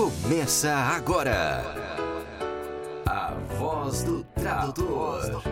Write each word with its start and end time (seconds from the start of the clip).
Começa 0.00 0.72
agora. 0.72 1.62
A 3.04 3.34
voz 3.58 4.02
do 4.02 4.24
tradutor. 4.24 5.42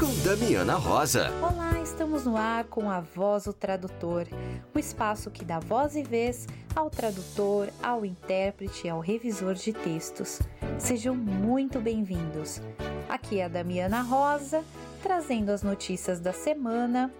Com 0.00 0.26
Damiana 0.26 0.76
Rosa. 0.76 1.30
Olá, 1.42 1.78
estamos 1.82 2.24
no 2.24 2.38
ar 2.38 2.64
com 2.64 2.90
a 2.90 3.00
Voz 3.00 3.44
do 3.44 3.52
Tradutor, 3.52 4.26
o 4.74 4.78
espaço 4.78 5.30
que 5.30 5.44
dá 5.44 5.58
voz 5.58 5.94
e 5.94 6.02
vez 6.02 6.46
ao 6.74 6.88
tradutor, 6.88 7.68
ao 7.82 8.02
intérprete 8.02 8.86
e 8.86 8.88
ao 8.88 9.00
revisor 9.00 9.52
de 9.52 9.74
textos. 9.74 10.40
Sejam 10.78 11.14
muito 11.14 11.78
bem-vindos. 11.80 12.62
Aqui 13.10 13.40
é 13.40 13.44
a 13.44 13.48
Damiana 13.48 14.00
Rosa, 14.00 14.64
trazendo 15.02 15.50
as 15.50 15.62
notícias 15.62 16.18
da 16.18 16.32
semana 16.32 17.12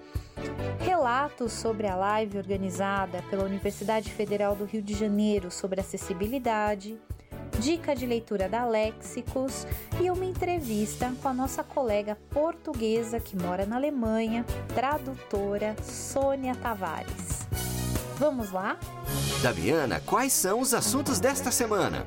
relatos 0.81 1.53
sobre 1.53 1.87
a 1.87 1.95
live 1.95 2.39
organizada 2.39 3.23
pela 3.31 3.45
Universidade 3.45 4.11
Federal 4.11 4.55
do 4.55 4.65
Rio 4.65 4.83
de 4.83 4.95
Janeiro 4.95 5.51
sobre 5.51 5.81
acessibilidade, 5.81 6.99
dica 7.59 7.95
de 7.95 8.07
leitura 8.07 8.49
da 8.49 8.65
Léxicos 8.65 9.67
e 10.01 10.11
uma 10.11 10.25
entrevista 10.25 11.13
com 11.23 11.29
a 11.29 11.35
nossa 11.35 11.63
colega 11.63 12.17
portuguesa 12.31 13.21
que 13.21 13.37
mora 13.37 13.65
na 13.65 13.77
Alemanha, 13.77 14.45
tradutora 14.75 15.77
Sônia 15.83 16.55
Tavares. 16.55 17.47
Vamos 18.17 18.53
lá? 18.53 18.79
Daviana, 19.43 20.01
quais 20.07 20.33
são 20.33 20.61
os 20.61 20.73
assuntos 20.73 21.19
desta 21.19 21.51
semana? 21.51 22.07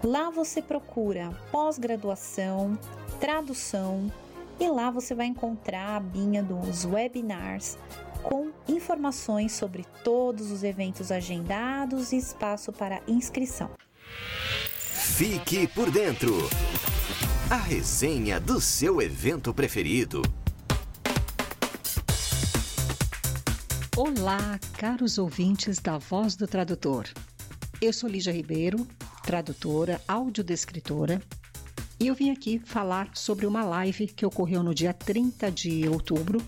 Lá 0.03 0.29
você 0.29 0.61
procura 0.61 1.31
pós-graduação, 1.51 2.77
tradução 3.19 4.11
e 4.59 4.69
lá 4.69 4.91
você 4.91 5.15
vai 5.15 5.25
encontrar 5.25 5.89
a 5.89 5.95
abinha 5.97 6.43
dos 6.43 6.85
webinars 6.85 7.77
com 8.21 8.51
informações 8.67 9.53
sobre 9.53 9.85
todos 10.03 10.51
os 10.51 10.63
eventos 10.63 11.11
agendados 11.11 12.11
e 12.11 12.17
espaço 12.17 12.71
para 12.71 13.01
inscrição. 13.07 13.71
Fique 13.97 15.67
por 15.67 15.89
dentro. 15.89 16.33
A 17.49 17.55
resenha 17.55 18.39
do 18.39 18.61
seu 18.61 19.01
evento 19.01 19.53
preferido. 19.53 20.21
Olá, 23.95 24.59
caros 24.77 25.17
ouvintes 25.17 25.79
da 25.79 25.97
Voz 25.97 26.35
do 26.35 26.45
Tradutor. 26.45 27.05
Eu 27.81 27.91
sou 27.91 28.07
Lígia 28.07 28.33
Ribeiro, 28.33 28.87
tradutora, 29.27 29.99
audiodescritora, 30.07 31.21
e 31.99 32.07
eu 32.07 32.15
vim 32.15 32.29
aqui 32.29 32.59
falar 32.59 33.09
sobre 33.13 33.45
uma 33.45 33.61
live 33.61 34.07
que 34.07 34.25
ocorreu 34.25 34.63
no 34.63 34.73
dia 34.73 34.93
30 34.93 35.51
de 35.51 35.85
outubro, 35.89 36.41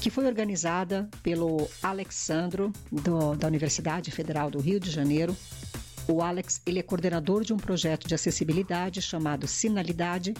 que 0.00 0.08
foi 0.08 0.24
organizada 0.24 1.10
pelo 1.22 1.68
Alexandro, 1.82 2.72
do, 2.90 3.36
da 3.36 3.46
Universidade 3.46 4.10
Federal 4.10 4.50
do 4.50 4.60
Rio 4.60 4.80
de 4.80 4.90
Janeiro. 4.90 5.36
O 6.08 6.22
Alex 6.22 6.62
ele 6.64 6.78
é 6.78 6.82
coordenador 6.82 7.44
de 7.44 7.52
um 7.52 7.58
projeto 7.58 8.08
de 8.08 8.14
acessibilidade 8.14 9.02
chamado 9.02 9.46
Sinalidade, 9.46 10.32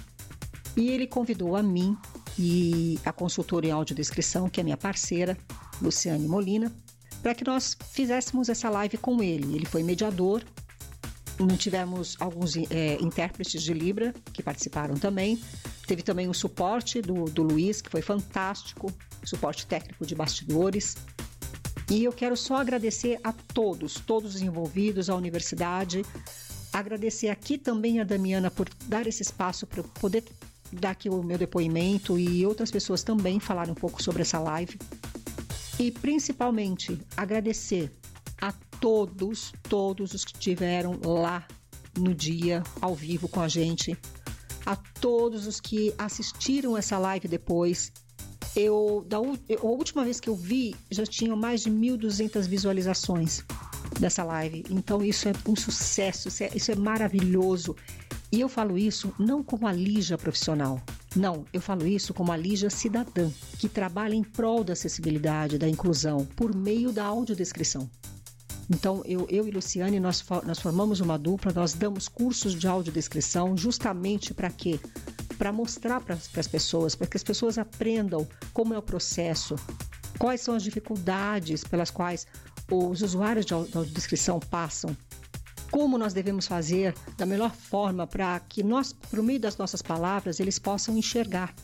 e 0.74 0.88
ele 0.88 1.06
convidou 1.06 1.56
a 1.56 1.62
mim 1.62 1.94
e 2.38 2.98
a 3.04 3.12
consultora 3.12 3.66
em 3.66 3.70
audiodescrição, 3.70 4.48
que 4.48 4.62
é 4.62 4.64
minha 4.64 4.78
parceira, 4.78 5.36
Luciane 5.82 6.26
Molina, 6.26 6.72
para 7.22 7.34
que 7.34 7.44
nós 7.44 7.76
fizéssemos 7.90 8.48
essa 8.48 8.70
live 8.70 8.96
com 8.96 9.22
ele. 9.22 9.54
Ele 9.54 9.66
foi 9.66 9.82
mediador 9.82 10.42
tivemos 11.58 12.16
alguns 12.18 12.56
é, 12.56 12.96
intérpretes 13.00 13.62
de 13.62 13.74
Libra 13.74 14.14
que 14.32 14.42
participaram 14.42 14.94
também. 14.94 15.38
Teve 15.86 16.02
também 16.02 16.28
o 16.28 16.34
suporte 16.34 17.02
do, 17.02 17.24
do 17.24 17.42
Luiz, 17.42 17.82
que 17.82 17.90
foi 17.90 18.02
fantástico, 18.02 18.92
suporte 19.24 19.66
técnico 19.66 20.06
de 20.06 20.14
bastidores. 20.14 20.96
E 21.90 22.02
eu 22.02 22.12
quero 22.12 22.36
só 22.36 22.56
agradecer 22.56 23.20
a 23.22 23.32
todos, 23.32 23.94
todos 23.94 24.34
os 24.34 24.42
envolvidos, 24.42 25.08
a 25.08 25.14
universidade, 25.14 26.04
agradecer 26.72 27.28
aqui 27.28 27.56
também 27.56 28.00
a 28.00 28.04
Damiana 28.04 28.50
por 28.50 28.68
dar 28.86 29.06
esse 29.06 29.22
espaço 29.22 29.66
para 29.66 29.80
eu 29.80 29.84
poder 29.84 30.24
dar 30.72 30.90
aqui 30.90 31.08
o 31.08 31.22
meu 31.22 31.38
depoimento 31.38 32.18
e 32.18 32.44
outras 32.44 32.70
pessoas 32.70 33.02
também 33.02 33.38
falarem 33.38 33.72
um 33.72 33.76
pouco 33.76 34.02
sobre 34.02 34.22
essa 34.22 34.38
live. 34.38 34.78
E 35.78 35.90
principalmente 35.90 36.98
agradecer 37.16 37.92
todos, 38.80 39.52
todos 39.68 40.14
os 40.14 40.24
que 40.24 40.32
estiveram 40.32 40.98
lá 41.04 41.46
no 41.98 42.14
dia 42.14 42.62
ao 42.80 42.94
vivo 42.94 43.28
com 43.28 43.40
a 43.40 43.48
gente, 43.48 43.96
a 44.64 44.76
todos 44.76 45.46
os 45.46 45.60
que 45.60 45.94
assistiram 45.96 46.76
essa 46.76 46.98
live 46.98 47.28
depois. 47.28 47.92
Eu, 48.54 49.04
da 49.06 49.18
a 49.18 49.66
última 49.66 50.02
vez 50.02 50.18
que 50.18 50.28
eu 50.28 50.34
vi, 50.34 50.74
já 50.90 51.04
tinha 51.04 51.36
mais 51.36 51.62
de 51.62 51.70
1.200 51.70 52.46
visualizações 52.48 53.44
dessa 54.00 54.24
live. 54.24 54.64
Então 54.70 55.02
isso 55.04 55.28
é 55.28 55.32
um 55.46 55.54
sucesso, 55.54 56.28
isso 56.28 56.42
é, 56.42 56.50
isso 56.54 56.72
é 56.72 56.74
maravilhoso. 56.74 57.76
E 58.32 58.40
eu 58.40 58.48
falo 58.48 58.76
isso 58.76 59.14
não 59.18 59.42
como 59.42 59.66
a 59.66 59.72
Lígia 59.72 60.18
profissional. 60.18 60.80
Não, 61.14 61.44
eu 61.52 61.60
falo 61.60 61.86
isso 61.86 62.12
como 62.12 62.32
a 62.32 62.36
Lígia 62.36 62.68
cidadã, 62.68 63.30
que 63.58 63.68
trabalha 63.68 64.14
em 64.14 64.22
prol 64.22 64.64
da 64.64 64.72
acessibilidade, 64.72 65.58
da 65.58 65.68
inclusão, 65.68 66.26
por 66.36 66.54
meio 66.54 66.92
da 66.92 67.04
audiodescrição. 67.04 67.88
Então, 68.68 69.02
eu, 69.04 69.26
eu 69.30 69.46
e 69.46 69.50
Luciane, 69.50 70.00
nós, 70.00 70.24
nós 70.44 70.58
formamos 70.58 71.00
uma 71.00 71.18
dupla, 71.18 71.52
nós 71.52 71.72
damos 71.72 72.08
cursos 72.08 72.54
de 72.54 72.66
audiodescrição 72.66 73.56
justamente 73.56 74.34
para 74.34 74.50
quê? 74.50 74.80
Para 75.38 75.52
mostrar 75.52 76.00
para 76.00 76.14
as 76.14 76.48
pessoas, 76.48 76.94
para 76.94 77.06
que 77.06 77.16
as 77.16 77.22
pessoas 77.22 77.58
aprendam 77.58 78.26
como 78.52 78.74
é 78.74 78.78
o 78.78 78.82
processo, 78.82 79.54
quais 80.18 80.40
são 80.40 80.54
as 80.54 80.62
dificuldades 80.62 81.62
pelas 81.62 81.90
quais 81.90 82.26
os 82.70 83.02
usuários 83.02 83.46
de 83.46 83.54
audiodescrição 83.54 84.40
passam, 84.40 84.96
como 85.70 85.98
nós 85.98 86.12
devemos 86.12 86.46
fazer 86.46 86.94
da 87.16 87.26
melhor 87.26 87.54
forma 87.54 88.06
para 88.06 88.40
que 88.40 88.62
nós, 88.62 88.92
por 88.92 89.22
meio 89.22 89.38
das 89.38 89.56
nossas 89.56 89.82
palavras, 89.82 90.40
eles 90.40 90.58
possam 90.58 90.96
enxergar 90.96 91.54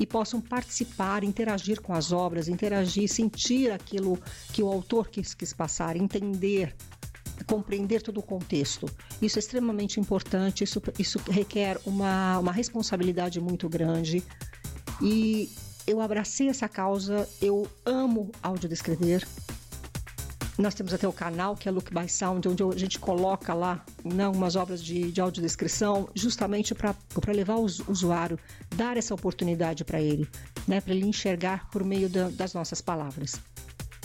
e 0.00 0.06
possam 0.06 0.40
participar, 0.40 1.22
interagir 1.22 1.82
com 1.82 1.92
as 1.92 2.10
obras, 2.10 2.48
interagir, 2.48 3.06
sentir 3.06 3.70
aquilo 3.70 4.18
que 4.52 4.62
o 4.62 4.68
autor 4.68 5.08
quis, 5.08 5.34
quis 5.34 5.52
passar, 5.52 5.94
entender, 5.94 6.74
compreender 7.46 8.00
todo 8.00 8.18
o 8.18 8.22
contexto. 8.22 8.86
Isso 9.20 9.38
é 9.38 9.40
extremamente 9.40 10.00
importante, 10.00 10.64
isso, 10.64 10.82
isso 10.98 11.20
requer 11.28 11.78
uma, 11.84 12.38
uma 12.38 12.52
responsabilidade 12.52 13.38
muito 13.40 13.68
grande 13.68 14.24
e 15.02 15.50
eu 15.86 16.00
abracei 16.00 16.48
essa 16.48 16.68
causa, 16.68 17.28
eu 17.42 17.66
amo 17.84 18.30
audiodescrever, 18.42 19.26
nós 20.60 20.74
temos 20.74 20.92
até 20.92 21.08
o 21.08 21.12
canal, 21.12 21.56
que 21.56 21.68
é 21.68 21.72
Look 21.72 21.92
by 21.92 22.08
Sound, 22.08 22.48
onde 22.48 22.62
a 22.62 22.78
gente 22.78 22.98
coloca 22.98 23.54
lá 23.54 23.84
né, 24.04 24.28
umas 24.28 24.56
obras 24.56 24.82
de, 24.82 25.10
de 25.10 25.20
audiodescrição, 25.20 26.08
justamente 26.14 26.74
para 26.74 26.94
levar 27.32 27.56
o 27.56 27.64
usuário, 27.64 28.38
dar 28.74 28.96
essa 28.96 29.14
oportunidade 29.14 29.84
para 29.84 30.00
ele, 30.00 30.28
né, 30.66 30.80
para 30.80 30.94
ele 30.94 31.06
enxergar 31.06 31.68
por 31.70 31.84
meio 31.84 32.08
da, 32.08 32.28
das 32.28 32.52
nossas 32.52 32.80
palavras. 32.80 33.40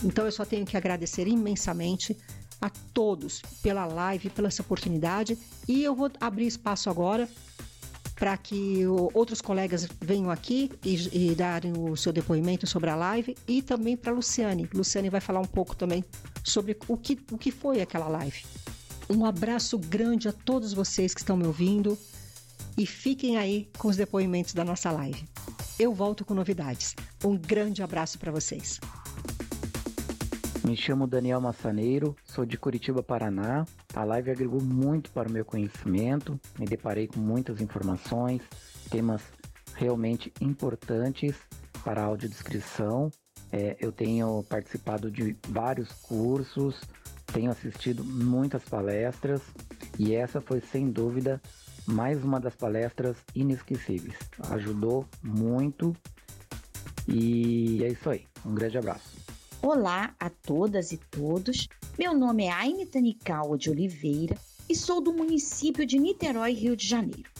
Então 0.04 0.26
eu 0.26 0.32
só 0.32 0.46
tenho 0.46 0.66
que 0.66 0.78
agradecer 0.78 1.28
imensamente 1.28 2.18
a 2.62 2.70
todos 2.94 3.42
pela 3.62 3.86
live, 3.86 4.30
pela 4.30 4.48
essa 4.48 4.62
oportunidade 4.62 5.38
e 5.68 5.84
eu 5.84 5.96
vou 5.96 6.10
abrir 6.20 6.48
espaço 6.48 6.90
agora 6.90 7.28
para 8.16 8.38
que 8.38 8.86
outros 9.14 9.42
colegas 9.42 9.88
venham 10.00 10.32
aqui 10.32 10.72
e, 10.84 11.32
e 11.32 11.36
darem 11.36 11.74
o 11.78 11.96
seu 11.98 12.14
depoimento 12.14 12.66
sobre 12.66 12.90
a 12.90 12.96
live 12.96 13.36
e 13.48 13.62
também 13.62 13.98
para 13.98 14.14
Luciane. 14.14 14.70
Luciane 14.74 15.10
vai 15.10 15.20
falar 15.20 15.42
um 15.42 15.46
pouco 15.46 15.76
também 15.76 16.04
sobre 16.44 16.78
o 16.88 16.98
que, 16.98 17.20
o 17.32 17.38
que 17.38 17.52
foi 17.52 17.82
aquela 17.82 18.08
live. 18.08 18.46
Um 19.10 19.26
abraço 19.26 19.78
grande 19.78 20.28
a 20.28 20.32
todos 20.32 20.74
vocês 20.74 21.14
que 21.14 21.20
estão 21.20 21.38
me 21.38 21.46
ouvindo 21.46 21.98
e 22.78 22.86
fiquem 22.86 23.38
aí 23.38 23.70
com 23.78 23.88
os 23.88 23.98
depoimentos 23.98 24.54
da 24.54 24.64
nossa 24.64 24.92
live. 24.92 25.24
Eu 25.78 25.94
volto 25.94 26.24
com 26.24 26.34
novidades. 26.34 26.96
Um 27.24 27.38
grande 27.38 27.84
abraço 27.84 28.18
para 28.18 28.32
vocês. 28.32 28.80
Me 30.66 30.76
chamo 30.76 31.06
Daniel 31.06 31.40
Massaneiro, 31.40 32.16
sou 32.24 32.44
de 32.44 32.58
Curitiba, 32.58 33.04
Paraná. 33.04 33.68
A 33.94 34.04
live 34.04 34.32
agregou 34.32 34.60
muito 34.60 35.12
para 35.12 35.30
o 35.30 35.32
meu 35.32 35.46
conhecimento, 35.46 36.40
me 36.58 36.66
deparei 36.66 37.06
com 37.06 37.20
muitas 37.20 37.62
informações, 37.62 38.42
temas 38.90 39.22
realmente 39.76 40.34
importantes 40.42 41.36
para 41.84 42.02
a 42.02 42.06
audiodescrição. 42.06 43.12
É, 43.52 43.78
eu 43.80 43.92
tenho 43.92 44.44
participado 44.50 45.12
de 45.12 45.38
vários 45.50 45.92
cursos, 45.92 46.82
tenho 47.32 47.52
assistido 47.52 48.04
muitas 48.04 48.64
palestras 48.64 49.44
e 50.00 50.16
essa 50.16 50.42
foi 50.42 50.62
sem 50.62 50.90
dúvida 50.90 51.40
mais 51.86 52.24
uma 52.24 52.40
das 52.40 52.56
palestras 52.56 53.18
inesquecíveis. 53.36 54.18
Ajudou 54.50 55.06
muito 55.22 55.96
e 57.08 57.84
é 57.84 57.90
isso 57.90 58.10
aí. 58.10 58.26
Um 58.44 58.56
grande 58.56 58.80
abraço. 58.80 59.25
Olá 59.68 60.16
a 60.20 60.30
todas 60.30 60.92
e 60.92 60.98
todos. 61.10 61.68
Meu 61.98 62.14
nome 62.14 62.44
é 62.44 62.52
Aine 62.52 62.86
Tanicaua 62.86 63.58
de 63.58 63.72
Oliveira 63.72 64.38
e 64.70 64.76
sou 64.76 65.02
do 65.02 65.12
município 65.12 65.88
de 65.88 65.98
Niterói, 65.98 66.54
Rio 66.54 66.78
de 66.78 66.88
Janeiro. 66.88 67.32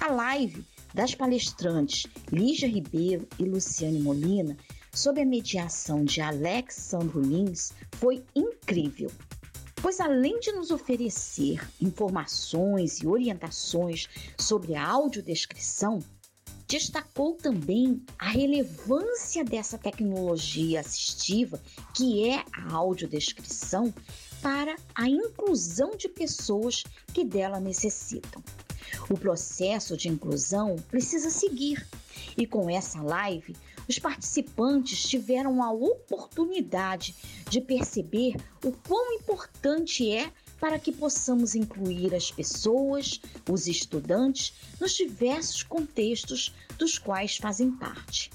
A 0.00 0.10
live 0.10 0.64
das 0.94 1.14
palestrantes 1.14 2.06
Lígia 2.32 2.66
Ribeiro 2.66 3.28
e 3.38 3.44
Luciane 3.44 4.00
Molina, 4.00 4.56
sob 4.94 5.20
a 5.20 5.26
mediação 5.26 6.06
de 6.06 6.22
Alexandro 6.22 7.20
Lins, 7.20 7.74
foi 7.96 8.24
incrível 8.34 9.10
pois 9.80 10.00
além 10.00 10.40
de 10.40 10.50
nos 10.52 10.70
oferecer 10.70 11.60
informações 11.80 13.00
e 13.00 13.06
orientações 13.06 14.08
sobre 14.36 14.74
a 14.74 14.84
audiodescrição, 14.84 16.00
destacou 16.68 17.32
também 17.32 18.02
a 18.18 18.28
relevância 18.28 19.42
dessa 19.42 19.78
tecnologia 19.78 20.80
assistiva, 20.80 21.60
que 21.94 22.28
é 22.28 22.44
a 22.52 22.74
audiodescrição, 22.74 23.92
para 24.42 24.76
a 24.94 25.08
inclusão 25.08 25.96
de 25.96 26.08
pessoas 26.08 26.84
que 27.12 27.24
dela 27.24 27.58
necessitam. 27.58 28.42
O 29.10 29.18
processo 29.18 29.96
de 29.96 30.08
inclusão 30.08 30.76
precisa 30.90 31.30
seguir, 31.30 31.86
e 32.36 32.46
com 32.46 32.68
essa 32.68 33.00
live 33.02 33.56
os 33.88 33.98
participantes 33.98 35.02
tiveram 35.08 35.62
a 35.62 35.72
oportunidade 35.72 37.14
de 37.48 37.60
perceber 37.60 38.36
o 38.62 38.70
quão 38.86 39.14
importante 39.14 40.10
é 40.10 40.30
para 40.60 40.78
que 40.78 40.92
possamos 40.92 41.54
incluir 41.54 42.14
as 42.14 42.30
pessoas, 42.30 43.20
os 43.48 43.66
estudantes, 43.66 44.52
nos 44.80 44.92
diversos 44.92 45.62
contextos 45.62 46.54
dos 46.76 46.98
quais 46.98 47.36
fazem 47.36 47.70
parte. 47.70 48.30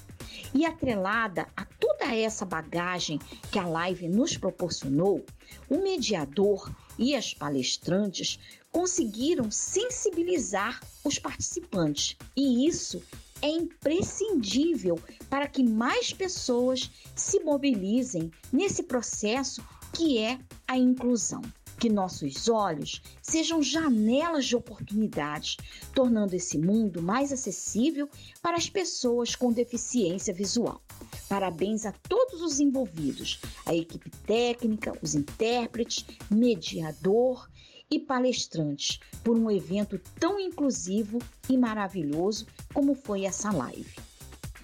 E 0.54 0.64
atrelada 0.64 1.46
a 1.56 1.64
toda 1.64 2.14
essa 2.14 2.44
bagagem 2.44 3.18
que 3.50 3.58
a 3.58 3.66
live 3.66 4.08
nos 4.08 4.36
proporcionou, 4.36 5.24
o 5.68 5.78
mediador 5.78 6.74
e 6.98 7.14
as 7.14 7.34
palestrantes 7.34 8.38
conseguiram 8.70 9.50
sensibilizar 9.50 10.80
os 11.04 11.18
participantes, 11.18 12.16
e 12.36 12.66
isso 12.66 13.02
é 13.40 13.48
imprescindível 13.48 14.98
para 15.28 15.46
que 15.46 15.62
mais 15.62 16.12
pessoas 16.12 16.90
se 17.14 17.40
mobilizem 17.40 18.30
nesse 18.52 18.82
processo 18.82 19.62
que 19.92 20.18
é 20.18 20.38
a 20.66 20.76
inclusão. 20.76 21.42
Que 21.84 21.90
nossos 21.90 22.48
olhos 22.48 23.02
sejam 23.20 23.62
janelas 23.62 24.46
de 24.46 24.56
oportunidades, 24.56 25.58
tornando 25.94 26.34
esse 26.34 26.56
mundo 26.56 27.02
mais 27.02 27.30
acessível 27.30 28.08
para 28.40 28.56
as 28.56 28.70
pessoas 28.70 29.36
com 29.36 29.52
deficiência 29.52 30.32
visual. 30.32 30.80
Parabéns 31.28 31.84
a 31.84 31.92
todos 31.92 32.40
os 32.40 32.58
envolvidos, 32.58 33.38
a 33.66 33.74
equipe 33.74 34.08
técnica, 34.26 34.98
os 35.02 35.14
intérpretes, 35.14 36.06
mediador 36.30 37.50
e 37.90 38.00
palestrantes 38.00 38.98
por 39.22 39.36
um 39.36 39.50
evento 39.50 40.00
tão 40.18 40.40
inclusivo 40.40 41.18
e 41.50 41.58
maravilhoso 41.58 42.46
como 42.72 42.94
foi 42.94 43.26
essa 43.26 43.52
live. 43.52 43.94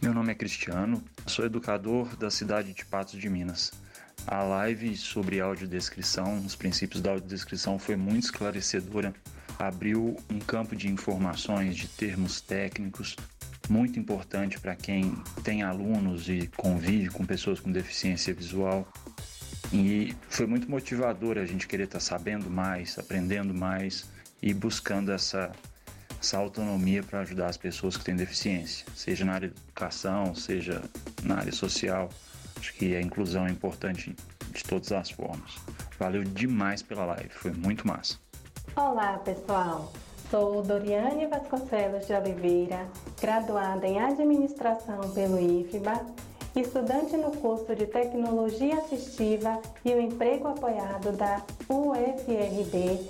Meu 0.01 0.15
nome 0.15 0.33
é 0.33 0.35
Cristiano, 0.35 1.05
sou 1.27 1.45
educador 1.45 2.17
da 2.17 2.31
cidade 2.31 2.73
de 2.73 2.87
Patos 2.87 3.21
de 3.21 3.29
Minas. 3.29 3.73
A 4.27 4.43
live 4.43 4.97
sobre 4.97 5.41
audiodescrição, 5.41 6.39
os 6.45 6.55
princípios 6.55 7.03
da 7.03 7.13
audiodescrição, 7.13 7.79
foi 7.79 7.97
muito 7.97 8.25
esclarecedora. 8.25 9.15
Abriu 9.59 10.17
um 10.31 10.39
campo 10.39 10.77
de 10.77 10.89
informações, 10.89 11.77
de 11.77 11.89
termos 11.89 12.41
técnicos, 12.41 13.17
muito 13.69 13.99
importante 13.99 14.59
para 14.59 14.75
quem 14.75 15.15
tem 15.45 15.63
alunos 15.63 16.29
e 16.29 16.49
convive 16.57 17.09
com 17.09 17.25
pessoas 17.25 17.61
com 17.61 17.71
deficiência 17.71 18.35
visual. 18.35 18.87
E 19.73 20.15
foi 20.29 20.47
muito 20.47 20.69
motivador 20.69 21.39
a 21.39 21.47
gente 21.47 21.69
querer 21.69 21.85
estar 21.85 21.99
tá 21.99 22.05
sabendo 22.05 22.51
mais, 22.51 22.99
aprendendo 22.99 23.55
mais 23.55 24.07
e 24.43 24.53
buscando 24.53 25.13
essa, 25.13 25.53
essa 26.21 26.37
autonomia 26.39 27.03
para 27.03 27.21
ajudar 27.21 27.49
as 27.49 27.57
pessoas 27.57 27.97
que 27.97 28.05
têm 28.05 28.17
deficiência, 28.17 28.85
seja 28.97 29.25
na 29.25 29.35
área 29.35 29.49
de 29.49 29.55
educação, 29.61 30.35
seja 30.35 30.83
na 31.23 31.37
área 31.37 31.53
social. 31.53 32.11
Acho 32.58 32.73
que 32.75 32.94
a 32.97 33.00
inclusão 33.00 33.47
é 33.47 33.50
importante 33.50 34.14
de 34.52 34.64
todas 34.64 34.93
as 34.93 35.11
formas. 35.11 35.58
Valeu 35.99 36.25
demais 36.25 36.82
pela 36.82 37.05
live, 37.05 37.29
foi 37.31 37.52
muito 37.52 37.87
massa. 37.87 38.19
Olá, 38.76 39.19
pessoal. 39.19 39.93
Sou 40.31 40.62
Doriane 40.62 41.26
Vasconcelos 41.26 42.06
de 42.06 42.12
Oliveira, 42.12 42.87
graduada 43.20 43.87
em 43.87 44.00
Administração 44.00 45.11
pelo 45.12 45.41
IFBA 45.41 46.06
estudante 46.58 47.17
no 47.17 47.31
curso 47.37 47.75
de 47.76 47.87
Tecnologia 47.87 48.79
Assistiva 48.79 49.61
e 49.85 49.93
o 49.93 50.00
Emprego 50.00 50.49
Apoiado 50.49 51.12
da 51.12 51.43
UFRB, 51.69 53.06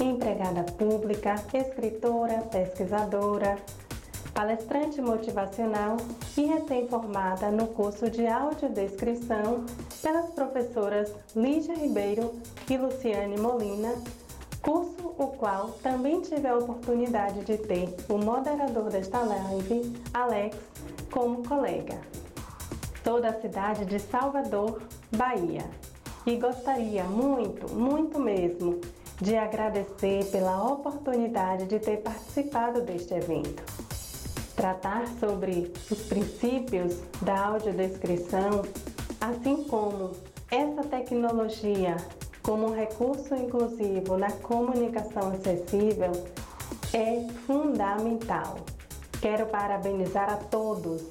empregada 0.00 0.64
pública, 0.64 1.36
escritora, 1.54 2.42
pesquisadora, 2.50 3.56
palestrante 4.34 5.00
motivacional 5.00 5.96
e 6.36 6.44
recém-formada 6.44 7.50
no 7.50 7.66
curso 7.68 8.10
de 8.10 8.26
audiodescrição 8.26 9.64
pelas 10.00 10.30
professoras 10.30 11.12
Lígia 11.36 11.74
Ribeiro 11.74 12.32
e 12.68 12.76
Luciane 12.76 13.38
Molina, 13.38 13.94
curso 14.62 15.14
o 15.18 15.26
qual 15.28 15.70
também 15.82 16.20
tive 16.20 16.48
a 16.48 16.56
oportunidade 16.56 17.44
de 17.44 17.58
ter 17.58 17.94
o 18.08 18.16
moderador 18.16 18.90
desta 18.90 19.20
live, 19.20 19.92
Alex, 20.14 20.56
como 21.10 21.46
colega. 21.46 22.00
Sou 23.04 23.20
da 23.20 23.32
cidade 23.40 23.84
de 23.84 23.98
Salvador, 23.98 24.80
Bahia, 25.16 25.68
e 26.24 26.36
gostaria 26.36 27.04
muito, 27.04 27.72
muito 27.74 28.18
mesmo, 28.18 28.80
de 29.20 29.36
agradecer 29.36 30.24
pela 30.30 30.72
oportunidade 30.72 31.66
de 31.66 31.78
ter 31.78 31.98
participado 31.98 32.80
deste 32.80 33.14
evento. 33.14 33.81
Tratar 34.56 35.06
sobre 35.18 35.72
os 35.90 36.02
princípios 36.02 36.98
da 37.22 37.46
audiodescrição, 37.46 38.62
assim 39.20 39.64
como 39.64 40.12
essa 40.50 40.82
tecnologia 40.82 41.96
como 42.42 42.72
recurso 42.72 43.34
inclusivo 43.34 44.18
na 44.18 44.30
comunicação 44.30 45.32
acessível, 45.32 46.12
é 46.92 47.26
fundamental. 47.46 48.56
Quero 49.20 49.46
parabenizar 49.46 50.30
a 50.30 50.36
todos 50.36 51.02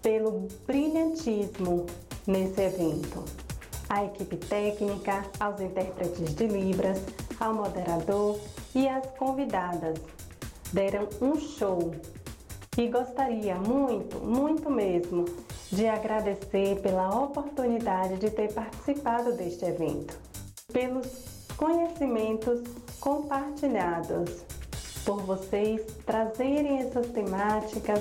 pelo 0.00 0.46
brilhantismo 0.66 1.84
nesse 2.26 2.62
evento. 2.62 3.24
A 3.88 4.04
equipe 4.04 4.36
técnica, 4.36 5.24
aos 5.40 5.60
intérpretes 5.60 6.34
de 6.34 6.46
Libras, 6.46 7.00
ao 7.40 7.54
moderador 7.54 8.38
e 8.74 8.86
às 8.86 9.06
convidadas 9.18 9.98
deram 10.72 11.08
um 11.20 11.38
show. 11.38 11.92
E 12.78 12.86
gostaria 12.86 13.56
muito, 13.56 14.18
muito 14.24 14.70
mesmo, 14.70 15.24
de 15.68 15.88
agradecer 15.88 16.80
pela 16.80 17.08
oportunidade 17.24 18.18
de 18.18 18.30
ter 18.30 18.52
participado 18.52 19.32
deste 19.32 19.64
evento, 19.64 20.16
pelos 20.72 21.48
conhecimentos 21.56 22.60
compartilhados, 23.00 24.44
por 25.04 25.20
vocês 25.22 25.82
trazerem 26.06 26.78
essas 26.78 27.08
temáticas 27.08 28.00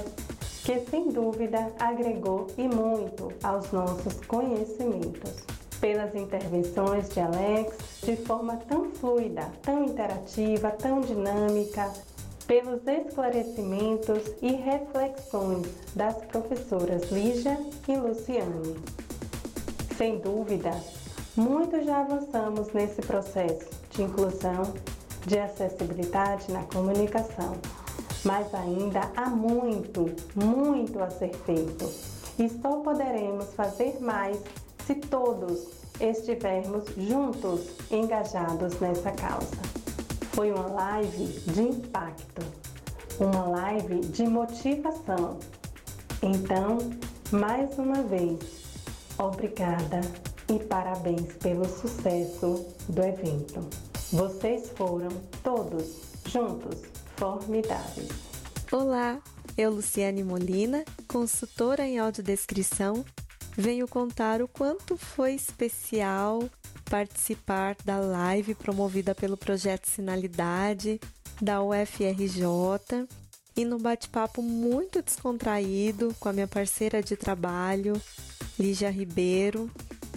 que 0.64 0.80
sem 0.92 1.10
dúvida 1.10 1.72
agregou 1.80 2.46
e 2.56 2.68
muito 2.68 3.34
aos 3.42 3.72
nossos 3.72 4.24
conhecimentos. 4.28 5.44
Pelas 5.82 6.14
intervenções 6.14 7.10
de 7.10 7.20
Alex, 7.20 7.76
de 8.04 8.16
forma 8.16 8.58
tão 8.68 8.92
fluida, 8.92 9.50
tão 9.64 9.86
interativa, 9.86 10.70
tão 10.70 11.02
dinâmica, 11.02 11.92
pelos 12.48 12.88
esclarecimentos 12.88 14.24
e 14.42 14.54
reflexões 14.54 15.68
das 15.94 16.16
professoras 16.26 17.12
Lígia 17.12 17.60
e 17.88 17.96
Luciane. 17.98 18.76
Sem 19.98 20.20
dúvida, 20.20 20.72
muito 21.36 21.84
já 21.84 22.00
avançamos 22.00 22.72
nesse 22.72 23.02
processo 23.02 23.70
de 23.92 24.04
inclusão, 24.04 24.74
de 25.26 25.38
acessibilidade 25.38 26.52
na 26.52 26.64
comunicação. 26.64 27.56
Mas 28.24 28.54
ainda 28.56 29.02
há 29.16 29.30
muito, 29.30 30.10
muito 30.34 31.00
a 31.00 31.10
ser 31.10 31.34
feito. 31.46 31.92
E 32.40 32.50
só 32.50 32.78
poderemos 32.78 33.54
fazer 33.54 34.00
mais 34.00 34.40
se 34.86 34.96
todos 34.96 35.68
estivermos 36.00 36.86
juntos, 36.96 37.72
engajados 37.92 38.80
nessa 38.80 39.12
causa. 39.12 39.58
Foi 40.38 40.52
uma 40.52 40.68
live 40.68 41.26
de 41.52 41.62
impacto, 41.64 42.44
uma 43.20 43.48
live 43.48 44.02
de 44.02 44.22
motivação. 44.28 45.40
Então, 46.22 46.78
mais 47.32 47.76
uma 47.80 48.04
vez, 48.04 48.38
obrigada 49.18 50.00
e 50.48 50.60
parabéns 50.66 51.34
pelo 51.38 51.66
sucesso 51.66 52.68
do 52.88 53.02
evento. 53.02 53.68
Vocês 54.14 54.70
foram 54.76 55.10
todos 55.42 56.04
juntos 56.28 56.84
formidáveis. 57.16 58.12
Olá, 58.72 59.20
eu 59.58 59.72
Luciane 59.72 60.24
Molina, 60.24 60.86
consultora 61.08 61.84
em 61.84 61.98
audiodescrição, 61.98 63.04
venho 63.58 63.88
contar 63.88 64.40
o 64.42 64.48
quanto 64.48 64.96
foi 64.96 65.34
especial 65.34 66.48
participar 66.86 67.76
da 67.84 67.98
live 68.00 68.54
promovida 68.54 69.16
pelo 69.16 69.36
projeto 69.36 69.88
Sinalidade 69.88 71.02
da 71.42 71.62
UFRJ 71.62 73.08
e 73.56 73.66
no 73.66 73.80
bate-papo 73.80 74.44
muito 74.44 75.02
descontraído 75.02 76.16
com 76.20 76.30
a 76.30 76.34
minha 76.34 76.48
parceira 76.48 77.02
de 77.02 77.18
trabalho, 77.18 78.00
Lígia 78.60 78.92
Ribeiro, 78.92 79.70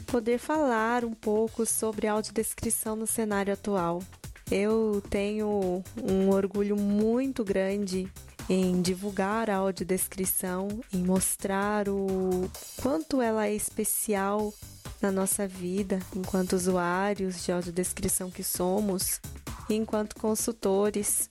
poder 0.07 0.39
falar 0.39 1.05
um 1.05 1.15
pouco 1.15 1.65
sobre 1.65 2.07
audiodescrição 2.07 2.95
no 2.95 3.07
cenário 3.07 3.55
atual. 3.55 4.03
Eu 4.51 5.03
tenho 5.09 5.83
um 5.97 6.29
orgulho 6.29 6.77
muito 6.77 7.43
grande 7.43 8.11
em 8.52 8.83
divulgar 8.83 9.49
a 9.49 9.59
audiodescrição, 9.59 10.66
em 10.92 11.04
mostrar 11.04 11.88
o 11.88 12.50
quanto 12.83 13.23
ela 13.23 13.47
é 13.47 13.54
especial 13.54 14.52
na 15.00 15.12
nossa 15.12 15.47
vida 15.47 16.00
enquanto 16.16 16.54
usuários 16.54 17.45
de 17.45 17.52
audiodescrição 17.52 18.28
que 18.28 18.42
somos 18.42 19.21
e 19.69 19.75
enquanto 19.75 20.16
consultores, 20.16 21.30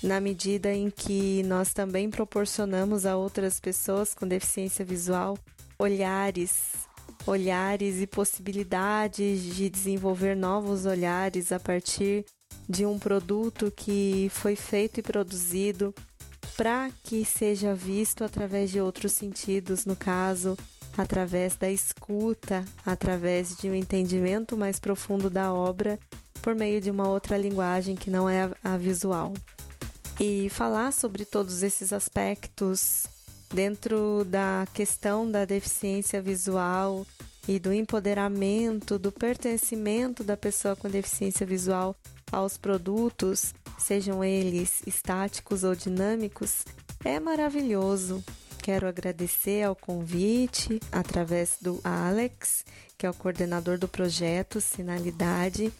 na 0.00 0.20
medida 0.20 0.72
em 0.72 0.90
que 0.90 1.42
nós 1.42 1.72
também 1.72 2.08
proporcionamos 2.08 3.04
a 3.04 3.16
outras 3.16 3.58
pessoas 3.58 4.14
com 4.14 4.28
deficiência 4.28 4.84
visual 4.84 5.36
olhares 5.76 6.86
olhares 7.26 8.00
e 8.00 8.06
possibilidades 8.06 9.42
de 9.42 9.68
desenvolver 9.68 10.36
novos 10.36 10.86
olhares 10.86 11.50
a 11.50 11.58
partir 11.58 12.24
de 12.68 12.86
um 12.86 12.96
produto 12.96 13.72
que 13.74 14.28
foi 14.30 14.54
feito 14.54 15.00
e 15.00 15.02
produzido 15.02 15.92
para 16.56 16.90
que 17.02 17.24
seja 17.24 17.74
visto 17.74 18.24
através 18.24 18.70
de 18.70 18.80
outros 18.80 19.12
sentidos, 19.12 19.84
no 19.84 19.96
caso, 19.96 20.56
através 20.96 21.56
da 21.56 21.70
escuta, 21.70 22.64
através 22.84 23.56
de 23.56 23.68
um 23.68 23.74
entendimento 23.74 24.56
mais 24.56 24.78
profundo 24.78 25.28
da 25.28 25.52
obra 25.52 25.98
por 26.42 26.54
meio 26.54 26.80
de 26.80 26.90
uma 26.90 27.08
outra 27.08 27.36
linguagem 27.36 27.96
que 27.96 28.10
não 28.10 28.28
é 28.28 28.50
a 28.62 28.76
visual. 28.76 29.32
E 30.20 30.48
falar 30.50 30.92
sobre 30.92 31.24
todos 31.24 31.62
esses 31.62 31.92
aspectos 31.92 33.06
dentro 33.52 34.24
da 34.24 34.66
questão 34.72 35.30
da 35.30 35.44
deficiência 35.44 36.20
visual 36.20 37.06
e 37.48 37.58
do 37.58 37.72
empoderamento, 37.72 38.98
do 38.98 39.10
pertencimento 39.10 40.22
da 40.22 40.36
pessoa 40.36 40.76
com 40.76 40.88
deficiência 40.88 41.46
visual 41.46 41.96
aos 42.34 42.58
produtos, 42.58 43.54
sejam 43.78 44.24
eles 44.24 44.82
estáticos 44.86 45.64
ou 45.64 45.74
dinâmicos, 45.74 46.64
é 47.04 47.20
maravilhoso. 47.20 48.24
Quero 48.62 48.88
agradecer 48.88 49.62
ao 49.62 49.76
convite 49.76 50.80
através 50.90 51.58
do 51.60 51.80
Alex, 51.84 52.64
que 52.96 53.06
é 53.06 53.10
o 53.10 53.14
coordenador 53.14 53.78
do 53.78 53.86
projeto 53.86 54.60
Sinalidade, 54.60 55.72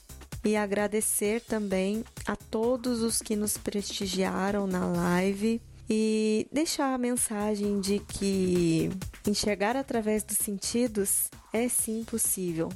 e 0.45 0.57
agradecer 0.57 1.41
também 1.41 2.05
a 2.27 2.37
todos 2.37 3.01
os 3.01 3.21
que 3.21 3.35
nos 3.35 3.57
prestigiaram 3.57 4.67
na 4.67 4.85
live 4.85 5.61
e 5.89 6.47
deixar 6.53 6.95
a 6.95 6.99
mensagem 6.99 7.81
de 7.81 7.99
que 7.99 8.91
enxergar 9.27 9.77
através 9.77 10.23
dos 10.23 10.37
sentidos 10.37 11.31
é 11.53 11.69
sim 11.69 12.05
possível. 12.05 12.69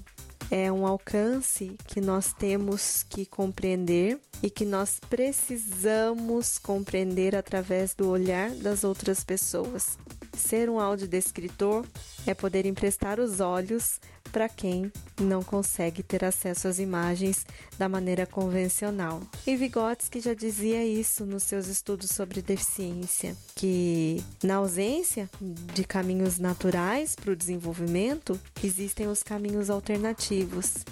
É 0.50 0.72
um 0.72 0.86
alcance 0.86 1.76
que 1.86 2.00
nós 2.00 2.32
temos 2.32 3.02
que 3.02 3.26
compreender 3.26 4.18
e 4.42 4.48
que 4.48 4.64
nós 4.64 4.98
precisamos 5.10 6.58
compreender 6.58 7.36
através 7.36 7.94
do 7.94 8.08
olhar 8.08 8.50
das 8.52 8.82
outras 8.82 9.22
pessoas. 9.22 9.98
Ser 10.38 10.70
um 10.70 10.78
audiodescritor 10.78 11.84
é 12.26 12.32
poder 12.32 12.64
emprestar 12.64 13.18
os 13.18 13.40
olhos 13.40 14.00
para 14.28 14.48
quem 14.48 14.92
não 15.20 15.42
consegue 15.42 16.02
ter 16.02 16.24
acesso 16.24 16.68
às 16.68 16.78
imagens 16.78 17.44
da 17.78 17.88
maneira 17.88 18.26
convencional. 18.26 19.20
E 19.46 19.56
Vygotsky 19.56 20.20
já 20.20 20.34
dizia 20.34 20.84
isso 20.84 21.26
nos 21.26 21.42
seus 21.42 21.66
estudos 21.66 22.10
sobre 22.10 22.40
deficiência, 22.40 23.36
que 23.54 24.22
na 24.42 24.56
ausência 24.56 25.28
de 25.74 25.84
caminhos 25.84 26.38
naturais 26.38 27.16
para 27.16 27.32
o 27.32 27.36
desenvolvimento, 27.36 28.38
existem 28.62 29.08
os 29.08 29.22
caminhos 29.22 29.70
alternativos. 29.70 30.84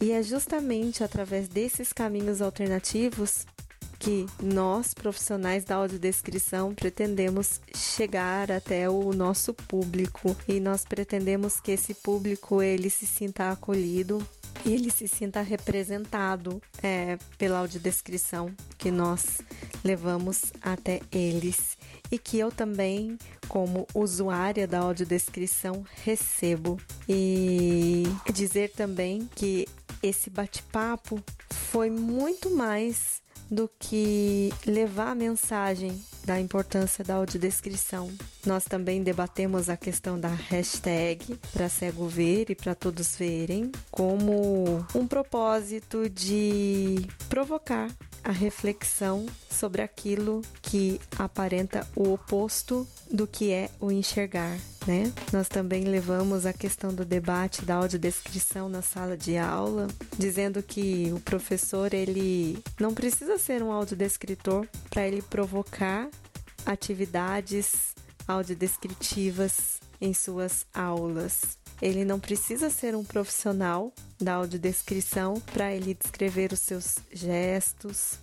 E 0.00 0.12
é 0.12 0.22
justamente 0.22 1.02
através 1.02 1.48
desses 1.48 1.92
caminhos 1.92 2.42
alternativos 2.42 3.46
que 4.04 4.26
nós, 4.42 4.92
profissionais 4.92 5.64
da 5.64 5.76
audiodescrição, 5.76 6.74
pretendemos 6.74 7.58
chegar 7.74 8.52
até 8.52 8.88
o 8.88 9.14
nosso 9.14 9.54
público 9.54 10.36
e 10.46 10.60
nós 10.60 10.84
pretendemos 10.84 11.58
que 11.58 11.72
esse 11.72 11.94
público 11.94 12.60
ele 12.60 12.90
se 12.90 13.06
sinta 13.06 13.50
acolhido 13.50 14.22
e 14.62 14.74
ele 14.74 14.90
se 14.90 15.08
sinta 15.08 15.40
representado 15.40 16.60
é, 16.82 17.16
pela 17.38 17.60
audiodescrição 17.60 18.54
que 18.76 18.90
nós 18.90 19.38
levamos 19.82 20.52
até 20.60 21.00
eles 21.10 21.78
e 22.12 22.18
que 22.18 22.38
eu 22.38 22.52
também, 22.52 23.16
como 23.48 23.86
usuária 23.94 24.68
da 24.68 24.80
audiodescrição, 24.80 25.82
recebo. 26.04 26.78
E 27.08 28.04
dizer 28.34 28.70
também 28.72 29.26
que 29.34 29.66
esse 30.02 30.28
bate-papo 30.28 31.22
foi 31.48 31.88
muito 31.88 32.50
mais 32.50 33.23
do 33.50 33.70
que 33.78 34.52
levar 34.66 35.10
a 35.10 35.14
mensagem 35.14 36.02
da 36.24 36.40
importância 36.40 37.04
da 37.04 37.16
audiodescrição. 37.16 38.10
Nós 38.46 38.64
também 38.64 39.02
debatemos 39.02 39.68
a 39.68 39.76
questão 39.76 40.18
da 40.18 40.28
hashtag 40.28 41.38
para 41.52 41.68
cego 41.68 42.06
ver 42.06 42.50
e 42.50 42.54
para 42.54 42.74
todos 42.74 43.16
verem, 43.16 43.70
como 43.90 44.86
um 44.94 45.06
propósito 45.06 46.08
de 46.08 47.06
provocar 47.28 47.90
a 48.24 48.32
reflexão 48.32 49.26
sobre 49.50 49.82
aquilo 49.82 50.40
que 50.62 50.98
aparenta 51.18 51.86
o 51.94 52.12
oposto 52.14 52.88
do 53.10 53.26
que 53.26 53.52
é 53.52 53.70
o 53.78 53.92
enxergar. 53.92 54.56
Né? 54.86 55.12
Nós 55.32 55.48
também 55.48 55.84
levamos 55.84 56.46
a 56.46 56.52
questão 56.52 56.92
do 56.92 57.04
debate 57.04 57.64
da 57.64 57.76
audiodescrição 57.76 58.68
na 58.68 58.82
sala 58.82 59.16
de 59.16 59.36
aula, 59.36 59.86
dizendo 60.18 60.62
que 60.62 61.12
o 61.14 61.20
professor 61.20 61.92
ele 61.92 62.58
não 62.80 62.94
precisa 62.94 63.38
ser 63.38 63.62
um 63.62 63.70
audiodescritor 63.70 64.66
para 64.90 65.06
ele 65.06 65.22
provocar 65.22 66.08
atividades 66.64 67.94
audiodescritivas 68.26 69.80
em 70.00 70.14
suas 70.14 70.66
aulas. 70.72 71.58
Ele 71.82 72.04
não 72.04 72.20
precisa 72.20 72.70
ser 72.70 72.94
um 72.94 73.04
profissional 73.04 73.92
da 74.20 74.34
audiodescrição 74.34 75.34
para 75.52 75.74
ele 75.74 75.94
descrever 75.94 76.52
os 76.52 76.60
seus 76.60 76.96
gestos, 77.12 78.18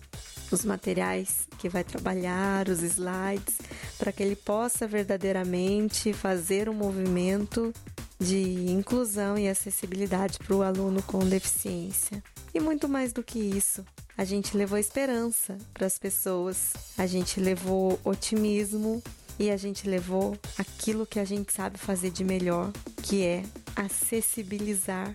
os 0.50 0.64
materiais 0.64 1.46
que 1.58 1.68
vai 1.68 1.84
trabalhar, 1.84 2.68
os 2.68 2.82
slides, 2.82 3.56
para 3.98 4.12
que 4.12 4.22
ele 4.22 4.36
possa 4.36 4.86
verdadeiramente 4.86 6.12
fazer 6.12 6.68
um 6.68 6.74
movimento 6.74 7.72
de 8.18 8.70
inclusão 8.70 9.36
e 9.36 9.48
acessibilidade 9.48 10.38
para 10.38 10.54
o 10.54 10.62
aluno 10.62 11.02
com 11.02 11.18
deficiência. 11.20 12.22
E 12.54 12.60
muito 12.60 12.88
mais 12.88 13.12
do 13.12 13.22
que 13.22 13.38
isso, 13.38 13.84
a 14.16 14.24
gente 14.24 14.56
levou 14.56 14.78
esperança 14.78 15.56
para 15.72 15.86
as 15.86 15.98
pessoas, 15.98 16.72
a 16.98 17.06
gente 17.06 17.40
levou 17.40 17.98
otimismo 18.04 19.02
e 19.38 19.50
a 19.50 19.56
gente 19.56 19.88
levou 19.88 20.36
aquilo 20.58 21.06
que 21.06 21.18
a 21.18 21.24
gente 21.24 21.52
sabe 21.52 21.78
fazer 21.78 22.10
de 22.10 22.24
melhor, 22.24 22.70
que 23.02 23.24
é 23.24 23.42
acessibilizar 23.74 25.14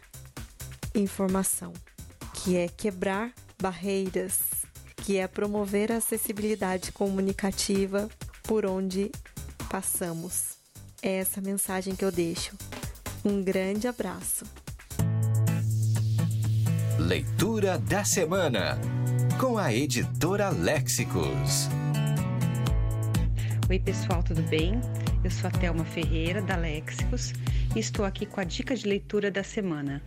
informação, 0.95 1.73
que 2.33 2.57
é 2.57 2.67
quebrar 2.67 3.31
barreiras, 3.61 4.39
que 4.97 5.17
é 5.17 5.27
promover 5.27 5.91
a 5.91 5.97
acessibilidade 5.97 6.91
comunicativa 6.91 8.09
por 8.43 8.65
onde 8.65 9.11
passamos. 9.69 10.57
É 11.01 11.17
essa 11.17 11.39
mensagem 11.39 11.95
que 11.95 12.03
eu 12.03 12.11
deixo. 12.11 12.55
Um 13.23 13.43
grande 13.43 13.87
abraço. 13.87 14.45
Leitura 16.97 17.77
da 17.77 18.03
Semana, 18.03 18.79
com 19.39 19.57
a 19.57 19.73
editora 19.73 20.49
Léxicos. 20.49 21.69
Oi, 23.69 23.79
pessoal, 23.79 24.23
tudo 24.23 24.41
bem? 24.43 24.79
Eu 25.25 25.29
sou 25.29 25.49
a 25.49 25.51
Thelma 25.51 25.83
Ferreira, 25.83 26.41
da 26.41 26.55
Léxicos, 26.55 27.33
e 27.75 27.79
estou 27.79 28.05
aqui 28.05 28.25
com 28.25 28.39
a 28.39 28.45
dica 28.45 28.73
de 28.73 28.87
leitura 28.87 29.29
da 29.29 29.43
semana. 29.43 30.01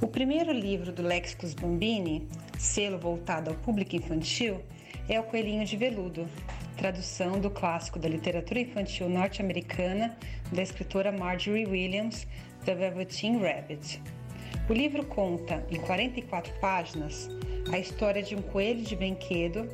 O 0.00 0.08
primeiro 0.08 0.50
livro 0.50 0.90
do 0.90 1.00
Léxicos 1.00 1.54
Bambini, 1.54 2.26
selo 2.58 2.98
voltado 2.98 3.50
ao 3.50 3.56
público 3.56 3.94
infantil, 3.94 4.60
é 5.08 5.20
O 5.20 5.22
Coelhinho 5.22 5.64
de 5.64 5.76
Veludo, 5.76 6.28
tradução 6.76 7.38
do 7.38 7.50
clássico 7.50 8.00
da 8.00 8.08
literatura 8.08 8.58
infantil 8.58 9.08
norte-americana 9.08 10.18
da 10.50 10.60
escritora 10.60 11.12
Marjorie 11.12 11.66
Williams, 11.66 12.26
The 12.64 12.74
Velveteen 12.74 13.38
Rabbit. 13.38 14.02
O 14.68 14.72
livro 14.72 15.06
conta, 15.06 15.64
em 15.70 15.78
44 15.78 16.52
páginas, 16.54 17.30
a 17.72 17.78
história 17.78 18.22
de 18.22 18.34
um 18.34 18.42
coelho 18.42 18.82
de 18.82 18.96
brinquedo 18.96 19.68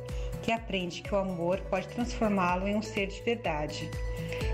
que 0.47 0.51
aprende 0.53 1.01
que 1.01 1.13
o 1.13 1.17
amor 1.17 1.59
pode 1.69 1.89
transformá-lo 1.89 2.69
em 2.69 2.75
um 2.77 2.81
ser 2.81 3.07
de 3.07 3.21
verdade. 3.21 3.91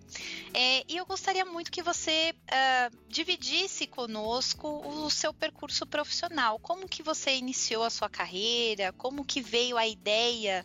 É, 0.55 0.83
e 0.89 0.97
eu 0.97 1.05
gostaria 1.05 1.45
muito 1.45 1.71
que 1.71 1.83
você 1.83 2.33
uh, 2.33 2.97
dividisse 3.09 3.87
conosco 3.87 4.67
o 4.69 5.11
seu 5.11 5.35
percurso 5.35 5.87
profissional. 5.87 6.59
Como 6.59 6.89
que 6.89 7.03
você 7.03 7.37
iniciou 7.37 7.85
a 7.85 7.91
sua 7.91 8.09
carreira? 8.09 8.91
Como 8.95 9.23
que 9.23 9.43
veio 9.43 9.77
a 9.77 9.87
ideia 9.87 10.65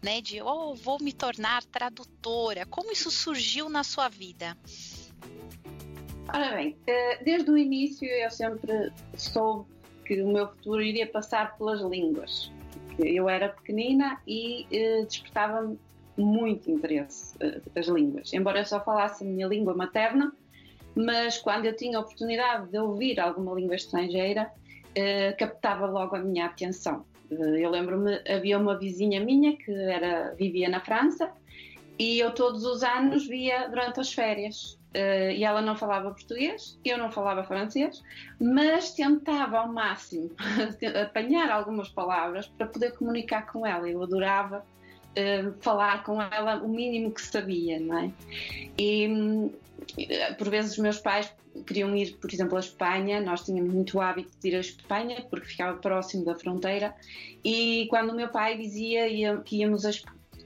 né, 0.00 0.20
de, 0.20 0.40
oh, 0.40 0.74
vou 0.74 0.98
me 1.02 1.12
tornar 1.12 1.64
tradutora? 1.64 2.64
Como 2.66 2.92
isso 2.92 3.10
surgiu 3.10 3.68
na 3.68 3.82
sua 3.82 4.08
vida? 4.08 4.56
Ora 6.32 6.54
bem, 6.54 6.76
eh, 6.86 7.22
desde 7.24 7.50
o 7.50 7.56
início 7.56 8.06
eu 8.08 8.30
sempre 8.30 8.92
soube 9.16 9.68
que 10.04 10.22
o 10.22 10.28
meu 10.28 10.48
futuro 10.48 10.82
iria 10.82 11.06
passar 11.06 11.56
pelas 11.56 11.80
línguas. 11.80 12.52
Eu 12.98 13.28
era 13.28 13.48
pequenina 13.48 14.20
e 14.26 14.66
eh, 14.70 15.04
despertava-me 15.04 15.78
muito 16.16 16.70
interesse 16.70 17.25
as 17.74 17.86
línguas. 17.86 18.32
Embora 18.32 18.60
eu 18.60 18.64
só 18.64 18.80
falasse 18.82 19.24
a 19.24 19.26
minha 19.26 19.46
língua 19.46 19.74
materna, 19.74 20.32
mas 20.94 21.38
quando 21.38 21.66
eu 21.66 21.76
tinha 21.76 21.98
a 21.98 22.00
oportunidade 22.00 22.70
de 22.70 22.78
ouvir 22.78 23.20
alguma 23.20 23.54
língua 23.54 23.74
estrangeira, 23.74 24.50
uh, 24.96 25.36
captava 25.38 25.86
logo 25.86 26.16
a 26.16 26.18
minha 26.18 26.46
atenção. 26.46 27.04
Uh, 27.30 27.56
eu 27.56 27.70
lembro-me, 27.70 28.18
havia 28.28 28.58
uma 28.58 28.78
vizinha 28.78 29.20
minha 29.20 29.56
que 29.56 29.70
era, 29.70 30.34
vivia 30.34 30.68
na 30.68 30.80
França 30.80 31.30
e 31.98 32.18
eu 32.18 32.30
todos 32.32 32.64
os 32.64 32.82
anos 32.82 33.26
via 33.26 33.68
durante 33.68 34.00
as 34.00 34.12
férias. 34.12 34.78
Uh, 34.94 35.30
e 35.30 35.44
ela 35.44 35.60
não 35.60 35.76
falava 35.76 36.10
português, 36.10 36.78
eu 36.82 36.96
não 36.96 37.12
falava 37.12 37.44
francês, 37.44 38.02
mas 38.40 38.92
tentava 38.92 39.58
ao 39.58 39.68
máximo 39.70 40.30
apanhar 41.04 41.50
algumas 41.50 41.90
palavras 41.90 42.46
para 42.46 42.66
poder 42.66 42.92
comunicar 42.96 43.52
com 43.52 43.66
ela. 43.66 43.86
Eu 43.86 44.02
adorava 44.02 44.64
uh, 45.16 45.54
falar 45.60 46.04
com 46.04 46.20
ela 46.20 46.62
o 46.62 46.68
mínimo 46.68 47.10
que 47.10 47.22
sabia, 47.22 47.80
não 47.80 47.98
é? 47.98 48.10
E 48.78 49.50
por 50.38 50.48
vezes 50.48 50.72
os 50.72 50.78
meus 50.78 50.98
pais 50.98 51.32
queriam 51.66 51.94
ir, 51.96 52.16
por 52.16 52.32
exemplo, 52.32 52.56
à 52.56 52.60
Espanha, 52.60 53.20
nós 53.20 53.44
tínhamos 53.44 53.72
muito 53.72 54.00
hábito 54.00 54.30
de 54.40 54.48
ir 54.48 54.56
à 54.56 54.60
Espanha 54.60 55.24
porque 55.28 55.46
ficava 55.46 55.78
próximo 55.78 56.24
da 56.24 56.34
fronteira 56.34 56.94
e 57.44 57.86
quando 57.88 58.10
o 58.10 58.14
meu 58.14 58.28
pai 58.28 58.56
dizia 58.56 59.08
que 59.44 59.56
íamos 59.56 59.84
à 59.84 59.90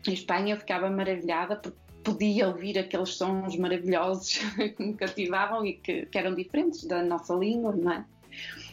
Espanha 0.06 0.54
eu 0.54 0.58
ficava 0.58 0.88
maravilhada 0.90 1.56
porque 1.56 1.78
podia 2.02 2.48
ouvir 2.48 2.78
aqueles 2.78 3.10
sons 3.10 3.56
maravilhosos 3.56 4.38
que 4.76 4.82
me 4.82 4.94
cativavam 4.94 5.64
e 5.64 5.74
que, 5.74 6.06
que 6.06 6.18
eram 6.18 6.34
diferentes 6.34 6.84
da 6.84 7.02
nossa 7.02 7.34
língua, 7.34 7.74
não 7.74 7.92
é? 7.92 8.04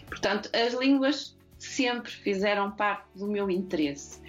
Portanto, 0.07 0.49
as 0.53 0.73
línguas 0.73 1.36
sempre 1.57 2.12
fizeram 2.12 2.71
parte 2.71 3.05
do 3.15 3.27
meu 3.27 3.49
interesse. 3.49 4.21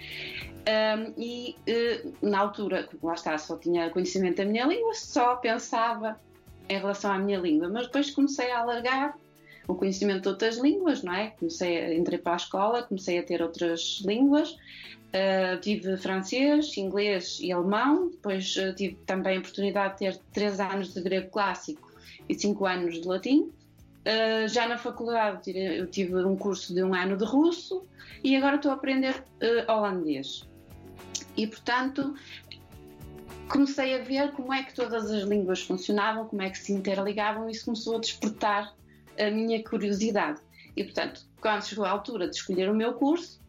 Um, 0.69 1.13
e 1.17 1.55
uh, 1.67 2.13
na 2.21 2.39
altura, 2.39 2.87
lá 3.01 3.13
está, 3.15 3.35
só 3.39 3.57
tinha 3.57 3.89
conhecimento 3.89 4.37
da 4.37 4.45
minha 4.45 4.67
língua, 4.67 4.93
só 4.93 5.35
pensava 5.37 6.19
em 6.67 6.77
relação 6.77 7.11
à 7.11 7.17
minha 7.17 7.39
língua, 7.39 7.67
mas 7.69 7.87
depois 7.87 8.11
comecei 8.11 8.51
a 8.51 8.59
alargar 8.59 9.17
o 9.67 9.73
conhecimento 9.73 10.23
de 10.23 10.29
outras 10.29 10.57
línguas, 10.57 11.01
não 11.01 11.13
é? 11.13 11.31
Comecei, 11.39 11.95
entrei 11.97 12.19
para 12.19 12.33
a 12.33 12.35
escola, 12.35 12.83
comecei 12.83 13.17
a 13.17 13.23
ter 13.23 13.41
outras 13.41 14.01
línguas, 14.05 14.51
uh, 14.51 15.59
tive 15.61 15.97
francês, 15.97 16.77
inglês 16.77 17.39
e 17.41 17.51
alemão, 17.51 18.09
depois 18.09 18.55
uh, 18.57 18.73
tive 18.75 18.95
também 19.05 19.37
a 19.37 19.39
oportunidade 19.39 19.93
de 19.93 19.99
ter 19.99 20.17
três 20.33 20.59
anos 20.59 20.93
de 20.93 21.01
grego 21.01 21.29
clássico 21.29 21.91
e 22.27 22.35
cinco 22.35 22.65
anos 22.65 23.01
de 23.01 23.07
latim. 23.07 23.51
Uh, 24.01 24.47
já 24.47 24.67
na 24.67 24.77
faculdade 24.77 25.51
eu 25.55 25.87
tive 25.87 26.15
um 26.15 26.35
curso 26.35 26.73
de 26.73 26.83
um 26.83 26.93
ano 26.93 27.17
de 27.17 27.25
russo 27.25 27.83
e 28.23 28.35
agora 28.35 28.57
estou 28.57 28.71
a 28.71 28.75
aprender 28.75 29.23
holandês. 29.67 30.48
E, 31.39 31.47
portanto, 31.47 32.15
comecei 33.47 33.97
a 33.97 34.03
ver 34.03 34.33
como 34.33 34.53
é 34.53 34.61
que 34.61 34.75
todas 34.75 35.09
as 35.09 35.23
línguas 35.23 35.61
funcionavam, 35.61 36.25
como 36.25 36.41
é 36.41 36.49
que 36.49 36.57
se 36.57 36.73
interligavam, 36.73 37.47
e 37.47 37.53
isso 37.53 37.63
começou 37.63 37.95
a 37.95 37.99
despertar 38.01 38.75
a 39.17 39.31
minha 39.31 39.63
curiosidade. 39.63 40.41
E, 40.75 40.83
portanto, 40.83 41.25
quando 41.39 41.63
chegou 41.63 41.85
a 41.85 41.91
altura 41.91 42.27
de 42.27 42.35
escolher 42.35 42.69
o 42.69 42.75
meu 42.75 42.93
curso, 42.93 43.39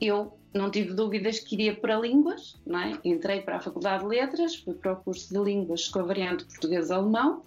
eu 0.00 0.32
não 0.54 0.70
tive 0.70 0.94
dúvidas 0.94 1.38
que 1.38 1.56
iria 1.56 1.76
para 1.76 1.98
línguas, 1.98 2.58
não 2.66 2.80
é? 2.80 2.98
entrei 3.04 3.42
para 3.42 3.56
a 3.56 3.60
Faculdade 3.60 4.02
de 4.02 4.08
Letras, 4.08 4.56
fui 4.56 4.72
para 4.72 4.94
o 4.94 4.96
curso 4.96 5.28
de 5.28 5.38
línguas 5.38 5.88
com 5.88 5.98
a 5.98 6.04
variante 6.04 6.46
português-alemão 6.46 7.42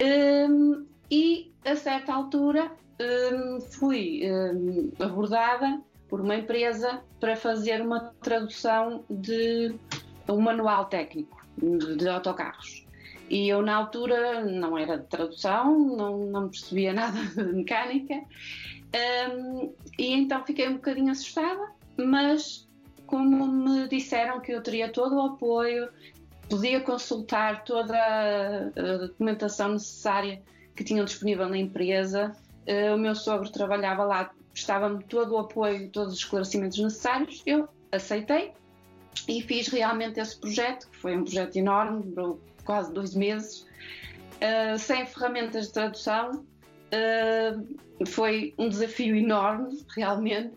um, 0.00 0.86
e, 1.10 1.52
a 1.64 1.74
certa 1.74 2.14
altura, 2.14 2.70
um, 3.00 3.60
fui 3.60 4.22
um, 4.24 4.92
abordada 5.00 5.82
por 6.08 6.20
uma 6.20 6.36
empresa 6.36 7.02
para 7.18 7.36
fazer 7.36 7.80
uma 7.80 8.12
tradução 8.22 9.04
de 9.08 9.74
um 10.28 10.40
manual 10.40 10.86
técnico 10.86 11.44
de, 11.96 12.08
autocarros. 12.08 12.84
E 13.30 13.48
eu, 13.48 13.62
na 13.62 13.74
altura, 13.74 14.44
não 14.44 14.76
era 14.76 14.98
de 14.98 15.06
tradução, 15.06 15.78
não, 15.96 16.18
não 16.26 16.48
percebia 16.48 16.92
nada 16.94 17.18
de 17.20 17.42
mecânica, 17.52 18.22
um, 19.30 19.72
e 19.98 20.12
então 20.12 20.44
fiquei 20.44 20.68
um 20.68 20.74
bocadinho 20.74 21.10
assustada 21.10 21.74
mas 21.96 22.68
como 23.06 23.46
me 23.46 23.88
disseram 23.88 24.40
que 24.40 24.52
eu 24.52 24.62
teria 24.62 24.90
todo 24.90 25.16
o 25.16 25.20
apoio, 25.20 25.88
podia 26.48 26.80
consultar 26.80 27.64
toda 27.64 27.96
a 27.96 28.96
documentação 28.98 29.70
necessária 29.72 30.42
que 30.74 30.82
tinham 30.82 31.04
disponível 31.04 31.48
na 31.48 31.58
empresa, 31.58 32.34
uh, 32.66 32.94
o 32.94 32.98
meu 32.98 33.14
sogro 33.14 33.50
trabalhava 33.50 34.04
lá, 34.04 34.30
prestava-me 34.54 35.02
todo 35.04 35.34
o 35.34 35.38
apoio, 35.38 35.90
todos 35.90 36.14
os 36.14 36.20
esclarecimentos 36.20 36.78
necessários, 36.78 37.42
eu 37.44 37.68
aceitei 37.92 38.52
e 39.28 39.42
fiz 39.42 39.68
realmente 39.68 40.18
esse 40.20 40.38
projeto, 40.38 40.88
que 40.88 40.96
foi 40.96 41.16
um 41.16 41.24
projeto 41.24 41.56
enorme, 41.56 42.04
durou 42.04 42.40
quase 42.64 42.92
dois 42.92 43.14
meses, 43.14 43.66
uh, 44.36 44.78
sem 44.78 45.04
ferramentas 45.06 45.66
de 45.66 45.72
tradução. 45.72 46.46
Uh, 46.92 48.06
foi 48.06 48.54
um 48.56 48.68
desafio 48.68 49.16
enorme, 49.16 49.84
realmente, 49.94 50.54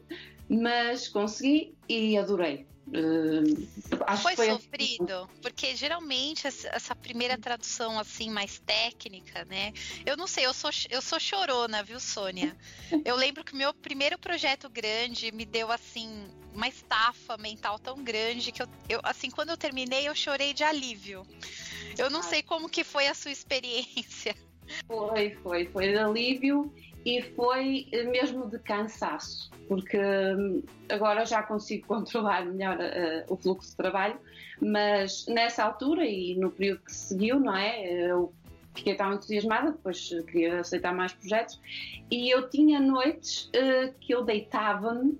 mas 0.48 1.08
consegui 1.08 1.76
e 1.90 2.18
adorei. 2.18 2.68
Uh, 2.88 4.18
foi, 4.18 4.36
foi 4.36 4.50
sofrido, 4.50 5.14
assim. 5.14 5.42
porque 5.42 5.76
geralmente 5.76 6.48
essa 6.48 6.96
primeira 6.96 7.38
tradução 7.38 8.00
assim 8.00 8.30
mais 8.30 8.60
técnica, 8.60 9.44
né? 9.44 9.74
Eu 10.06 10.16
não 10.16 10.26
sei, 10.26 10.46
eu 10.46 10.54
sou 10.54 10.70
eu 10.90 11.02
sou 11.02 11.20
chorona, 11.20 11.84
viu, 11.84 12.00
Sônia? 12.00 12.56
Eu 13.04 13.18
lembro 13.18 13.44
que 13.44 13.54
o 13.54 13.58
meu 13.58 13.74
primeiro 13.74 14.18
projeto 14.18 14.70
grande 14.70 15.34
me 15.34 15.46
deu 15.46 15.70
assim 15.70 16.28
uma 16.54 16.70
estafa 16.70 17.38
mental 17.38 17.78
tão 17.78 18.02
grande 18.02 18.54
que 18.54 18.62
eu, 18.62 18.68
eu 18.88 19.02
assim 19.04 19.30
quando 19.30 19.50
eu 19.50 19.58
terminei 19.58 20.08
eu 20.08 20.16
chorei 20.16 20.54
de 20.54 20.64
alívio. 20.64 21.28
Eu 21.98 22.10
não 22.10 22.22
ah. 22.22 22.24
sei 22.24 22.42
como 22.42 22.70
que 22.70 22.86
foi 22.86 23.08
a 23.08 23.14
sua 23.14 23.32
experiência. 23.32 24.34
Foi, 24.88 25.32
foi, 25.44 25.66
foi 25.66 25.98
alívio 25.98 26.74
e 27.08 27.22
foi 27.22 27.88
mesmo 28.12 28.50
de 28.50 28.60
cansaço, 28.60 29.50
porque 29.70 29.98
hum, 29.98 30.62
agora 30.90 31.26
já 31.26 31.42
consigo 31.42 31.88
controlar 31.88 32.46
melhor 32.46 32.78
uh, 32.78 33.34
o 33.34 33.38
fluxo 33.38 33.70
de 33.70 33.78
trabalho, 33.78 34.20
mas 34.62 35.26
nessa 35.26 35.64
altura 35.64 36.06
e 36.06 36.36
no 36.36 36.52
período 36.52 36.82
que 36.82 36.92
seguiu, 36.92 37.40
não 37.40 37.56
é? 37.56 37.90
Eu 37.90 38.34
fiquei 38.76 38.94
tão 38.94 39.14
entusiasmada, 39.14 39.72
depois 39.72 40.10
queria 40.28 40.60
aceitar 40.60 40.94
mais 40.94 41.14
projetos, 41.14 41.62
e 42.12 42.30
eu 42.30 42.50
tinha 42.50 42.78
noites 42.78 43.46
uh, 43.56 43.94
que 44.02 44.14
eu 44.14 44.26
deitava-me 44.26 45.18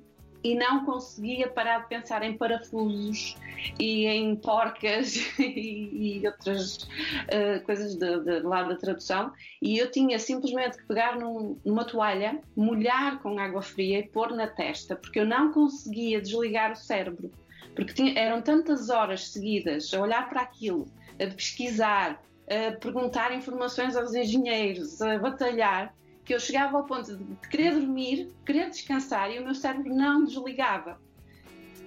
e 0.48 0.56
não 0.56 0.86
conseguia 0.86 1.50
parar 1.50 1.80
de 1.80 1.90
pensar 1.90 2.24
em 2.24 2.38
parafusos 2.38 3.36
e 3.78 4.06
em 4.06 4.34
porcas 4.38 5.18
e, 5.38 6.22
e 6.22 6.26
outras 6.26 6.84
uh, 6.84 7.62
coisas 7.66 7.96
de, 7.96 8.20
de, 8.22 8.40
lado 8.40 8.70
da 8.70 8.78
tradução. 8.78 9.34
E 9.62 9.78
eu 9.78 9.92
tinha 9.92 10.18
simplesmente 10.18 10.78
que 10.78 10.86
pegar 10.86 11.20
num, 11.20 11.60
numa 11.66 11.84
toalha, 11.84 12.40
molhar 12.56 13.20
com 13.20 13.38
água 13.38 13.62
fria 13.62 14.00
e 14.00 14.08
pôr 14.08 14.34
na 14.34 14.48
testa, 14.48 14.96
porque 14.96 15.20
eu 15.20 15.26
não 15.26 15.52
conseguia 15.52 16.22
desligar 16.22 16.72
o 16.72 16.76
cérebro. 16.76 17.30
Porque 17.76 17.94
tinha, 17.94 18.18
eram 18.18 18.42
tantas 18.42 18.90
horas 18.90 19.28
seguidas 19.30 19.94
a 19.94 20.00
olhar 20.00 20.30
para 20.30 20.42
aquilo, 20.42 20.88
a 21.22 21.28
pesquisar, 21.28 22.22
a 22.50 22.72
perguntar 22.78 23.36
informações 23.36 23.98
aos 23.98 24.16
engenheiros, 24.16 25.02
a 25.02 25.20
batalhar, 25.20 25.94
que 26.28 26.36
eu 26.36 26.40
chegava 26.42 26.78
ao 26.78 26.84
ponto 26.84 27.16
de 27.16 27.48
querer 27.48 27.72
dormir, 27.72 28.36
querer 28.46 28.70
descansar 28.70 29.32
e 29.32 29.40
o 29.40 29.46
meu 29.46 29.56
cérebro 29.56 29.96
não 29.96 30.26
desligava. 30.26 31.00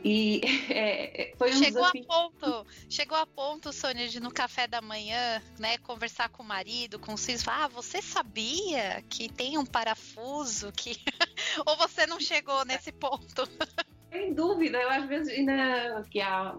E 0.03 0.40
é, 0.72 1.35
foi 1.37 1.50
um 1.50 1.59
chegou 1.59 1.83
desafio. 1.83 2.07
a 2.09 2.14
ponto, 2.14 2.66
chegou 2.88 3.18
a 3.18 3.26
ponto, 3.26 3.70
Sônia, 3.70 4.09
de 4.09 4.18
no 4.18 4.33
café 4.33 4.66
da 4.66 4.81
manhã, 4.81 5.42
né, 5.59 5.76
conversar 5.76 6.31
com 6.31 6.42
o 6.42 6.46
marido, 6.46 6.98
com 6.98 7.12
os 7.12 7.24
filhos, 7.24 7.42
falar, 7.42 7.64
ah, 7.64 7.68
você 7.68 8.00
sabia 8.00 9.05
que 9.11 9.31
tem 9.31 9.59
um 9.59 9.66
parafuso 9.66 10.72
que 10.72 10.96
ou 11.66 11.76
você 11.76 12.07
não 12.07 12.18
chegou 12.18 12.64
nesse 12.64 12.90
ponto? 12.92 13.42
Sem 14.11 14.33
dúvida, 14.33 14.79
eu 14.79 14.88
às 14.88 15.05
vezes 15.05 15.29
ainda 15.37 16.03
que 16.11 16.20
há 16.22 16.57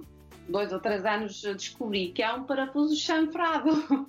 dois 0.48 0.72
ou 0.72 0.80
três 0.80 1.04
anos 1.04 1.42
descobri 1.42 2.12
que 2.12 2.22
há 2.22 2.36
um 2.36 2.44
parafuso 2.44 2.96
chanfrado. 2.96 4.08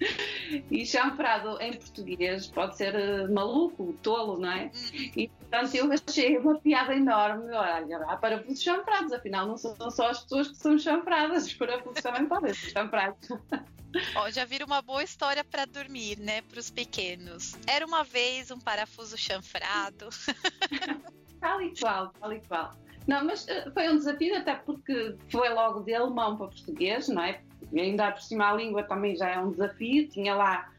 e 0.70 0.84
chamfrado 0.86 1.60
em 1.60 1.72
português 1.72 2.46
pode 2.46 2.76
ser 2.76 2.94
uh, 2.94 3.32
maluco, 3.32 3.92
tolo, 4.02 4.38
não 4.38 4.50
é? 4.50 4.70
E 5.16 5.28
portanto 5.28 5.74
eu 5.74 5.90
achei 5.92 6.38
uma 6.38 6.58
piada 6.58 6.94
enorme. 6.94 7.52
Olha, 7.52 7.98
há 8.08 8.16
parafusos 8.16 8.62
chanfrados, 8.62 9.12
afinal 9.12 9.46
não 9.46 9.56
são 9.56 9.90
só 9.90 10.08
as 10.10 10.22
pessoas 10.22 10.48
que 10.48 10.56
são 10.56 10.78
chanfradas, 10.78 11.46
os 11.46 11.54
parafusos 11.54 12.02
também 12.02 12.26
podem 12.26 12.54
ser 12.54 12.70
chanfrados. 12.70 13.28
Ó, 14.14 14.30
já 14.30 14.44
vira 14.44 14.64
uma 14.64 14.80
boa 14.80 15.02
história 15.02 15.42
para 15.42 15.64
dormir, 15.64 16.16
né, 16.18 16.42
para 16.42 16.60
os 16.60 16.70
pequenos. 16.70 17.56
Era 17.66 17.84
uma 17.84 18.04
vez 18.04 18.50
um 18.50 18.58
parafuso 18.58 19.18
chanfrado. 19.18 20.08
tal 21.40 21.60
e 21.60 21.74
qual, 21.76 22.12
tal 22.20 22.32
e 22.32 22.40
qual. 22.40 22.76
Não, 23.08 23.24
mas 23.24 23.44
uh, 23.46 23.72
foi 23.72 23.88
um 23.88 23.96
desafio, 23.96 24.36
até 24.36 24.54
porque 24.54 25.16
foi 25.28 25.48
logo 25.48 25.80
de 25.80 25.92
alemão 25.92 26.36
para 26.36 26.46
português, 26.46 27.08
não 27.08 27.22
é? 27.22 27.40
E 27.72 27.80
ainda 27.80 28.10
por 28.10 28.22
cima 28.22 28.50
a 28.50 28.54
língua 28.54 28.82
também 28.82 29.16
já 29.16 29.30
é 29.30 29.38
um 29.38 29.50
desafio. 29.50 30.08
Tinha 30.08 30.34
lá. 30.34 30.70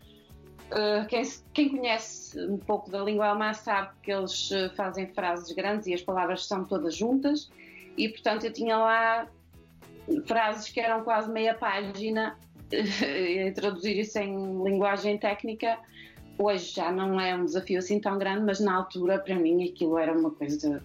Uh, 0.72 1.06
quem, 1.08 1.24
quem, 1.54 1.70
conhece 1.70 2.40
um 2.46 2.58
pouco 2.58 2.90
da 2.90 3.04
língua 3.04 3.28
alemã 3.28 3.54
sabe 3.54 3.90
que 4.02 4.12
eles 4.12 4.50
uh, 4.52 4.74
fazem 4.74 5.06
frases 5.08 5.54
grandes 5.54 5.88
e 5.88 5.94
as 5.94 6.02
palavras 6.02 6.46
são 6.46 6.64
todas 6.64 6.96
juntas, 6.96 7.52
e 7.98 8.08
portanto 8.08 8.46
eu 8.46 8.54
tinha 8.54 8.78
lá 8.78 9.28
frases 10.26 10.70
que 10.70 10.80
eram 10.80 11.04
quase 11.04 11.30
meia 11.30 11.54
página, 11.54 12.38
e 12.72 13.52
traduzir 13.52 14.00
isso 14.00 14.18
em 14.18 14.64
linguagem 14.64 15.18
técnica. 15.18 15.78
Hoje 16.38 16.74
já 16.74 16.92
não 16.92 17.20
é 17.20 17.36
um 17.36 17.46
desafio 17.46 17.80
assim 17.80 18.00
tão 18.00 18.18
grande, 18.18 18.46
mas 18.46 18.60
na 18.60 18.74
altura 18.76 19.20
para 19.20 19.36
mim 19.36 19.70
aquilo 19.70 19.98
era 19.98 20.18
uma 20.18 20.32
coisa 20.32 20.82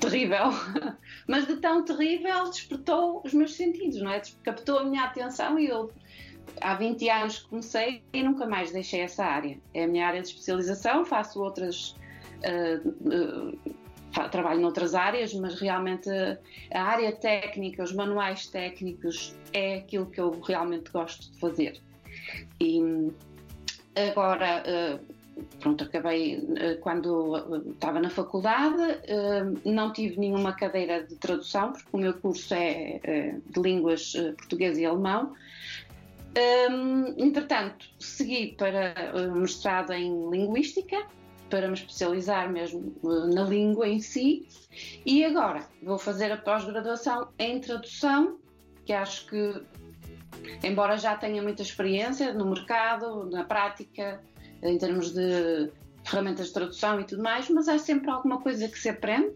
terrível, 0.00 0.46
mas 1.26 1.46
de 1.46 1.56
tão 1.56 1.84
terrível 1.84 2.44
despertou 2.44 3.22
os 3.24 3.32
meus 3.32 3.54
sentidos, 3.54 4.00
não 4.00 4.10
é? 4.10 4.20
Captou 4.42 4.78
a 4.78 4.84
minha 4.84 5.04
atenção 5.04 5.58
e 5.58 5.66
eu 5.68 5.90
há 6.60 6.74
20 6.74 7.08
anos 7.08 7.38
comecei 7.40 8.02
e 8.12 8.22
nunca 8.22 8.46
mais 8.46 8.72
deixei 8.72 9.00
essa 9.00 9.24
área. 9.24 9.58
É 9.74 9.84
a 9.84 9.86
minha 9.86 10.06
área 10.06 10.20
de 10.20 10.28
especialização, 10.28 11.04
faço 11.04 11.42
outras. 11.42 11.96
Uh, 12.40 12.88
uh, 13.08 13.80
trabalho 14.30 14.60
noutras 14.60 14.94
áreas, 14.94 15.32
mas 15.34 15.60
realmente 15.60 16.10
a 16.72 16.82
área 16.82 17.12
técnica, 17.12 17.82
os 17.84 17.92
manuais 17.92 18.46
técnicos, 18.48 19.36
é 19.52 19.76
aquilo 19.76 20.06
que 20.06 20.20
eu 20.20 20.40
realmente 20.40 20.90
gosto 20.90 21.30
de 21.30 21.38
fazer. 21.38 21.80
E 22.60 22.80
agora. 23.94 24.64
Uh, 24.66 25.19
pronto, 25.60 25.84
acabei 25.84 26.42
eh, 26.56 26.74
quando 26.76 27.36
eh, 27.36 27.70
estava 27.70 28.00
na 28.00 28.10
faculdade, 28.10 28.82
eh, 29.04 29.44
não 29.64 29.92
tive 29.92 30.18
nenhuma 30.18 30.52
cadeira 30.52 31.04
de 31.04 31.16
tradução, 31.16 31.72
porque 31.72 31.88
o 31.92 31.98
meu 31.98 32.14
curso 32.14 32.54
é 32.54 33.38
de 33.46 33.60
línguas 33.60 34.12
português 34.38 34.78
e 34.78 34.84
alemão. 34.84 35.32
Entretanto, 37.18 37.86
segui 37.98 38.54
para 38.56 38.94
mestrado 39.34 39.92
em 39.92 40.30
linguística, 40.30 40.96
para 41.48 41.66
me 41.66 41.74
especializar 41.74 42.48
mesmo 42.50 42.94
na 43.34 43.42
língua 43.42 43.88
em 43.88 43.98
si, 43.98 44.46
e 45.04 45.24
agora 45.24 45.66
vou 45.82 45.98
fazer 45.98 46.30
a 46.30 46.36
pós-graduação 46.36 47.28
em 47.36 47.60
tradução, 47.60 48.38
que 48.86 48.92
acho 48.92 49.26
que, 49.26 49.60
embora 50.62 50.96
já 50.96 51.16
tenha 51.16 51.42
muita 51.42 51.62
experiência 51.62 52.32
no 52.32 52.46
mercado, 52.46 53.28
na 53.28 53.42
prática, 53.42 54.22
em 54.62 54.78
termos 54.78 55.12
de 55.12 55.70
ferramentas 56.04 56.48
de 56.48 56.52
tradução 56.52 57.00
e 57.00 57.04
tudo 57.04 57.22
mais, 57.22 57.48
mas 57.48 57.68
há 57.68 57.78
sempre 57.78 58.10
alguma 58.10 58.40
coisa 58.40 58.68
que 58.68 58.78
se 58.78 58.88
aprende 58.88 59.32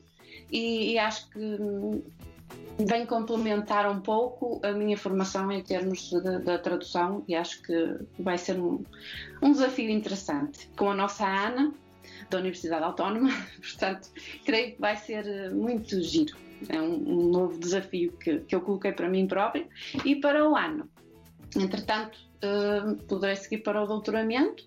e, 0.50 0.92
e 0.92 0.98
acho 0.98 1.28
que 1.30 1.58
vem 2.78 3.06
complementar 3.06 3.90
um 3.90 4.00
pouco 4.00 4.60
a 4.64 4.72
minha 4.72 4.96
formação 4.96 5.50
em 5.52 5.62
termos 5.62 6.10
da 6.44 6.58
tradução 6.58 7.24
e 7.28 7.34
acho 7.34 7.62
que 7.62 7.98
vai 8.18 8.36
ser 8.36 8.58
um, 8.58 8.82
um, 9.40 9.52
desafio 9.52 9.90
interessante. 9.90 10.68
Com 10.76 10.90
a 10.90 10.94
nossa 10.94 11.26
Ana, 11.26 11.72
da 12.28 12.38
Universidade 12.38 12.84
Autónoma, 12.84 13.30
portanto, 13.60 14.08
creio 14.44 14.74
que 14.74 14.80
vai 14.80 14.96
ser 14.96 15.52
muito 15.52 16.00
giro. 16.02 16.36
É 16.68 16.80
um, 16.80 16.94
um 16.94 17.30
novo 17.30 17.58
desafio 17.58 18.12
que, 18.12 18.38
que 18.40 18.54
eu 18.54 18.60
coloquei 18.60 18.92
para 18.92 19.08
mim 19.08 19.26
próprio 19.26 19.66
e 20.04 20.16
para 20.16 20.48
o 20.48 20.56
ano. 20.56 20.88
Entretanto, 21.56 22.18
uh, 22.42 22.96
poderei 23.04 23.36
seguir 23.36 23.58
para 23.58 23.82
o 23.82 23.86
doutoramento 23.86 24.64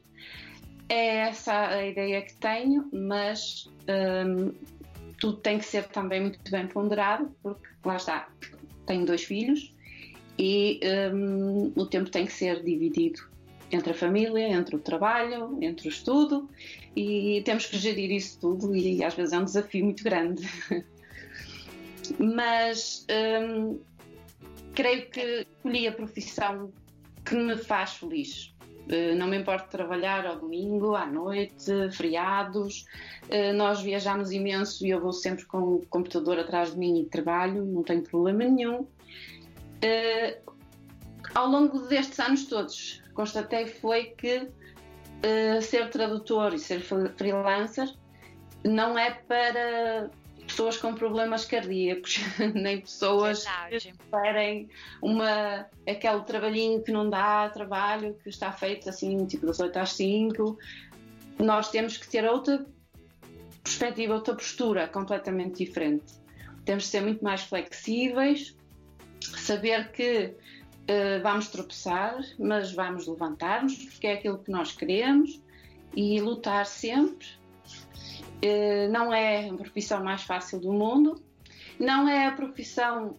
é 0.90 1.18
essa 1.18 1.68
a 1.68 1.86
ideia 1.86 2.22
que 2.22 2.34
tenho, 2.36 2.90
mas 2.92 3.70
um, 4.26 4.54
tudo 5.20 5.38
tem 5.38 5.60
que 5.60 5.66
ser 5.66 5.88
também 5.88 6.22
muito 6.22 6.40
bem 6.50 6.68
ponderado, 6.68 7.36
porque 7.42 7.68
lá 7.84 7.96
está, 7.96 8.30
tenho 8.86 9.06
dois 9.06 9.24
filhos 9.24 9.74
e 10.38 10.80
um, 11.14 11.72
o 11.76 11.86
tempo 11.86 12.10
tem 12.10 12.26
que 12.26 12.34
ser 12.34 12.64
dividido 12.64 13.22
entre 13.72 13.92
a 13.92 13.94
família, 13.94 14.48
entre 14.48 14.76
o 14.76 14.80
trabalho, 14.80 15.58
entre 15.62 15.88
o 15.88 15.90
estudo 15.90 16.50
e 16.96 17.42
temos 17.44 17.66
que 17.66 17.78
gerir 17.78 18.12
isso 18.12 18.40
tudo 18.40 18.76
e 18.76 19.04
às 19.04 19.14
vezes 19.14 19.34
é 19.34 19.40
um 19.40 19.46
desafio 19.46 19.84
muito 19.84 20.04
grande. 20.04 20.48
Mas 22.18 23.06
um, 23.42 23.80
creio 24.74 25.10
que 25.10 25.46
escolhi 25.56 25.88
a 25.88 25.92
profissão 25.92 26.72
que 27.26 27.36
me 27.36 27.58
faz 27.58 27.96
feliz 27.96 28.56
não 29.18 29.28
me 29.28 29.38
importo 29.38 29.70
trabalhar 29.70 30.26
ao 30.26 30.38
domingo, 30.38 30.96
à 30.96 31.06
noite, 31.06 31.72
feriados. 31.92 32.86
Uh, 33.24 33.54
nós 33.56 33.82
viajamos 33.82 34.32
imenso 34.32 34.86
e 34.86 34.90
eu 34.90 35.02
vou 35.02 35.14
sempre 35.14 35.46
com 35.46 35.76
o 35.76 35.86
computador 35.90 36.40
atrás 36.40 36.72
de 36.72 36.78
mim 36.78 37.02
e 37.02 37.06
trabalho, 37.06 37.66
não 37.66 37.84
tenho 37.84 38.04
problema 38.04 38.46
nenhum. 38.46 38.82
Uh, 38.82 40.52
ao 41.36 41.50
longo 41.50 41.80
destes 41.88 42.20
anos 42.20 42.46
todos, 42.46 43.02
constatei 43.14 43.68
foi 43.68 44.16
que 44.18 44.48
ser 45.62 45.90
tradutor 45.90 46.54
e 46.54 46.60
ser 46.60 46.80
freelancer 46.80 47.92
não 48.64 48.98
é 48.98 49.12
para 49.12 50.12
pessoas 50.58 50.78
com 50.78 50.96
problemas 50.96 51.46
cardíacos, 51.46 52.20
nem 52.56 52.82
pessoas 52.82 53.44
Verdade. 53.44 53.92
que 53.92 54.10
querem 54.10 54.70
uma, 55.04 55.68
aquele 55.88 56.22
trabalhinho 56.22 56.82
que 56.82 56.92
não 56.92 57.08
dá 57.08 57.48
trabalho, 57.50 58.16
que 58.24 58.30
está 58.30 58.52
feito 58.52 58.90
assim, 58.90 59.24
tipo 59.28 59.46
das 59.46 59.60
8 59.60 59.78
às 59.78 59.94
5. 59.94 60.58
Nós 61.38 61.70
temos 61.70 61.96
que 61.98 62.10
ter 62.10 62.26
outra 62.26 62.66
perspectiva, 63.64 64.16
outra 64.16 64.34
postura 64.34 64.88
completamente 64.88 65.64
diferente. 65.64 66.16
Temos 66.66 66.86
que 66.86 66.90
ser 66.90 67.02
muito 67.02 67.24
mais 67.24 67.44
flexíveis, 67.44 68.58
saber 69.22 69.92
que 69.92 70.34
uh, 70.34 71.22
vamos 71.22 71.50
tropeçar, 71.50 72.20
mas 72.40 72.74
vamos 72.74 73.06
levantar-nos, 73.06 73.76
porque 73.76 74.08
é 74.08 74.14
aquilo 74.14 74.40
que 74.40 74.50
nós 74.50 74.72
queremos, 74.72 75.40
e 75.96 76.20
lutar 76.20 76.66
sempre 76.66 77.28
não 78.92 79.14
é 79.14 79.50
a 79.50 79.54
profissão 79.54 80.04
mais 80.04 80.24
fácil 80.24 80.60
do 80.60 80.72
mundo, 80.72 81.22
não 81.80 82.08
é 82.08 82.28
a 82.28 82.32
profissão 82.32 83.18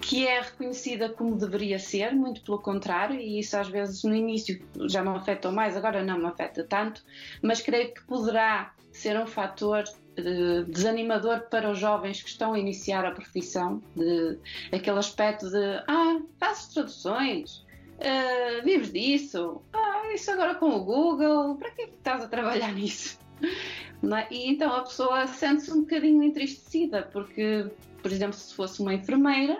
que 0.00 0.26
é 0.26 0.40
reconhecida 0.40 1.08
como 1.10 1.36
deveria 1.36 1.78
ser, 1.78 2.14
muito 2.14 2.40
pelo 2.42 2.58
contrário, 2.58 3.18
e 3.18 3.38
isso 3.38 3.56
às 3.56 3.68
vezes 3.68 4.02
no 4.04 4.14
início 4.14 4.60
já 4.88 5.02
me 5.02 5.10
afetou 5.10 5.52
mais, 5.52 5.76
agora 5.76 6.02
não 6.02 6.18
me 6.18 6.26
afeta 6.26 6.64
tanto, 6.64 7.04
mas 7.42 7.60
creio 7.60 7.92
que 7.92 8.02
poderá 8.04 8.72
ser 8.90 9.18
um 9.18 9.26
fator 9.26 9.84
eh, 10.16 10.64
desanimador 10.68 11.48
para 11.48 11.70
os 11.70 11.78
jovens 11.78 12.22
que 12.22 12.28
estão 12.28 12.52
a 12.52 12.58
iniciar 12.58 13.04
a 13.04 13.12
profissão, 13.12 13.82
de, 13.96 14.38
aquele 14.70 14.98
aspecto 14.98 15.48
de 15.50 15.82
ah, 15.88 16.20
fazes 16.38 16.68
traduções, 16.68 17.64
uh, 17.98 18.64
vives 18.64 18.92
disso, 18.92 19.62
ah, 19.72 20.12
isso 20.14 20.30
agora 20.30 20.54
com 20.54 20.70
o 20.70 20.84
Google, 20.84 21.56
para 21.56 21.70
que, 21.70 21.82
é 21.82 21.86
que 21.86 21.94
estás 21.94 22.22
a 22.22 22.28
trabalhar 22.28 22.72
nisso? 22.76 23.21
É? 23.42 24.34
E 24.34 24.50
então 24.50 24.74
a 24.74 24.82
pessoa 24.82 25.26
sente-se 25.26 25.70
um 25.70 25.82
bocadinho 25.82 26.22
entristecida, 26.22 27.02
porque, 27.12 27.70
por 28.02 28.10
exemplo, 28.10 28.34
se 28.34 28.54
fosse 28.54 28.80
uma 28.80 28.94
enfermeira, 28.94 29.56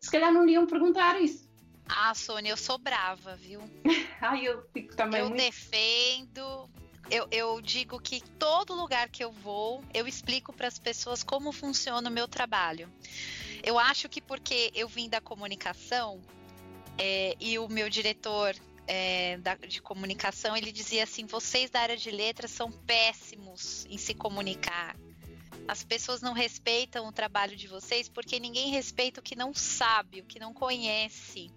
se 0.00 0.10
calhar 0.10 0.32
não 0.32 0.44
lhe 0.44 0.52
iam 0.52 0.66
perguntar 0.66 1.20
isso. 1.20 1.46
Ah, 1.88 2.12
Sônia, 2.14 2.50
eu 2.50 2.56
sou 2.56 2.78
brava, 2.78 3.36
viu? 3.36 3.60
Ai, 4.20 4.46
eu 4.46 4.62
fico 4.72 4.96
também. 4.96 5.20
Eu 5.20 5.28
muito... 5.28 5.40
defendo. 5.40 6.68
Eu, 7.08 7.28
eu 7.30 7.60
digo 7.60 8.00
que 8.00 8.20
todo 8.36 8.74
lugar 8.74 9.08
que 9.08 9.22
eu 9.22 9.30
vou, 9.30 9.84
eu 9.94 10.08
explico 10.08 10.52
para 10.52 10.66
as 10.66 10.78
pessoas 10.78 11.22
como 11.22 11.52
funciona 11.52 12.10
o 12.10 12.12
meu 12.12 12.26
trabalho. 12.26 12.92
Eu 13.62 13.78
acho 13.78 14.08
que 14.08 14.20
porque 14.20 14.72
eu 14.74 14.88
vim 14.88 15.08
da 15.08 15.20
comunicação 15.20 16.20
é, 16.98 17.36
e 17.38 17.58
o 17.60 17.68
meu 17.68 17.88
diretor 17.88 18.56
é, 18.86 19.36
da, 19.38 19.54
de 19.54 19.80
comunicação, 19.80 20.56
ele 20.56 20.72
dizia 20.72 21.04
assim: 21.04 21.26
vocês 21.26 21.70
da 21.70 21.80
área 21.80 21.96
de 21.96 22.10
letras 22.10 22.50
são 22.50 22.70
péssimos 22.70 23.84
em 23.88 23.98
se 23.98 24.14
comunicar. 24.14 24.96
As 25.68 25.82
pessoas 25.82 26.20
não 26.20 26.32
respeitam 26.32 27.08
o 27.08 27.12
trabalho 27.12 27.56
de 27.56 27.66
vocês 27.66 28.08
porque 28.08 28.38
ninguém 28.38 28.70
respeita 28.70 29.20
o 29.20 29.22
que 29.22 29.34
não 29.34 29.52
sabe, 29.52 30.20
o 30.20 30.24
que 30.24 30.38
não 30.38 30.54
conhece. 30.54 31.50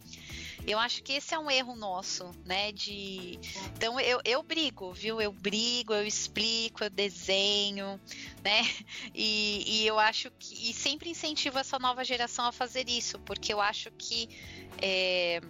Eu 0.68 0.78
acho 0.78 1.04
que 1.04 1.14
esse 1.14 1.34
é 1.34 1.40
um 1.40 1.50
erro 1.50 1.76
nosso, 1.76 2.32
né? 2.46 2.72
De 2.72 3.40
então 3.76 4.00
eu, 4.00 4.20
eu 4.26 4.44
brigo, 4.44 4.92
viu? 4.94 5.22
Eu 5.22 5.32
brigo, 5.32 5.94
eu 5.94 6.06
explico, 6.06 6.84
eu 6.84 6.90
desenho, 6.90 8.00
né? 8.44 8.62
E, 9.14 9.64
e 9.82 9.88
eu 9.88 10.00
acho 10.00 10.32
que 10.38 10.70
e 10.70 10.74
sempre 10.74 11.10
incentivo 11.10 11.58
essa 11.58 11.80
nova 11.80 12.04
geração 12.04 12.46
a 12.46 12.52
fazer 12.52 12.88
isso, 12.90 13.20
porque 13.20 13.54
eu 13.54 13.60
acho 13.62 13.92
que 13.92 14.30
é, 14.82 15.42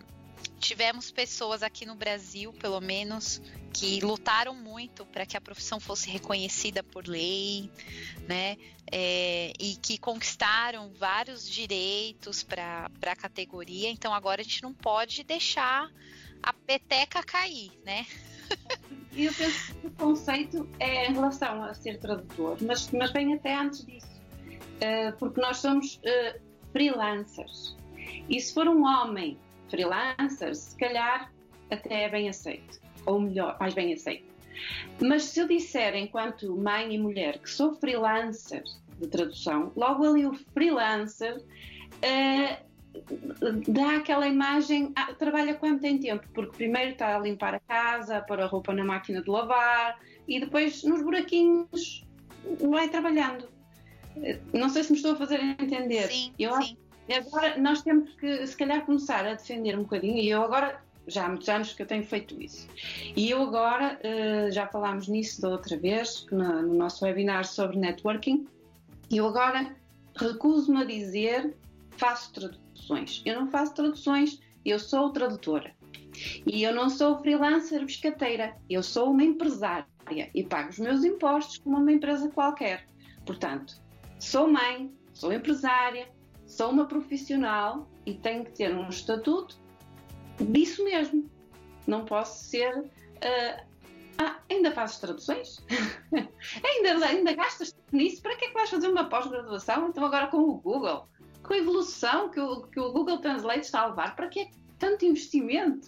tivemos 0.60 1.10
pessoas 1.10 1.64
aqui 1.64 1.86
no 1.86 1.96
Brasil, 1.96 2.54
pelo 2.54 2.80
menos, 2.80 3.42
que 3.74 4.00
lutaram 4.02 4.54
muito 4.54 5.06
para 5.06 5.26
que 5.26 5.38
a 5.38 5.42
profissão 5.42 5.80
fosse 5.80 6.10
reconhecida 6.10 6.84
por 6.84 7.08
lei, 7.08 7.72
né? 8.28 8.58
É, 8.92 9.54
e 9.60 9.76
que 9.76 9.98
conquistaram 9.98 10.92
vários 10.94 11.50
direitos 11.50 12.44
para 12.44 12.90
a 13.06 13.16
categoria. 13.16 13.90
Então 13.90 14.14
agora 14.14 14.42
a 14.42 14.44
gente 14.44 14.62
não 14.62 14.74
pode 14.74 15.24
deixar 15.24 15.90
a 16.44 16.54
peteca 16.54 17.24
cair, 17.24 17.72
né? 17.86 18.06
E 19.12 19.26
eu 19.26 19.34
penso 19.34 19.76
que 19.76 19.88
o 19.88 19.92
conceito 19.92 20.70
é 20.80 21.08
em 21.08 21.14
relação 21.14 21.64
a 21.64 21.74
ser 21.74 22.00
tradutor, 22.00 22.58
mas, 22.62 22.90
mas 22.92 23.12
vem 23.12 23.34
até 23.34 23.56
antes 23.56 23.86
disso, 23.86 24.08
uh, 24.08 25.16
porque 25.18 25.40
nós 25.40 25.58
somos 25.58 25.96
uh, 25.96 26.40
freelancers. 26.72 27.76
E 28.28 28.40
se 28.40 28.54
for 28.54 28.68
um 28.68 28.84
homem 28.84 29.38
freelancer, 29.70 30.56
se 30.56 30.76
calhar 30.78 31.32
até 31.70 32.04
é 32.04 32.10
bem 32.10 32.30
aceito, 32.30 32.80
ou 33.06 33.20
melhor, 33.20 33.58
mais 33.60 33.74
bem 33.74 33.94
aceito. 33.94 34.30
Mas 35.02 35.24
se 35.24 35.40
eu 35.40 35.48
disser, 35.48 35.96
enquanto 35.96 36.56
mãe 36.58 36.94
e 36.94 36.98
mulher, 36.98 37.40
que 37.40 37.50
sou 37.50 37.74
freelancer 37.76 38.64
de 39.00 39.08
tradução, 39.08 39.72
logo 39.76 40.06
ali 40.06 40.26
o 40.26 40.34
freelancer 40.34 41.38
uh, 41.38 42.70
dá 43.68 43.98
aquela 43.98 44.28
imagem, 44.28 44.92
ah, 44.96 45.14
trabalha 45.14 45.54
quanto 45.54 45.82
tem 45.82 45.98
tempo, 45.98 46.28
porque 46.34 46.58
primeiro 46.58 46.92
está 46.92 47.16
a 47.16 47.20
limpar 47.20 47.56
a 47.56 47.60
casa, 47.60 48.18
a 48.18 48.22
pôr 48.22 48.42
a 48.42 48.46
roupa 48.46 48.74
na 48.74 48.84
máquina 48.84 49.22
de 49.22 49.30
lavar 49.30 50.00
e 50.28 50.40
depois 50.40 50.84
nos 50.84 51.02
buraquinhos 51.02 52.06
vai 52.70 52.90
trabalhando. 52.90 53.48
Eh, 54.18 54.40
não 54.54 54.70
sei 54.70 54.84
se 54.84 54.92
me 54.92 54.98
estou 54.98 55.14
a 55.14 55.16
fazer 55.16 55.40
entender. 55.42 56.08
Sim, 56.08 56.34
eu 56.38 56.62
sim. 56.62 56.78
Agora 57.12 57.58
nós 57.58 57.82
temos 57.82 58.14
que, 58.16 58.46
se 58.46 58.56
calhar, 58.56 58.86
começar 58.86 59.26
a 59.26 59.34
defender 59.34 59.78
um 59.78 59.84
bocadinho, 59.84 60.18
e 60.18 60.30
eu 60.30 60.44
agora, 60.44 60.82
já 61.08 61.26
há 61.26 61.30
muitos 61.30 61.50
anos 61.50 61.74
que 61.74 61.82
eu 61.82 61.88
tenho 61.88 62.04
feito 62.04 62.40
isso. 62.42 62.68
E 63.16 63.30
eu 63.30 63.42
agora, 63.42 64.00
uh, 64.04 64.52
já 64.52 64.68
falámos 64.68 65.08
nisso 65.08 65.42
da 65.42 65.50
outra 65.50 65.78
vez, 65.78 66.26
no 66.32 66.74
nosso 66.76 67.06
webinar 67.06 67.46
sobre 67.46 67.78
networking, 67.78 68.48
e 69.10 69.18
eu 69.18 69.28
agora 69.28 69.76
recuso-me 70.16 70.82
a 70.82 70.86
dizer 70.86 71.56
faço 71.98 72.32
traduções. 72.34 73.22
Eu 73.26 73.40
não 73.40 73.50
faço 73.50 73.74
traduções, 73.74 74.40
eu 74.64 74.80
sou 74.80 75.12
tradutora. 75.12 75.72
E 76.46 76.64
eu 76.64 76.74
não 76.74 76.90
sou 76.90 77.18
freelancer 77.20 77.86
biscateira, 77.86 78.56
eu 78.70 78.84
sou 78.84 79.12
uma 79.12 79.24
empresária 79.24 79.88
e 80.34 80.44
pago 80.44 80.70
os 80.70 80.80
meus 80.80 81.04
impostos 81.04 81.58
como 81.60 81.78
uma 81.78 81.92
empresa 81.92 82.30
qualquer. 82.30 82.86
Portanto, 83.26 83.76
sou 84.20 84.52
mãe, 84.52 84.92
sou 85.14 85.32
empresária, 85.32 86.10
sou 86.60 86.72
uma 86.72 86.86
profissional 86.86 87.88
e 88.06 88.14
tenho 88.14 88.44
que 88.44 88.52
ter 88.52 88.76
um 88.76 88.90
estatuto 88.90 89.58
disso 90.42 90.84
mesmo. 90.84 91.32
Não 91.88 92.04
posso 92.04 92.44
ser. 92.44 92.78
Uh, 92.80 93.64
ah, 94.18 94.40
ainda 94.50 94.70
fazes 94.74 94.98
traduções? 94.98 95.66
ainda, 96.12 97.06
ainda 97.06 97.32
gastas 97.32 97.74
nisso? 97.94 98.22
Para 98.22 98.36
que 98.36 98.44
é 98.44 98.48
que 98.50 98.54
vais 98.54 98.70
fazer 98.70 98.90
uma 98.90 99.06
pós-graduação? 99.06 99.88
Então, 99.88 100.04
agora 100.04 100.28
com 100.28 100.40
o 100.40 100.56
Google, 100.56 101.08
com 101.44 101.54
a 101.54 101.58
evolução 101.58 102.28
que 102.28 102.42
o, 102.42 102.64
que 102.64 102.80
o 102.82 102.92
Google 102.92 103.20
Translate 103.20 103.62
está 103.62 103.84
a 103.84 103.88
levar, 103.88 104.18
para 104.18 104.28
que 104.28 104.42
é 104.42 104.50
tanto 104.78 105.06
investimento? 105.06 105.88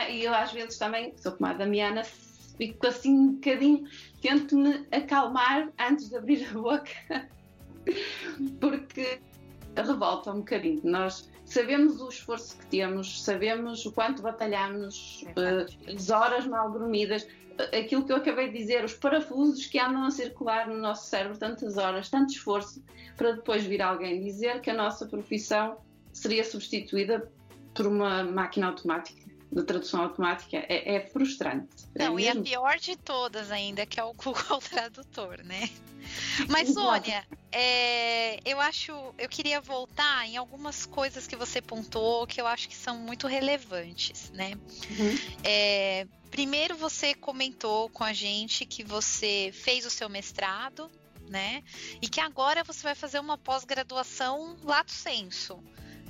É? 0.00 0.16
E 0.16 0.24
eu, 0.24 0.34
às 0.34 0.50
vezes, 0.50 0.78
também, 0.78 1.16
sou 1.16 1.30
como 1.30 1.48
a 1.48 1.52
Damiana, 1.52 2.02
fico 2.02 2.88
assim 2.88 3.16
um 3.16 3.32
bocadinho, 3.34 3.88
tento-me 4.20 4.84
acalmar 4.90 5.70
antes 5.78 6.08
de 6.08 6.16
abrir 6.16 6.44
a 6.48 6.52
boca, 6.54 7.30
porque 8.58 9.20
revolta 9.82 10.32
um 10.32 10.38
bocadinho. 10.38 10.80
Nós 10.84 11.30
sabemos 11.44 12.00
o 12.00 12.08
esforço 12.08 12.58
que 12.58 12.66
temos, 12.66 13.22
sabemos 13.22 13.84
o 13.86 13.92
quanto 13.92 14.22
batalhamos, 14.22 15.24
uh, 15.28 15.92
as 15.94 16.10
horas 16.10 16.46
mal 16.46 16.70
dormidas, 16.70 17.26
eh, 17.58 17.80
aquilo 17.80 18.04
que 18.04 18.12
eu 18.12 18.16
acabei 18.16 18.50
de 18.50 18.58
dizer, 18.58 18.84
os 18.84 18.94
parafusos 18.94 19.66
que 19.66 19.78
andam 19.78 20.04
a 20.04 20.10
circular 20.10 20.68
no 20.68 20.76
nosso 20.76 21.06
cérebro 21.06 21.38
tantas 21.38 21.76
horas, 21.76 22.08
tanto 22.08 22.32
esforço, 22.32 22.82
para 23.16 23.32
depois 23.32 23.64
vir 23.64 23.80
alguém 23.80 24.22
dizer 24.22 24.60
que 24.60 24.70
a 24.70 24.74
nossa 24.74 25.06
profissão 25.06 25.78
seria 26.12 26.44
substituída 26.44 27.30
por 27.74 27.86
uma 27.86 28.24
máquina 28.24 28.68
automática 28.68 29.26
de 29.50 29.62
tradução 29.62 30.02
automática 30.02 30.56
é, 30.56 30.96
é 30.96 31.00
frustrante. 31.08 31.68
É 31.94 32.04
Não, 32.04 32.18
é 32.18 32.22
e 32.22 32.28
a 32.28 32.36
pior 32.36 32.78
de 32.78 32.96
todas 32.96 33.50
ainda, 33.50 33.86
que 33.86 34.00
é 34.00 34.04
o 34.04 34.12
Google 34.14 34.58
Tradutor, 34.60 35.42
né? 35.44 35.70
Mas, 36.48 36.72
Sônia, 36.72 37.26
é, 37.50 38.38
eu 38.44 38.60
acho. 38.60 38.92
Eu 39.18 39.28
queria 39.28 39.60
voltar 39.60 40.26
em 40.26 40.36
algumas 40.36 40.86
coisas 40.86 41.26
que 41.26 41.34
você 41.34 41.60
pontuou 41.60 42.26
que 42.26 42.40
eu 42.40 42.46
acho 42.46 42.68
que 42.68 42.76
são 42.76 42.98
muito 42.98 43.26
relevantes, 43.26 44.30
né? 44.30 44.52
Uhum. 44.90 45.18
É, 45.42 46.06
primeiro, 46.30 46.76
você 46.76 47.14
comentou 47.14 47.88
com 47.90 48.04
a 48.04 48.12
gente 48.12 48.64
que 48.64 48.84
você 48.84 49.50
fez 49.52 49.84
o 49.84 49.90
seu 49.90 50.08
mestrado, 50.08 50.90
né? 51.28 51.62
E 52.00 52.08
que 52.08 52.20
agora 52.20 52.62
você 52.62 52.82
vai 52.82 52.94
fazer 52.94 53.18
uma 53.18 53.36
pós-graduação 53.36 54.56
lato 54.62 54.92
senso. 54.92 55.58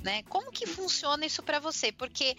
Né? 0.03 0.21
Como 0.29 0.51
que 0.51 0.67
funciona 0.67 1.25
isso 1.25 1.41
para 1.41 1.59
você? 1.59 1.91
Porque 1.91 2.37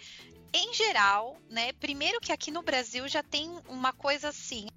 em 0.53 0.73
geral, 0.73 1.37
né? 1.49 1.73
Primeiro 1.73 2.19
que 2.19 2.31
aqui 2.31 2.51
no 2.51 2.61
Brasil 2.61 3.07
já 3.07 3.21
tem 3.21 3.49
uma 3.67 3.93
coisa 3.93 4.29
assim, 4.29 4.67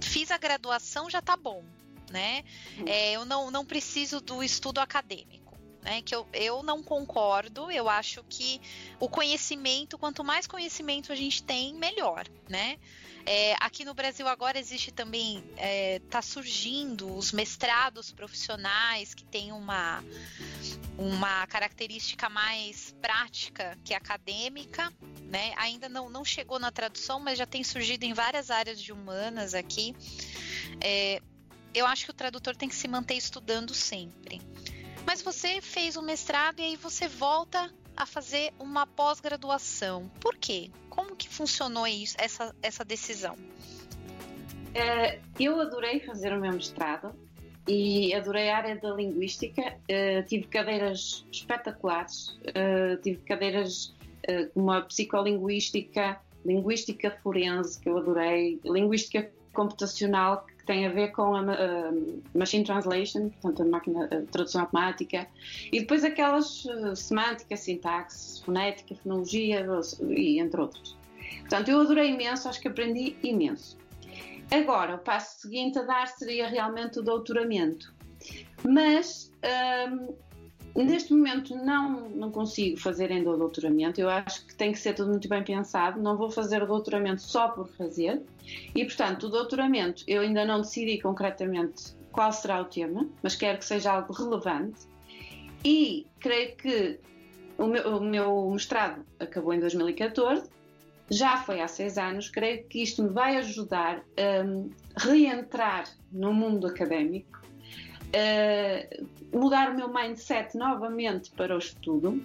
fiz 0.00 0.30
a 0.30 0.38
graduação 0.38 1.10
já 1.10 1.20
tá 1.20 1.36
bom, 1.36 1.64
né? 2.10 2.42
Uhum. 2.78 2.88
É, 2.88 3.12
eu 3.12 3.24
não, 3.24 3.50
não 3.50 3.64
preciso 3.64 4.20
do 4.20 4.42
estudo 4.42 4.78
acadêmico. 4.78 5.37
Né, 5.88 6.02
que 6.02 6.14
eu, 6.14 6.28
eu 6.34 6.62
não 6.62 6.82
concordo, 6.82 7.70
eu 7.70 7.88
acho 7.88 8.22
que 8.28 8.60
o 9.00 9.08
conhecimento, 9.08 9.96
quanto 9.96 10.22
mais 10.22 10.46
conhecimento 10.46 11.10
a 11.10 11.16
gente 11.16 11.42
tem, 11.42 11.72
melhor, 11.72 12.26
né? 12.46 12.76
É, 13.24 13.54
aqui 13.58 13.86
no 13.86 13.94
Brasil 13.94 14.28
agora 14.28 14.58
existe 14.58 14.92
também, 14.92 15.42
está 15.96 16.18
é, 16.18 16.22
surgindo 16.22 17.16
os 17.16 17.32
mestrados 17.32 18.12
profissionais 18.12 19.14
que 19.14 19.24
têm 19.24 19.50
uma, 19.50 20.04
uma 20.98 21.46
característica 21.46 22.28
mais 22.28 22.94
prática 23.00 23.78
que 23.82 23.94
acadêmica, 23.94 24.92
né? 25.22 25.54
Ainda 25.56 25.88
não, 25.88 26.10
não 26.10 26.22
chegou 26.22 26.58
na 26.58 26.70
tradução, 26.70 27.18
mas 27.18 27.38
já 27.38 27.46
tem 27.46 27.64
surgido 27.64 28.04
em 28.04 28.12
várias 28.12 28.50
áreas 28.50 28.78
de 28.78 28.92
humanas 28.92 29.54
aqui. 29.54 29.94
É, 30.82 31.22
eu 31.74 31.86
acho 31.86 32.04
que 32.04 32.10
o 32.10 32.14
tradutor 32.14 32.56
tem 32.56 32.68
que 32.68 32.76
se 32.76 32.86
manter 32.86 33.14
estudando 33.14 33.72
sempre. 33.72 34.42
Mas 35.06 35.22
você 35.22 35.60
fez 35.60 35.96
o 35.96 36.02
mestrado 36.02 36.60
e 36.60 36.62
aí 36.62 36.76
você 36.76 37.08
volta 37.08 37.72
a 37.96 38.06
fazer 38.06 38.52
uma 38.58 38.86
pós-graduação. 38.86 40.08
Por 40.20 40.36
quê? 40.36 40.70
Como 40.88 41.16
que 41.16 41.28
funcionou 41.28 41.86
isso, 41.86 42.16
essa, 42.18 42.54
essa 42.62 42.84
decisão? 42.84 43.36
É, 44.74 45.18
eu 45.40 45.60
adorei 45.60 46.00
fazer 46.00 46.32
o 46.32 46.40
meu 46.40 46.52
mestrado 46.52 47.12
e 47.66 48.14
adorei 48.14 48.50
a 48.50 48.56
área 48.56 48.76
da 48.76 48.90
linguística. 48.90 49.62
Uh, 49.62 50.26
tive 50.26 50.46
cadeiras 50.46 51.26
espetaculares, 51.32 52.38
uh, 52.48 53.00
tive 53.02 53.18
cadeiras 53.18 53.94
como 54.52 54.70
a 54.72 54.82
psicolinguística, 54.82 56.20
linguística 56.44 57.10
forense, 57.22 57.80
que 57.80 57.88
eu 57.88 57.96
adorei, 57.96 58.60
linguística 58.64 59.30
computacional, 59.54 60.44
que 60.44 60.54
tem 60.68 60.84
a 60.86 60.90
ver 60.90 61.12
com 61.12 61.34
a, 61.34 61.40
a 61.40 61.92
machine 62.38 62.62
translation, 62.62 63.30
portanto, 63.30 63.62
a 63.62 63.64
máquina 63.64 64.04
a 64.04 64.30
tradução 64.30 64.60
automática, 64.60 65.26
e 65.72 65.80
depois 65.80 66.04
aquelas 66.04 66.66
semântica, 66.94 67.56
sintaxe, 67.56 68.44
fonética, 68.44 68.94
fonologia, 68.96 69.66
e 70.10 70.38
entre 70.38 70.60
outros. 70.60 70.94
Portanto, 71.40 71.70
eu 71.70 71.80
adorei 71.80 72.10
imenso, 72.10 72.50
acho 72.50 72.60
que 72.60 72.68
aprendi 72.68 73.16
imenso. 73.22 73.78
Agora, 74.50 74.96
o 74.96 74.98
passo 74.98 75.40
seguinte 75.40 75.78
a 75.78 75.82
dar 75.82 76.06
seria 76.06 76.46
realmente 76.46 76.98
o 76.98 77.02
doutoramento. 77.02 77.94
Mas 78.62 79.32
hum, 79.90 80.14
neste 80.74 81.12
momento 81.12 81.54
não, 81.56 82.08
não 82.10 82.30
consigo 82.30 82.78
fazer 82.78 83.10
ainda 83.10 83.30
o 83.30 83.36
doutoramento. 83.36 84.00
Eu 84.00 84.08
acho 84.08 84.46
que 84.46 84.54
tem 84.54 84.72
que 84.72 84.78
ser 84.78 84.94
tudo 84.94 85.10
muito 85.10 85.28
bem 85.28 85.42
pensado. 85.42 86.00
Não 86.00 86.16
vou 86.16 86.30
fazer 86.30 86.62
o 86.62 86.66
doutoramento 86.66 87.22
só 87.22 87.48
por 87.48 87.68
fazer. 87.68 88.22
E, 88.74 88.84
portanto, 88.84 89.24
o 89.24 89.28
doutoramento 89.28 90.04
eu 90.06 90.22
ainda 90.22 90.44
não 90.44 90.60
decidi 90.60 91.00
concretamente 91.00 91.96
qual 92.12 92.32
será 92.32 92.60
o 92.60 92.64
tema, 92.64 93.06
mas 93.22 93.34
quero 93.34 93.58
que 93.58 93.64
seja 93.64 93.92
algo 93.92 94.12
relevante. 94.12 94.86
E 95.64 96.06
creio 96.20 96.56
que 96.56 97.00
o 97.56 97.66
meu, 97.66 97.96
o 97.96 98.00
meu 98.00 98.50
mestrado 98.50 99.04
acabou 99.18 99.52
em 99.52 99.60
2014 99.60 100.58
já 101.10 101.38
foi 101.38 101.60
há 101.60 101.68
seis 101.68 101.96
anos, 101.96 102.28
creio 102.28 102.64
que 102.64 102.82
isto 102.82 103.02
me 103.02 103.10
vai 103.10 103.36
ajudar 103.36 104.02
a 104.16 105.00
reentrar 105.00 105.84
no 106.12 106.34
mundo 106.34 106.66
académico, 106.66 107.37
mudar 109.32 109.70
o 109.70 109.74
meu 109.74 109.92
mindset 109.92 110.56
novamente 110.56 111.30
para 111.30 111.54
o 111.54 111.58
estudo 111.58 112.22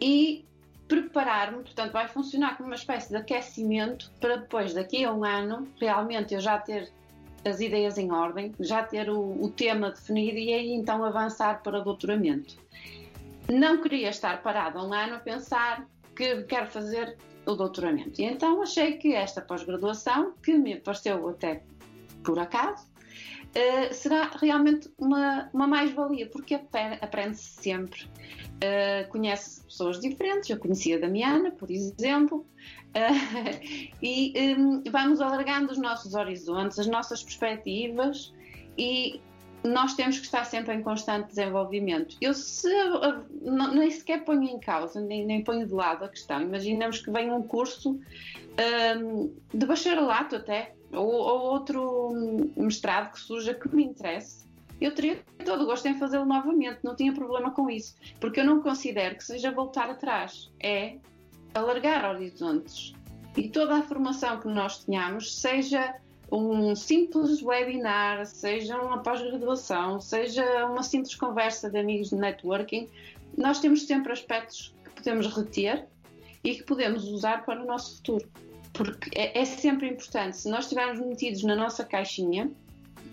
e 0.00 0.44
preparar-me, 0.88 1.62
portanto, 1.62 1.92
vai 1.92 2.08
funcionar 2.08 2.56
como 2.56 2.68
uma 2.68 2.76
espécie 2.76 3.08
de 3.08 3.16
aquecimento 3.16 4.10
para 4.20 4.36
depois, 4.36 4.72
daqui 4.72 5.04
a 5.04 5.12
um 5.12 5.24
ano, 5.24 5.66
realmente 5.80 6.34
eu 6.34 6.40
já 6.40 6.58
ter 6.58 6.92
as 7.44 7.60
ideias 7.60 7.96
em 7.98 8.12
ordem, 8.12 8.52
já 8.60 8.82
ter 8.82 9.08
o, 9.08 9.42
o 9.42 9.50
tema 9.50 9.90
definido 9.90 10.38
e 10.38 10.52
aí 10.52 10.72
então 10.72 11.04
avançar 11.04 11.62
para 11.62 11.80
o 11.80 11.84
doutoramento. 11.84 12.56
Não 13.48 13.80
queria 13.80 14.10
estar 14.10 14.42
parado 14.42 14.78
um 14.78 14.92
ano 14.92 15.16
a 15.16 15.18
pensar 15.18 15.86
que 16.14 16.42
quero 16.44 16.66
fazer 16.66 17.16
o 17.46 17.54
doutoramento. 17.54 18.20
E 18.20 18.24
então 18.24 18.60
achei 18.62 18.96
que 18.96 19.14
esta 19.14 19.40
pós-graduação, 19.40 20.32
que 20.42 20.54
me 20.54 20.76
pareceu 20.76 21.28
até 21.28 21.62
por 22.24 22.38
acaso, 22.38 22.86
uh, 23.56 23.94
será 23.94 24.30
realmente 24.40 24.90
uma, 24.98 25.48
uma 25.52 25.66
mais-valia, 25.66 26.28
porque 26.28 26.54
aprende-se 27.00 27.62
sempre. 27.62 28.04
Uh, 28.56 29.08
conhece 29.08 29.62
pessoas 29.64 30.00
diferentes, 30.00 30.48
eu 30.48 30.58
conhecia 30.58 30.96
a 30.96 31.00
Damiana, 31.00 31.50
por 31.50 31.70
exemplo, 31.70 32.46
uh, 32.94 33.92
e 34.02 34.32
um, 34.58 34.82
vamos 34.90 35.20
alargando 35.20 35.72
os 35.72 35.78
nossos 35.78 36.14
horizontes, 36.14 36.78
as 36.78 36.86
nossas 36.86 37.22
perspectivas 37.22 38.32
e 38.78 39.20
nós 39.66 39.94
temos 39.94 40.18
que 40.18 40.24
estar 40.24 40.44
sempre 40.44 40.74
em 40.74 40.82
constante 40.82 41.28
desenvolvimento. 41.28 42.16
Eu 42.20 42.34
se, 42.34 42.68
não, 43.42 43.74
nem 43.74 43.90
sequer 43.90 44.24
ponho 44.24 44.44
em 44.44 44.58
causa, 44.58 45.00
nem, 45.00 45.26
nem 45.26 45.42
ponho 45.42 45.66
de 45.66 45.74
lado 45.74 46.04
a 46.04 46.08
questão. 46.08 46.40
Imaginemos 46.40 47.00
que 47.00 47.10
vem 47.10 47.32
um 47.32 47.42
curso 47.42 47.98
um, 49.00 49.34
de 49.52 49.66
bacharelato 49.66 50.36
até, 50.36 50.75
ou, 50.92 51.12
ou, 51.12 51.40
outro 51.42 52.50
mestrado 52.56 53.12
que 53.12 53.20
surja 53.20 53.54
que 53.54 53.74
me 53.74 53.84
interesse. 53.84 54.46
Eu 54.80 54.94
teria 54.94 55.22
todo 55.44 55.62
o 55.62 55.66
gosto 55.66 55.86
em 55.88 55.98
fazê-lo 55.98 56.26
novamente, 56.26 56.80
não 56.82 56.94
tinha 56.94 57.12
problema 57.12 57.50
com 57.50 57.70
isso, 57.70 57.94
porque 58.20 58.40
eu 58.40 58.44
não 58.44 58.60
considero 58.60 59.16
que 59.16 59.24
seja 59.24 59.50
voltar 59.50 59.88
atrás, 59.88 60.52
é 60.60 60.98
alargar 61.54 62.14
horizontes. 62.14 62.94
E 63.36 63.48
toda 63.48 63.76
a 63.76 63.82
formação 63.82 64.38
que 64.40 64.48
nós 64.48 64.84
tenhamos, 64.84 65.40
seja 65.40 65.94
um 66.30 66.74
simples 66.74 67.42
webinar, 67.42 68.26
seja 68.26 68.76
uma 68.80 69.02
pós-graduação, 69.02 70.00
seja 70.00 70.66
uma 70.66 70.82
simples 70.82 71.14
conversa 71.14 71.70
de 71.70 71.78
amigos 71.78 72.10
de 72.10 72.16
networking, 72.16 72.88
nós 73.36 73.60
temos 73.60 73.86
sempre 73.86 74.12
aspectos 74.12 74.74
que 74.84 74.90
podemos 74.90 75.26
reter 75.26 75.86
e 76.42 76.54
que 76.54 76.62
podemos 76.62 77.04
usar 77.04 77.44
para 77.44 77.62
o 77.62 77.66
nosso 77.66 77.96
futuro. 77.96 78.28
Porque 78.76 79.10
é, 79.18 79.38
é 79.38 79.44
sempre 79.44 79.88
importante, 79.88 80.36
se 80.36 80.48
nós 80.48 80.64
estivermos 80.64 81.00
metidos 81.00 81.42
na 81.42 81.56
nossa 81.56 81.84
caixinha, 81.84 82.50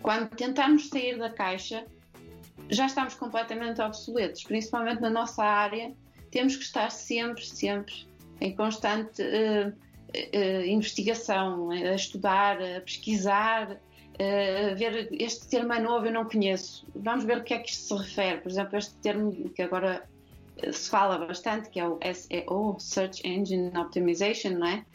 quando 0.01 0.29
tentarmos 0.29 0.89
sair 0.89 1.17
da 1.17 1.29
caixa, 1.29 1.85
já 2.69 2.85
estamos 2.85 3.13
completamente 3.13 3.81
obsoletos, 3.81 4.43
principalmente 4.43 5.01
na 5.01 5.09
nossa 5.09 5.43
área, 5.43 5.93
temos 6.31 6.55
que 6.55 6.63
estar 6.63 6.89
sempre, 6.89 7.45
sempre 7.45 7.93
em 8.41 8.55
constante. 8.55 9.21
Uh, 9.21 9.73
uh, 10.13 10.65
investigação, 10.65 11.71
a 11.71 11.95
estudar, 11.95 12.61
a 12.61 12.81
pesquisar, 12.81 13.71
uh, 13.71 14.71
a 14.71 14.75
ver 14.75 15.09
este 15.11 15.47
termo 15.47 15.73
é 15.73 15.79
novo, 15.79 16.05
eu 16.05 16.11
não 16.11 16.25
conheço. 16.25 16.85
Vamos 16.95 17.25
ver 17.25 17.39
o 17.39 17.43
que 17.43 17.53
é 17.53 17.59
que 17.59 17.69
isto 17.69 17.97
se 17.97 18.03
refere. 18.03 18.41
Por 18.41 18.51
exemplo, 18.51 18.77
este 18.77 18.93
termo 18.95 19.31
que 19.49 19.61
agora 19.61 20.07
se 20.71 20.89
fala 20.89 21.17
bastante, 21.25 21.69
que 21.69 21.79
é 21.79 21.87
o 21.87 21.99
SEO, 22.13 22.77
Search 22.79 23.27
Engine 23.27 23.75
Optimization, 23.75 24.51
não 24.51 24.67
é? 24.67 24.85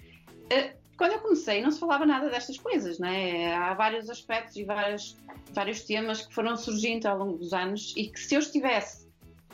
Quando 0.96 1.12
eu 1.12 1.20
comecei 1.20 1.62
não 1.62 1.70
se 1.70 1.78
falava 1.78 2.04
nada 2.04 2.28
destas 2.28 2.58
coisas, 2.58 2.98
não 2.98 3.08
é? 3.08 3.54
Há 3.54 3.72
vários 3.74 4.10
aspectos 4.10 4.56
e 4.56 4.64
vários, 4.64 5.16
vários 5.52 5.82
temas 5.82 6.26
que 6.26 6.34
foram 6.34 6.56
surgindo 6.56 7.06
ao 7.06 7.18
longo 7.18 7.38
dos 7.38 7.52
anos 7.52 7.94
e 7.96 8.08
que 8.08 8.18
se 8.18 8.34
eu 8.34 8.40
estivesse 8.40 9.08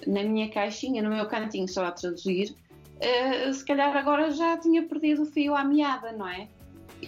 na 0.07 0.23
minha 0.23 0.51
caixinha, 0.51 1.03
no 1.03 1.11
meu 1.11 1.27
cantinho 1.27 1.69
só 1.69 1.85
a 1.85 1.93
traduzir, 1.93 2.55
uh, 2.97 3.53
se 3.53 3.65
calhar 3.65 3.95
agora 3.97 4.31
já 4.31 4.57
tinha 4.57 4.83
perdido 4.83 5.23
o 5.23 5.27
fio 5.27 5.55
à 5.55 5.63
meada, 5.65 6.13
não 6.13 6.29
é? 6.29 6.49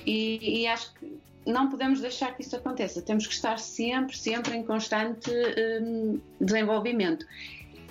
E, 0.04 0.60
e, 0.60 0.66
acho 0.66 0.92
que 0.94 1.18
não 1.46 1.70
podemos 1.70 2.00
deixar 2.00 2.34
que 2.36 2.42
isso 2.42 2.54
aconteça. 2.56 3.00
Temos 3.00 3.26
que 3.26 3.32
estar 3.32 3.58
sempre, 3.58 4.16
sempre 4.16 4.54
em 4.54 4.62
constante 4.62 5.30
um, 5.80 6.20
desenvolvimento. 6.38 7.24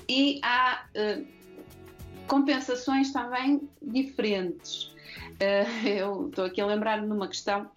E 0.07 0.39
há 0.43 0.85
uh, 0.95 1.25
compensações 2.27 3.11
também 3.11 3.67
diferentes. 3.81 4.94
Uh, 5.35 5.87
eu 5.87 6.29
estou 6.29 6.45
aqui 6.45 6.61
a 6.61 6.65
lembrar-me 6.65 7.07
de 7.07 7.13
uma 7.13 7.27
questão 7.27 7.69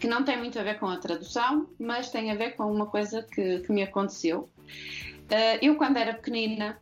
que 0.00 0.06
não 0.06 0.24
tem 0.24 0.38
muito 0.38 0.58
a 0.58 0.62
ver 0.62 0.78
com 0.78 0.86
a 0.86 0.96
tradução, 0.96 1.68
mas 1.78 2.10
tem 2.10 2.30
a 2.30 2.34
ver 2.34 2.56
com 2.56 2.64
uma 2.64 2.86
coisa 2.86 3.22
que, 3.22 3.60
que 3.60 3.72
me 3.72 3.82
aconteceu. 3.82 4.50
Uh, 4.60 5.58
eu, 5.60 5.76
quando 5.76 5.96
era 5.96 6.14
pequenina, 6.14 6.80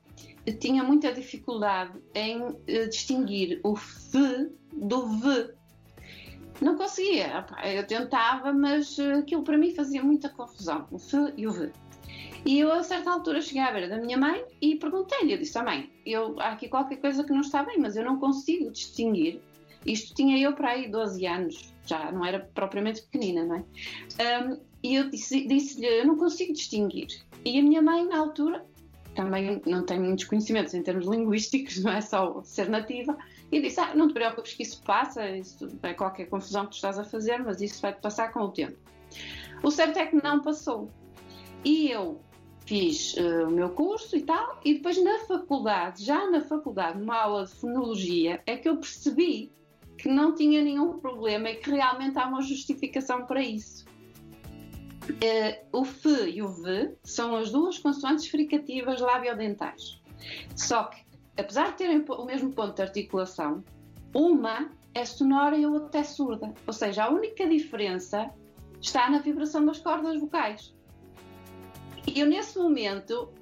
tinha 0.59 0.82
muita 0.82 1.12
dificuldade 1.12 1.98
em 2.14 2.42
uh, 2.42 2.57
distinguir 2.88 3.61
o 3.62 3.76
F 3.76 4.51
do 4.72 5.07
V. 5.18 5.55
Não 6.61 6.76
conseguia. 6.76 7.44
Eu 7.74 7.86
tentava, 7.86 8.53
mas 8.53 8.98
uh, 8.98 9.18
aquilo 9.18 9.42
para 9.42 9.59
mim 9.59 9.74
fazia 9.74 10.03
muita 10.03 10.28
confusão, 10.28 10.86
o 10.90 10.96
F 10.96 11.16
e 11.36 11.46
o 11.46 11.53
V. 11.53 11.72
E 12.44 12.59
eu, 12.59 12.72
a 12.72 12.82
certa 12.82 13.11
altura, 13.11 13.42
cheguei 13.42 13.62
à 13.62 13.70
beira 13.70 13.88
da 13.88 13.98
minha 13.98 14.16
mãe 14.16 14.42
e 14.61 14.76
perguntei-lhe: 14.76 15.34
eu 15.34 15.38
disse, 15.38 15.59
à 15.59 15.62
mãe, 15.62 15.90
eu, 16.07 16.40
há 16.40 16.53
aqui 16.53 16.68
qualquer 16.68 16.96
coisa 16.96 17.22
que 17.22 17.32
não 17.32 17.40
está 17.40 17.62
bem, 17.62 17.78
mas 17.78 17.96
eu 17.96 18.05
não 18.05 18.18
consigo 18.18 18.70
distinguir. 18.70 19.42
Isto 19.87 20.14
tinha 20.14 20.39
eu 20.39 20.53
para 20.55 20.70
aí 20.70 20.91
12 20.91 21.26
anos, 21.26 21.72
já 21.87 22.12
não 22.12 22.24
era 22.24 22.41
propriamente 22.55 23.03
pequenina, 23.03 23.45
não 23.45 23.57
é? 23.57 24.43
Um, 24.43 24.61
e 24.83 24.95
eu 24.95 25.11
disse-lhe: 25.11 25.47
disse 25.47 25.85
eu 25.85 26.07
não 26.07 26.16
consigo 26.16 26.53
distinguir. 26.53 27.09
E 27.45 27.59
a 27.59 27.62
minha 27.62 27.81
mãe, 27.81 28.07
na 28.07 28.18
altura, 28.18 28.64
também 29.14 29.61
não 29.66 29.85
tenho 29.85 30.03
muitos 30.03 30.24
conhecimentos 30.24 30.74
em 30.74 30.83
termos 30.83 31.07
linguísticos, 31.07 31.83
não 31.83 31.93
é 31.93 32.01
só 32.01 32.43
ser 32.43 32.68
nativa, 32.68 33.16
e 33.51 33.61
disse: 33.61 33.81
ah, 33.81 33.95
não 33.95 34.09
te 34.09 34.14
preocupes 34.14 34.55
que 34.55 34.62
isso 34.62 34.83
passa, 34.83 35.28
isso 35.31 35.66
é 35.83 35.95
qualquer 35.95 36.26
confusão 36.26 36.64
que 36.64 36.72
tu 36.72 36.74
estás 36.74 36.99
a 36.99 37.05
fazer, 37.05 37.39
mas 37.39 37.61
isso 37.61 37.81
vai-te 37.81 38.01
passar 38.01 38.33
com 38.33 38.41
o 38.41 38.49
tempo. 38.51 38.76
O 39.62 39.70
certo 39.70 39.99
é 39.99 40.07
que 40.07 40.22
não 40.22 40.41
passou. 40.41 40.89
E 41.64 41.91
eu 41.91 42.20
fiz 42.64 43.14
uh, 43.14 43.49
o 43.49 43.51
meu 43.51 43.70
curso 43.70 44.16
e 44.16 44.22
tal, 44.22 44.61
e 44.64 44.74
depois 44.74 45.03
na 45.03 45.18
faculdade, 45.20 46.05
já 46.05 46.31
na 46.31 46.41
faculdade, 46.41 46.99
numa 46.99 47.16
aula 47.16 47.45
de 47.45 47.53
fonologia, 47.53 48.41
é 48.47 48.57
que 48.57 48.68
eu 48.68 48.76
percebi 48.76 49.51
que 50.01 50.09
não 50.09 50.34
tinha 50.34 50.62
nenhum 50.62 50.98
problema 50.98 51.51
e 51.51 51.57
que 51.57 51.70
realmente 51.70 52.18
há 52.18 52.26
uma 52.26 52.42
justificação 52.42 53.26
para 53.26 53.42
isso. 53.42 53.84
Uh, 55.11 55.78
o 55.78 55.84
F 55.84 56.09
e 56.30 56.42
o 56.42 56.48
V 56.48 56.96
são 57.03 57.36
as 57.36 57.51
duas 57.51 57.78
consoantes 57.78 58.28
fricativas 58.28 59.01
labiodentais. 59.01 60.01
Só 60.57 60.84
que, 60.84 61.05
apesar 61.36 61.72
de 61.72 61.78
terem 61.78 62.05
o 62.09 62.24
mesmo 62.24 62.53
ponto 62.53 62.76
de 62.76 62.82
articulação, 62.82 63.62
uma 64.14 64.70
é 64.94 65.05
sonora 65.05 65.57
e 65.57 65.64
a 65.64 65.68
outra 65.68 66.01
é 66.01 66.05
surda. 66.05 66.53
Ou 66.66 66.72
seja, 66.72 67.05
a 67.05 67.11
única 67.11 67.46
diferença 67.46 68.30
está 68.80 69.11
na 69.11 69.18
vibração 69.18 69.64
das 69.64 69.78
cordas 69.78 70.20
vocais. 70.20 70.74
E 72.07 72.20
eu, 72.20 72.26
nesse 72.26 72.59
momento, 72.59 73.32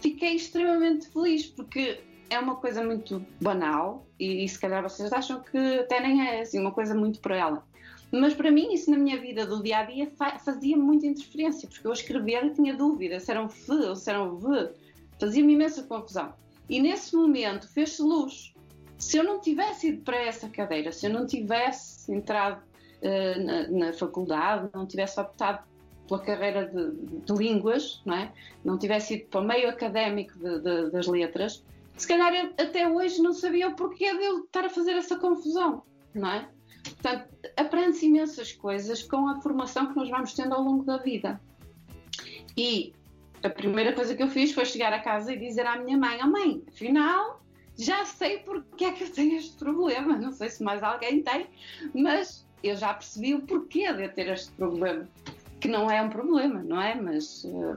fiquei 0.00 0.34
extremamente 0.34 1.08
feliz 1.08 1.46
porque 1.46 2.00
é 2.30 2.38
uma 2.38 2.56
coisa 2.56 2.82
muito 2.82 3.24
banal 3.40 4.06
e, 4.18 4.44
e 4.44 4.48
se 4.48 4.58
calhar 4.58 4.82
vocês 4.82 5.12
acham 5.12 5.40
que 5.40 5.58
até 5.78 6.00
nem 6.00 6.26
é 6.26 6.40
assim 6.42 6.58
uma 6.58 6.72
coisa 6.72 6.94
muito 6.94 7.20
para 7.20 7.36
ela. 7.36 7.64
Mas 8.10 8.34
para 8.34 8.50
mim, 8.50 8.72
isso 8.72 8.90
na 8.90 8.96
minha 8.96 9.20
vida 9.20 9.46
do 9.46 9.62
dia 9.62 9.78
a 9.78 9.82
dia 9.84 10.10
fazia 10.42 10.76
muita 10.76 11.06
interferência, 11.06 11.68
porque 11.68 11.86
eu 11.86 11.90
a 11.90 11.94
escrever 11.94 12.52
tinha 12.54 12.74
dúvida 12.74 13.20
se 13.20 13.30
era 13.30 13.42
um 13.42 13.48
F 13.48 13.70
ou 13.70 13.94
se 13.94 14.08
era 14.08 14.22
um 14.22 14.36
V, 14.36 14.70
fazia-me 15.20 15.52
imensa 15.52 15.82
confusão. 15.82 16.32
E 16.68 16.80
nesse 16.80 17.14
momento 17.14 17.68
fez-se 17.68 18.02
luz. 18.02 18.54
Se 18.96 19.16
eu 19.16 19.24
não 19.24 19.40
tivesse 19.40 19.88
ido 19.88 20.02
para 20.02 20.16
essa 20.16 20.48
cadeira, 20.48 20.90
se 20.90 21.06
eu 21.06 21.12
não 21.12 21.26
tivesse 21.26 22.12
entrado 22.12 22.62
uh, 23.02 23.44
na, 23.44 23.68
na, 23.68 23.92
faculdade, 23.92 24.68
não 24.74 24.86
tivesse 24.86 25.20
optado 25.20 25.62
pela 26.08 26.20
carreira 26.20 26.66
de, 26.66 27.24
de, 27.24 27.32
línguas, 27.32 28.02
não, 28.04 28.14
é? 28.14 28.32
não 28.64 28.78
tivesse 28.78 29.14
ido 29.14 29.26
para 29.26 29.40
o 29.40 29.44
meio 29.44 29.68
académico 29.68 30.36
de, 30.38 30.60
de, 30.60 30.90
das 30.90 31.06
letras, 31.06 31.62
se 31.98 32.06
calhar 32.06 32.52
até 32.58 32.88
hoje 32.88 33.20
não 33.20 33.32
sabia 33.32 33.68
o 33.68 33.74
porquê 33.74 34.16
de 34.16 34.24
eu 34.24 34.44
estar 34.44 34.64
a 34.64 34.70
fazer 34.70 34.92
essa 34.92 35.18
confusão, 35.18 35.82
não 36.14 36.30
é? 36.30 36.48
Portanto, 36.84 37.28
aprende-se 37.56 38.06
imensas 38.06 38.52
coisas 38.52 39.02
com 39.02 39.28
a 39.28 39.40
formação 39.40 39.88
que 39.88 39.96
nós 39.96 40.08
vamos 40.08 40.32
tendo 40.32 40.54
ao 40.54 40.62
longo 40.62 40.84
da 40.84 40.96
vida. 40.98 41.40
E 42.56 42.92
a 43.42 43.50
primeira 43.50 43.92
coisa 43.92 44.14
que 44.14 44.22
eu 44.22 44.28
fiz 44.28 44.52
foi 44.52 44.64
chegar 44.64 44.92
a 44.92 45.00
casa 45.00 45.32
e 45.32 45.38
dizer 45.38 45.66
à 45.66 45.76
minha 45.76 45.98
mãe: 45.98 46.18
oh, 46.22 46.28
mãe, 46.28 46.62
afinal, 46.68 47.42
já 47.76 48.04
sei 48.04 48.38
porque 48.38 48.84
é 48.84 48.92
que 48.92 49.04
eu 49.04 49.12
tenho 49.12 49.36
este 49.36 49.56
problema. 49.56 50.16
Não 50.16 50.32
sei 50.32 50.48
se 50.50 50.62
mais 50.62 50.82
alguém 50.82 51.22
tem, 51.22 51.48
mas 51.94 52.46
eu 52.62 52.76
já 52.76 52.94
percebi 52.94 53.34
o 53.34 53.42
porquê 53.42 53.92
de 53.92 54.04
eu 54.04 54.12
ter 54.12 54.28
este 54.28 54.52
problema. 54.52 55.08
Que 55.60 55.68
não 55.68 55.90
é 55.90 56.00
um 56.00 56.08
problema, 56.08 56.62
não 56.62 56.80
é? 56.80 56.94
Mas 56.94 57.44
uh, 57.44 57.74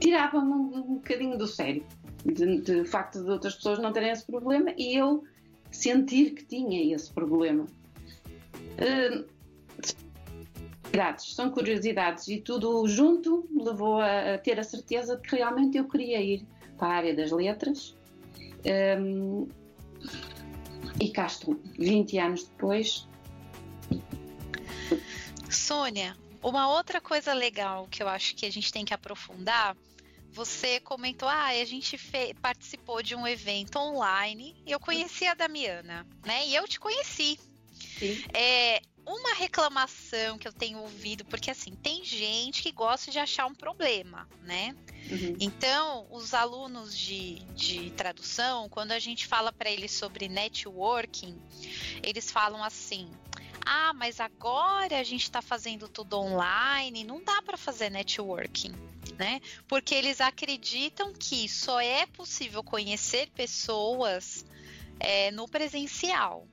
tirava-me 0.00 0.52
um, 0.52 0.76
um 0.76 0.94
bocadinho 0.94 1.36
do 1.36 1.46
sério. 1.46 1.84
De, 2.24 2.60
de 2.60 2.84
facto 2.84 3.22
de 3.22 3.30
outras 3.30 3.54
pessoas 3.54 3.78
não 3.78 3.92
terem 3.92 4.10
esse 4.10 4.24
problema 4.24 4.72
e 4.78 4.96
eu 4.96 5.24
sentir 5.70 6.30
que 6.30 6.44
tinha 6.44 6.94
esse 6.94 7.12
problema. 7.12 7.66
Uh, 8.78 9.34
são 11.18 11.50
curiosidades 11.50 12.28
e 12.28 12.40
tudo 12.40 12.86
junto 12.86 13.48
levou 13.52 14.00
a, 14.00 14.34
a, 14.34 14.38
ter 14.38 14.58
a 14.60 14.62
certeza 14.62 15.16
de 15.16 15.28
que 15.28 15.36
realmente 15.36 15.76
eu 15.76 15.88
queria 15.88 16.20
ir 16.20 16.46
para 16.78 16.88
a 16.88 16.96
área 16.96 17.14
das 17.14 17.30
letras. 17.32 17.96
Um, 18.98 19.48
e 21.00 21.08
cá 21.10 21.26
estou, 21.26 21.58
20 21.78 22.18
anos 22.18 22.44
depois. 22.44 23.08
Sônia, 25.50 26.16
uma 26.42 26.68
outra 26.68 27.00
coisa 27.00 27.32
legal 27.32 27.88
que 27.90 28.02
eu 28.02 28.08
acho 28.08 28.36
que 28.36 28.46
a 28.46 28.50
gente 28.50 28.72
tem 28.72 28.84
que 28.84 28.94
aprofundar 28.94 29.76
você 30.34 30.80
comentou, 30.80 31.28
ah, 31.28 31.46
a 31.46 31.64
gente 31.64 31.96
participou 32.42 33.02
de 33.02 33.14
um 33.14 33.26
evento 33.26 33.78
online 33.78 34.54
e 34.66 34.72
eu 34.72 34.80
conheci 34.80 35.26
a 35.26 35.34
Damiana, 35.34 36.04
né? 36.24 36.46
E 36.48 36.54
eu 36.54 36.66
te 36.66 36.80
conheci. 36.80 37.38
Sim. 37.98 38.24
É, 38.34 38.82
uma 39.06 39.34
reclamação 39.34 40.36
que 40.36 40.48
eu 40.48 40.52
tenho 40.52 40.80
ouvido, 40.80 41.24
porque 41.24 41.52
assim, 41.52 41.72
tem 41.76 42.04
gente 42.04 42.62
que 42.62 42.72
gosta 42.72 43.12
de 43.12 43.18
achar 43.18 43.46
um 43.46 43.54
problema, 43.54 44.28
né? 44.42 44.74
Uhum. 45.08 45.36
Então, 45.38 46.06
os 46.10 46.34
alunos 46.34 46.98
de, 46.98 47.36
de 47.54 47.90
tradução, 47.90 48.68
quando 48.68 48.90
a 48.90 48.98
gente 48.98 49.28
fala 49.28 49.52
para 49.52 49.70
eles 49.70 49.92
sobre 49.92 50.28
networking, 50.28 51.38
eles 52.02 52.28
falam 52.28 52.64
assim: 52.64 53.08
ah, 53.64 53.92
mas 53.92 54.18
agora 54.18 54.98
a 54.98 55.04
gente 55.04 55.22
está 55.22 55.40
fazendo 55.40 55.88
tudo 55.88 56.18
online, 56.18 57.04
não 57.04 57.22
dá 57.22 57.40
para 57.42 57.56
fazer 57.56 57.88
networking 57.90 58.74
né? 59.18 59.40
Porque 59.66 59.94
eles 59.94 60.20
acreditam 60.20 61.12
que 61.12 61.48
só 61.48 61.80
é 61.80 62.06
possível 62.06 62.62
conhecer 62.62 63.28
pessoas 63.30 64.44
é, 64.98 65.30
no 65.30 65.48
presencial. 65.48 66.46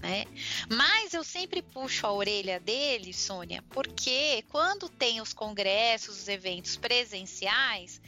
Né? 0.00 0.24
Mas 0.70 1.12
eu 1.12 1.22
sempre 1.22 1.60
puxo 1.60 2.06
a 2.06 2.12
orelha 2.12 2.58
deles, 2.58 3.16
Sônia, 3.16 3.62
porque 3.68 4.42
quando 4.48 4.88
tem 4.88 5.20
os 5.20 5.34
congressos, 5.34 6.20
os 6.22 6.28
eventos 6.28 6.76
presenciais, 6.76 8.00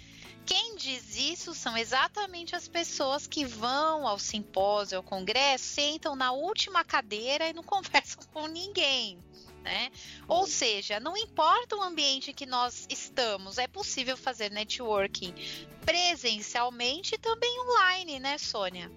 quem 0.46 0.74
diz 0.76 1.16
isso 1.16 1.54
são 1.54 1.76
exatamente 1.76 2.56
as 2.56 2.66
pessoas 2.66 3.26
que 3.26 3.44
vão 3.44 4.08
ao 4.08 4.18
simpósio, 4.18 4.96
ao 4.96 5.02
congresso, 5.02 5.64
sentam 5.64 6.16
na 6.16 6.32
última 6.32 6.82
cadeira 6.82 7.48
e 7.48 7.52
não 7.52 7.62
conversam 7.62 8.24
com 8.32 8.46
ninguém 8.46 9.22
né? 9.62 9.90
Ou 10.28 10.46
seja, 10.46 11.00
não 11.00 11.16
importa 11.16 11.76
o 11.76 11.82
ambiente 11.82 12.32
que 12.32 12.46
nós 12.46 12.86
estamos, 12.90 13.58
é 13.58 13.66
possível 13.66 14.16
fazer 14.16 14.50
networking 14.50 15.34
presencialmente 15.84 17.14
e 17.14 17.18
também 17.18 17.60
online, 17.60 18.20
né, 18.20 18.38
Sônia? 18.38 18.90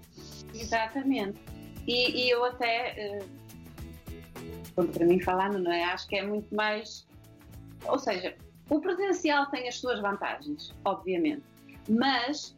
Exatamente. 0.53 1.39
E, 1.87 2.25
e 2.25 2.29
eu 2.29 2.43
até, 2.43 3.19
uh, 4.75 4.87
para 4.87 5.05
mim 5.05 5.19
falando, 5.19 5.59
não 5.59 5.71
é? 5.71 5.83
Acho 5.83 6.07
que 6.07 6.15
é 6.15 6.25
muito 6.25 6.53
mais. 6.53 7.07
Ou 7.85 7.99
seja, 7.99 8.35
o 8.69 8.79
presencial 8.79 9.45
tem 9.47 9.67
as 9.67 9.77
suas 9.77 9.99
vantagens, 9.99 10.73
obviamente, 10.83 11.43
mas 11.87 12.55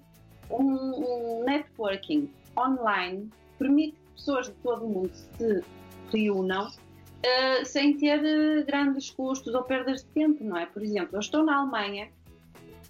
um, 0.49 0.63
um 0.63 1.43
networking 1.43 2.31
online 2.57 3.29
permite 3.59 3.97
que 3.97 4.11
pessoas 4.13 4.47
de 4.47 4.53
todo 4.55 4.85
o 4.85 4.89
mundo 4.89 5.11
se 5.13 5.63
reúnam 6.11 6.71
uh, 7.17 7.65
sem 7.65 7.97
ter 7.97 8.19
uh, 8.19 8.65
grandes 8.65 9.09
custos 9.09 9.53
ou 9.53 9.63
perdas 9.63 10.03
de 10.03 10.09
tempo, 10.09 10.43
não 10.43 10.57
é? 10.57 10.65
Por 10.65 10.83
exemplo, 10.83 11.15
eu 11.15 11.19
estou 11.19 11.43
na 11.43 11.57
Alemanha, 11.59 12.09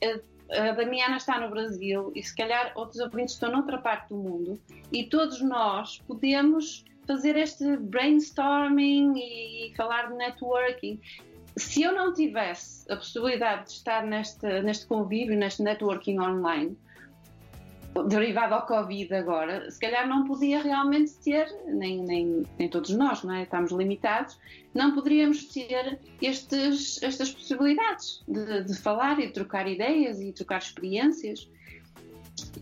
uh, 0.03 0.37
a 0.51 0.71
Damiana 0.71 1.17
está 1.17 1.39
no 1.39 1.49
Brasil 1.49 2.11
e 2.15 2.23
se 2.23 2.35
calhar 2.35 2.71
outros 2.75 2.99
ouvintes 2.99 3.33
estão 3.33 3.51
noutra 3.51 3.77
parte 3.77 4.09
do 4.09 4.15
mundo 4.15 4.59
e 4.93 5.03
todos 5.03 5.41
nós 5.41 5.99
podemos 6.07 6.85
fazer 7.05 7.35
este 7.37 7.77
brainstorming 7.77 9.13
e 9.17 9.73
falar 9.75 10.09
de 10.09 10.15
networking. 10.15 10.99
Se 11.57 11.81
eu 11.81 11.91
não 11.91 12.13
tivesse 12.13 12.89
a 12.91 12.95
possibilidade 12.95 13.65
de 13.65 13.71
estar 13.71 14.05
neste, 14.05 14.61
neste 14.61 14.85
convívio, 14.85 15.37
neste 15.37 15.63
networking 15.63 16.19
online, 16.19 16.77
derivado 18.03 18.53
ao 18.53 18.65
Covid 18.65 19.13
agora, 19.13 19.69
se 19.69 19.79
calhar 19.79 20.07
não 20.07 20.25
podia 20.25 20.61
realmente 20.61 21.13
ter, 21.23 21.47
nem, 21.65 22.03
nem, 22.03 22.43
nem 22.57 22.69
todos 22.69 22.91
nós, 22.91 23.23
não 23.23 23.33
é? 23.33 23.43
Estamos 23.43 23.71
limitados, 23.71 24.37
não 24.73 24.93
poderíamos 24.93 25.45
ter 25.45 25.99
estes, 26.21 27.01
estas 27.01 27.31
possibilidades 27.31 28.23
de, 28.27 28.63
de 28.63 28.75
falar 28.75 29.19
e 29.19 29.27
de 29.27 29.33
trocar 29.33 29.67
ideias 29.67 30.19
e 30.19 30.31
trocar 30.31 30.59
experiências. 30.59 31.49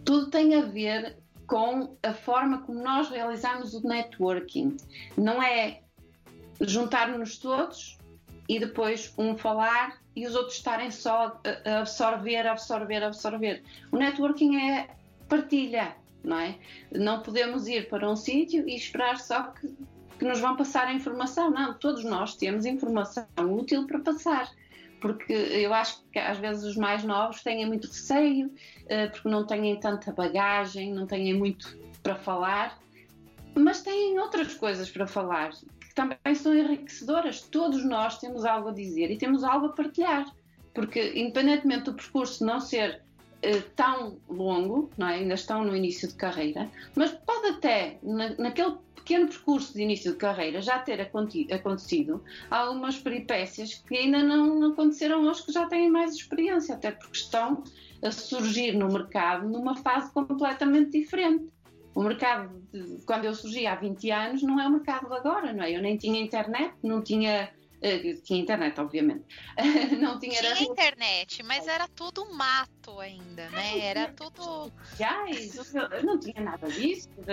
Tudo 0.03 0.29
tem 0.29 0.55
a 0.55 0.61
ver 0.61 1.17
com 1.47 1.95
a 2.01 2.13
forma 2.13 2.59
como 2.59 2.81
nós 2.81 3.09
realizamos 3.09 3.73
o 3.73 3.87
networking. 3.87 4.77
Não 5.17 5.41
é 5.41 5.81
juntar-nos 6.61 7.37
todos 7.37 7.97
e 8.47 8.59
depois 8.59 9.13
um 9.17 9.37
falar 9.37 9.99
e 10.15 10.25
os 10.25 10.35
outros 10.35 10.55
estarem 10.55 10.91
só 10.91 11.39
a 11.65 11.79
absorver, 11.79 12.47
absorver, 12.47 13.03
absorver. 13.03 13.63
O 13.91 13.97
networking 13.97 14.57
é 14.57 14.89
partilha, 15.27 15.95
não 16.23 16.39
é? 16.39 16.57
Não 16.91 17.21
podemos 17.21 17.67
ir 17.67 17.89
para 17.89 18.09
um 18.09 18.15
sítio 18.15 18.67
e 18.67 18.75
esperar 18.75 19.17
só 19.19 19.43
que, 19.43 19.75
que 20.17 20.25
nos 20.25 20.39
vão 20.39 20.55
passar 20.55 20.87
a 20.87 20.93
informação. 20.93 21.51
Não, 21.51 21.73
todos 21.73 22.03
nós 22.03 22.35
temos 22.35 22.65
informação 22.65 23.25
útil 23.39 23.85
para 23.85 23.99
passar 23.99 24.49
porque 25.05 25.33
eu 25.33 25.71
acho 25.71 26.03
que 26.11 26.17
às 26.17 26.39
vezes 26.39 26.63
os 26.63 26.75
mais 26.75 27.03
novos 27.03 27.43
têm 27.43 27.63
muito 27.67 27.85
receio, 27.87 28.51
eh, 28.87 29.05
porque 29.05 29.29
não 29.29 29.45
têm 29.45 29.79
tanta 29.79 30.11
bagagem, 30.11 30.91
não 30.91 31.05
têm 31.05 31.31
muito 31.31 31.77
para 32.01 32.15
falar, 32.15 32.79
mas 33.53 33.83
têm 33.83 34.17
outras 34.17 34.55
coisas 34.55 34.89
para 34.89 35.05
falar 35.05 35.51
que 35.51 35.93
também 35.93 36.17
são 36.33 36.55
enriquecedoras. 36.55 37.41
Todos 37.41 37.85
nós 37.85 38.17
temos 38.17 38.45
algo 38.45 38.69
a 38.69 38.73
dizer 38.73 39.11
e 39.11 39.17
temos 39.17 39.43
algo 39.43 39.67
a 39.67 39.73
partilhar, 39.73 40.25
porque 40.73 41.13
independentemente 41.15 41.83
do 41.83 41.93
percurso 41.93 42.43
não 42.43 42.59
ser 42.59 43.04
uh, 43.45 43.61
tão 43.75 44.17
longo, 44.29 44.89
não 44.97 45.07
é? 45.07 45.15
ainda 45.15 45.35
estão 45.35 45.63
no 45.63 45.75
início 45.75 46.07
de 46.07 46.15
carreira, 46.15 46.69
mas 46.95 47.11
pode 47.11 47.47
até, 47.47 47.99
na, 48.03 48.29
naquele 48.37 48.75
pequeno 48.95 49.27
percurso 49.27 49.73
de 49.73 49.83
início 49.83 50.13
de 50.13 50.17
carreira, 50.17 50.61
já 50.61 50.79
ter 50.79 50.99
acontecido 50.99 52.23
algumas 52.49 52.97
peripécias 52.97 53.75
que 53.75 53.95
ainda 53.95 54.23
não 54.23 54.71
aconteceram 54.71 55.27
aos 55.27 55.41
que 55.41 55.51
já 55.51 55.67
têm 55.67 55.91
mais 55.91 56.15
experiência, 56.15 56.73
até 56.73 56.91
porque 56.91 57.17
estão 57.17 57.63
a 58.01 58.11
surgir 58.11 58.73
no 58.73 58.91
mercado 58.91 59.47
numa 59.47 59.75
fase 59.75 60.11
completamente 60.11 60.99
diferente. 60.99 61.45
O 61.93 62.01
mercado, 62.01 62.61
de, 62.73 63.05
quando 63.05 63.25
eu 63.25 63.33
surgi 63.33 63.67
há 63.67 63.75
20 63.75 64.11
anos, 64.11 64.43
não 64.43 64.59
é 64.59 64.67
o 64.67 64.71
mercado 64.71 65.07
de 65.07 65.15
agora, 65.15 65.53
não 65.53 65.63
é? 65.63 65.71
Eu 65.71 65.81
nem 65.81 65.95
tinha 65.97 66.19
internet, 66.19 66.73
não 66.83 67.01
tinha 67.01 67.49
tinha 68.23 68.41
internet, 68.41 68.79
obviamente. 68.79 69.23
não 69.99 70.19
tinha, 70.19 70.39
tinha 70.39 70.63
internet, 70.63 71.43
mas 71.43 71.67
era 71.67 71.87
tudo 71.87 72.31
mato 72.33 72.99
ainda, 72.99 73.49
né? 73.49 73.79
Era 73.79 74.07
tudo. 74.13 74.71
não 76.03 76.19
tinha 76.19 76.41
nada 76.41 76.67
disso. 76.69 77.09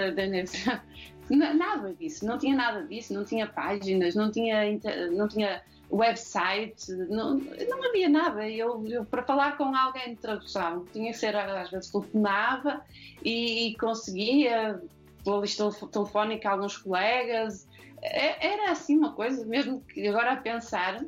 Nada 1.30 1.94
disso, 1.94 2.26
não 2.26 2.36
tinha 2.36 2.54
nada 2.54 2.82
disso, 2.82 3.14
não 3.14 3.24
tinha 3.24 3.46
páginas, 3.46 4.14
não 4.14 4.30
tinha, 4.30 4.64
não 5.12 5.28
tinha 5.28 5.62
website, 5.92 6.90
não, 7.08 7.38
não 7.38 7.84
havia 7.84 8.08
nada. 8.08 8.48
Eu, 8.48 8.84
eu, 8.88 9.04
para 9.04 9.22
falar 9.22 9.56
com 9.56 9.74
alguém 9.74 10.14
de 10.14 10.16
tradução, 10.16 10.84
tinha 10.92 11.12
que 11.12 11.18
ser, 11.18 11.36
às 11.36 11.70
vezes 11.70 11.90
telefonava 11.90 12.82
e, 13.22 13.68
e 13.68 13.76
conseguia, 13.76 14.80
pela 15.22 15.40
lista 15.40 15.70
telefónica, 15.90 16.50
alguns 16.50 16.78
colegas. 16.78 17.68
É, 18.02 18.54
era 18.54 18.72
assim 18.72 18.98
uma 18.98 19.12
coisa, 19.12 19.46
mesmo 19.46 19.80
que 19.82 20.06
agora 20.08 20.32
a 20.32 20.36
pensar, 20.36 21.04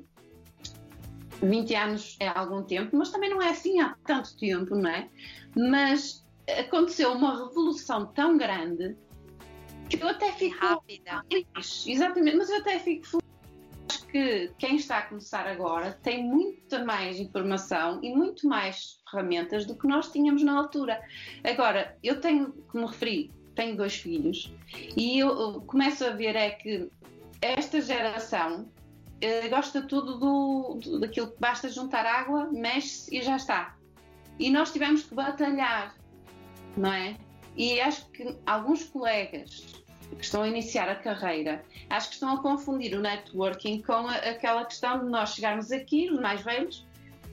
20 1.42 1.74
anos 1.74 2.16
é 2.20 2.28
algum 2.28 2.62
tempo, 2.62 2.96
mas 2.96 3.10
também 3.10 3.30
não 3.30 3.42
é 3.42 3.50
assim 3.50 3.80
há 3.80 3.96
tanto 4.06 4.36
tempo, 4.36 4.76
não 4.76 4.88
é? 4.88 5.08
Mas 5.56 6.24
aconteceu 6.60 7.12
uma 7.12 7.46
revolução 7.46 8.06
tão 8.06 8.36
grande 8.36 8.96
que 9.88 10.02
eu 10.02 10.08
até 10.08 10.32
fico. 10.32 10.56
Rápida. 10.56 11.24
Exatamente, 11.86 12.36
mas 12.36 12.50
eu 12.50 12.58
até 12.58 12.78
fico 12.78 13.06
feliz. 13.06 13.24
Acho 13.90 14.06
que 14.06 14.52
quem 14.58 14.76
está 14.76 14.98
a 14.98 15.02
começar 15.02 15.46
agora 15.46 15.98
tem 16.02 16.24
muita 16.24 16.84
mais 16.84 17.18
informação 17.18 18.02
e 18.02 18.14
muito 18.14 18.48
mais 18.48 18.98
ferramentas 19.10 19.66
do 19.66 19.76
que 19.76 19.86
nós 19.86 20.10
tínhamos 20.10 20.42
na 20.42 20.56
altura. 20.56 21.00
Agora, 21.42 21.98
eu 22.02 22.20
tenho, 22.20 22.52
como 22.68 22.86
referi, 22.86 23.30
tenho 23.54 23.76
dois 23.76 23.96
filhos 23.96 24.52
e 24.96 25.18
eu 25.18 25.62
começo 25.62 26.04
a 26.04 26.10
ver 26.10 26.36
é 26.36 26.50
que 26.50 26.90
esta 27.40 27.80
geração 27.80 28.68
eh, 29.20 29.48
gosta 29.48 29.82
tudo 29.82 30.18
do, 30.18 30.78
do, 30.82 31.00
daquilo 31.00 31.30
que 31.30 31.40
basta 31.40 31.68
juntar 31.68 32.04
água, 32.06 32.48
mexe-se 32.52 33.16
e 33.16 33.22
já 33.22 33.36
está. 33.36 33.76
E 34.38 34.50
nós 34.50 34.72
tivemos 34.72 35.04
que 35.04 35.14
batalhar, 35.14 35.94
não 36.76 36.92
é? 36.92 37.16
E 37.56 37.80
acho 37.80 38.06
que 38.10 38.36
alguns 38.46 38.84
colegas 38.84 39.64
que 40.16 40.24
estão 40.24 40.42
a 40.42 40.48
iniciar 40.48 40.88
a 40.88 40.96
carreira, 40.96 41.64
acho 41.90 42.08
que 42.08 42.14
estão 42.14 42.34
a 42.34 42.42
confundir 42.42 42.96
o 42.96 43.00
networking 43.00 43.82
com 43.82 44.08
a, 44.08 44.14
aquela 44.16 44.64
questão 44.64 45.04
de 45.04 45.10
nós 45.10 45.34
chegarmos 45.34 45.70
aqui, 45.72 46.10
os 46.10 46.20
mais 46.20 46.42
velhos, 46.42 46.86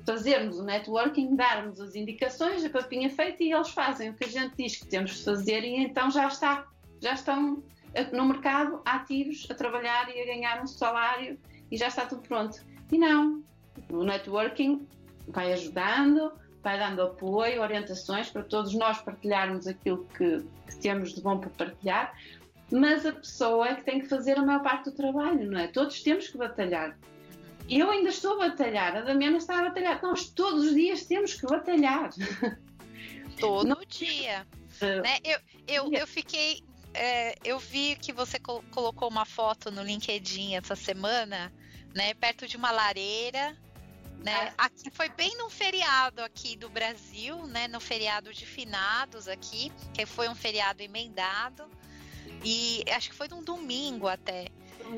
fazermos 0.05 0.59
o 0.59 0.63
networking, 0.63 1.35
darmos 1.35 1.79
as 1.79 1.95
indicações, 1.95 2.63
a 2.63 2.69
papinha 2.69 3.09
feita 3.09 3.43
e 3.43 3.51
eles 3.51 3.69
fazem 3.69 4.09
o 4.09 4.13
que 4.13 4.25
a 4.25 4.27
gente 4.27 4.55
diz 4.57 4.77
que 4.77 4.87
temos 4.87 5.17
de 5.17 5.23
fazer 5.23 5.63
e 5.63 5.77
então 5.77 6.09
já 6.09 6.27
está, 6.27 6.67
já 6.99 7.13
estão 7.13 7.63
no 8.11 8.25
mercado 8.25 8.81
ativos 8.85 9.47
a 9.49 9.53
trabalhar 9.53 10.09
e 10.15 10.21
a 10.21 10.25
ganhar 10.25 10.61
um 10.61 10.67
salário 10.67 11.37
e 11.69 11.77
já 11.77 11.87
está 11.87 12.05
tudo 12.05 12.21
pronto. 12.21 12.59
E 12.91 12.97
não, 12.97 13.43
o 13.89 14.03
networking 14.03 14.87
vai 15.27 15.53
ajudando, 15.53 16.31
vai 16.61 16.77
dando 16.77 17.01
apoio, 17.01 17.61
orientações 17.61 18.29
para 18.29 18.43
todos 18.43 18.73
nós 18.73 19.01
partilharmos 19.01 19.67
aquilo 19.67 20.05
que, 20.17 20.43
que 20.67 20.75
temos 20.79 21.13
de 21.13 21.21
bom 21.21 21.39
para 21.39 21.49
partilhar, 21.49 22.13
mas 22.71 23.05
a 23.05 23.11
pessoa 23.11 23.67
é 23.67 23.75
que 23.75 23.83
tem 23.83 23.99
que 23.99 24.07
fazer 24.07 24.37
a 24.37 24.45
maior 24.45 24.61
parte 24.61 24.85
do 24.85 24.95
trabalho, 24.95 25.49
não 25.49 25.59
é? 25.59 25.67
Todos 25.67 26.01
temos 26.01 26.27
que 26.27 26.37
batalhar. 26.37 26.97
Eu 27.71 27.89
ainda 27.89 28.09
estou 28.09 28.33
a 28.33 28.49
batalhar, 28.49 28.97
a 28.97 29.01
Damiana 29.01 29.37
está 29.37 29.59
a 29.59 29.69
batalhar. 29.69 30.01
Nós 30.03 30.25
todos 30.29 30.65
os 30.65 30.75
dias 30.75 31.05
temos 31.05 31.35
que 31.35 31.47
batalhar. 31.47 32.09
Todo 33.39 33.65
não... 33.65 33.77
dia. 33.87 34.45
Uh, 34.81 35.01
né? 35.01 35.19
eu, 35.23 35.39
eu, 35.65 35.93
eu 35.93 36.05
fiquei. 36.05 36.61
É, 36.93 37.33
eu 37.45 37.57
vi 37.57 37.95
que 37.95 38.11
você 38.11 38.37
col 38.37 38.61
colocou 38.71 39.07
uma 39.07 39.23
foto 39.23 39.71
no 39.71 39.81
LinkedIn 39.81 40.55
essa 40.55 40.75
semana, 40.75 41.49
né? 41.95 42.13
Perto 42.13 42.45
de 42.45 42.57
uma 42.57 42.71
lareira. 42.71 43.57
Né? 44.19 44.53
Ah. 44.57 44.65
Aqui 44.65 44.91
foi 44.91 45.07
bem 45.07 45.35
no 45.37 45.49
feriado 45.49 46.21
aqui 46.21 46.57
do 46.57 46.69
Brasil, 46.69 47.47
né? 47.47 47.69
No 47.69 47.79
feriado 47.79 48.33
de 48.33 48.45
finados 48.45 49.29
aqui, 49.29 49.71
que 49.93 50.05
foi 50.05 50.27
um 50.27 50.35
feriado 50.35 50.83
emendado. 50.83 51.63
E 52.43 52.83
acho 52.91 53.09
que 53.09 53.15
foi 53.15 53.29
num 53.29 53.41
domingo 53.41 54.09
até. 54.09 54.47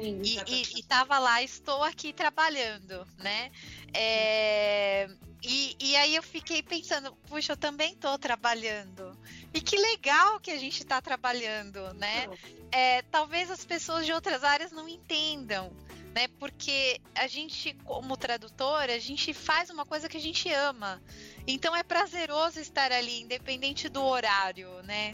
E, 0.01 0.37
e, 0.47 0.79
e 0.79 0.83
tava 0.83 1.19
lá, 1.19 1.41
estou 1.41 1.83
aqui 1.83 2.13
trabalhando, 2.13 3.05
né? 3.17 3.51
É, 3.93 5.07
e, 5.43 5.75
e 5.79 5.95
aí 5.97 6.15
eu 6.15 6.23
fiquei 6.23 6.63
pensando, 6.63 7.13
puxa, 7.27 7.51
eu 7.51 7.57
também 7.57 7.93
estou 7.93 8.17
trabalhando. 8.17 9.17
E 9.53 9.59
que 9.59 9.77
legal 9.77 10.39
que 10.39 10.51
a 10.51 10.57
gente 10.57 10.81
está 10.81 11.01
trabalhando, 11.01 11.93
né? 11.95 12.27
É, 12.71 13.01
talvez 13.03 13.51
as 13.51 13.65
pessoas 13.65 14.05
de 14.05 14.13
outras 14.13 14.43
áreas 14.43 14.71
não 14.71 14.87
entendam, 14.87 15.75
né? 16.15 16.29
Porque 16.39 17.01
a 17.13 17.27
gente, 17.27 17.73
como 17.83 18.15
tradutora, 18.15 18.95
a 18.95 18.99
gente 18.99 19.33
faz 19.33 19.69
uma 19.69 19.85
coisa 19.85 20.07
que 20.07 20.15
a 20.15 20.21
gente 20.21 20.49
ama. 20.51 21.03
Então 21.45 21.75
é 21.75 21.83
prazeroso 21.83 22.59
estar 22.59 22.91
ali, 22.93 23.21
independente 23.21 23.89
do 23.89 24.01
horário, 24.01 24.81
né? 24.83 25.13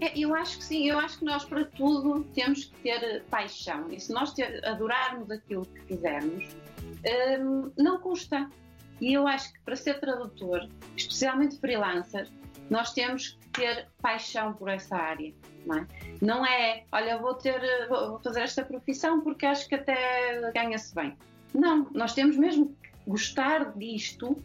É, 0.00 0.16
eu 0.16 0.34
acho 0.34 0.58
que 0.58 0.64
sim, 0.64 0.88
eu 0.88 0.98
acho 0.98 1.18
que 1.18 1.24
nós 1.24 1.44
para 1.44 1.64
tudo 1.64 2.24
temos 2.34 2.66
que 2.66 2.76
ter 2.82 3.24
paixão. 3.24 3.90
E 3.90 3.98
se 3.98 4.12
nós 4.12 4.32
ter, 4.32 4.64
adorarmos 4.64 5.30
aquilo 5.30 5.66
que 5.66 5.80
fizermos, 5.82 6.44
hum, 7.40 7.70
não 7.76 7.98
custa. 8.00 8.48
E 9.00 9.12
eu 9.12 9.26
acho 9.26 9.52
que 9.52 9.60
para 9.60 9.76
ser 9.76 10.00
tradutor, 10.00 10.68
especialmente 10.96 11.58
freelancer, 11.58 12.28
nós 12.70 12.92
temos 12.92 13.28
que 13.28 13.48
ter 13.50 13.88
paixão 14.00 14.52
por 14.54 14.68
essa 14.68 14.96
área. 14.96 15.32
Não 15.66 15.76
é, 15.76 15.86
não 16.20 16.46
é 16.46 16.84
olha, 16.92 17.18
vou, 17.18 17.34
ter, 17.34 17.60
vou 17.88 18.18
fazer 18.20 18.42
esta 18.42 18.64
profissão 18.64 19.20
porque 19.20 19.46
acho 19.46 19.68
que 19.68 19.74
até 19.74 20.50
ganha-se 20.52 20.94
bem. 20.94 21.16
Não, 21.54 21.88
nós 21.92 22.14
temos 22.14 22.36
mesmo 22.36 22.66
que 22.82 22.90
gostar 23.06 23.76
disto 23.76 24.36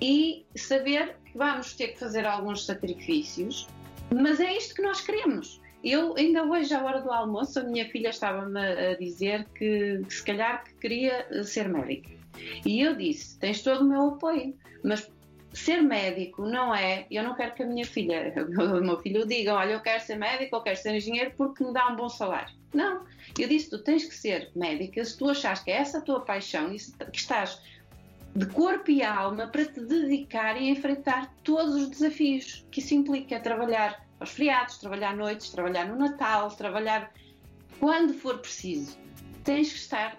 e 0.00 0.46
saber 0.54 1.16
que 1.24 1.36
vamos 1.36 1.74
ter 1.74 1.88
que 1.88 1.98
fazer 1.98 2.26
alguns 2.26 2.64
sacrifícios 2.64 3.66
mas 4.14 4.40
é 4.40 4.56
isto 4.56 4.74
que 4.74 4.82
nós 4.82 5.00
queremos. 5.00 5.60
Eu 5.84 6.16
ainda 6.16 6.44
hoje, 6.44 6.74
à 6.74 6.82
hora 6.82 7.00
do 7.00 7.12
almoço, 7.12 7.60
a 7.60 7.62
minha 7.62 7.88
filha 7.88 8.08
estava-me 8.08 8.60
a 8.60 8.96
dizer 8.96 9.46
que, 9.54 10.02
se 10.08 10.24
calhar 10.24 10.64
que 10.64 10.74
queria 10.74 11.44
ser 11.44 11.68
médica. 11.68 12.10
E 12.64 12.80
eu 12.80 12.96
disse: 12.96 13.38
tens 13.38 13.62
todo 13.62 13.82
o 13.82 13.88
meu 13.88 14.08
apoio, 14.08 14.54
mas 14.82 15.10
ser 15.52 15.80
médico 15.82 16.42
não 16.42 16.74
é. 16.74 17.06
Eu 17.10 17.22
não 17.22 17.34
quero 17.34 17.54
que 17.54 17.62
a 17.62 17.66
minha 17.66 17.84
filha, 17.84 18.34
o 18.58 18.80
meu 18.82 18.98
filho, 19.00 19.26
diga: 19.26 19.54
olha, 19.54 19.72
eu 19.72 19.80
quero 19.80 20.02
ser 20.02 20.16
médico 20.16 20.56
ou 20.56 20.62
quero 20.62 20.76
ser 20.76 20.94
engenheiro 20.94 21.32
porque 21.36 21.64
me 21.64 21.72
dá 21.72 21.88
um 21.88 21.96
bom 21.96 22.08
salário. 22.08 22.54
Não. 22.74 23.04
Eu 23.38 23.48
disse: 23.48 23.70
tu 23.70 23.78
tens 23.78 24.04
que 24.04 24.14
ser 24.14 24.50
médica 24.54 25.04
se 25.04 25.16
tu 25.16 25.28
achas 25.28 25.60
que 25.60 25.70
é 25.70 25.76
essa 25.76 25.98
a 25.98 26.02
tua 26.02 26.20
paixão 26.20 26.74
e 26.74 26.76
que 26.78 27.18
estás 27.18 27.60
de 28.36 28.46
corpo 28.46 28.90
e 28.90 29.02
alma 29.02 29.46
para 29.46 29.64
te 29.64 29.80
dedicar 29.80 30.60
e 30.60 30.68
enfrentar 30.68 31.32
todos 31.42 31.74
os 31.74 31.88
desafios 31.88 32.66
que 32.70 32.80
isso 32.80 32.94
implica 32.94 33.40
trabalhar 33.40 34.06
aos 34.20 34.30
feriados, 34.30 34.76
trabalhar 34.76 35.16
noites, 35.16 35.50
trabalhar 35.50 35.86
no 35.86 35.96
Natal, 35.96 36.50
trabalhar 36.50 37.10
quando 37.80 38.12
for 38.12 38.38
preciso. 38.38 38.98
Tens 39.42 39.72
que 39.72 39.78
estar 39.78 40.18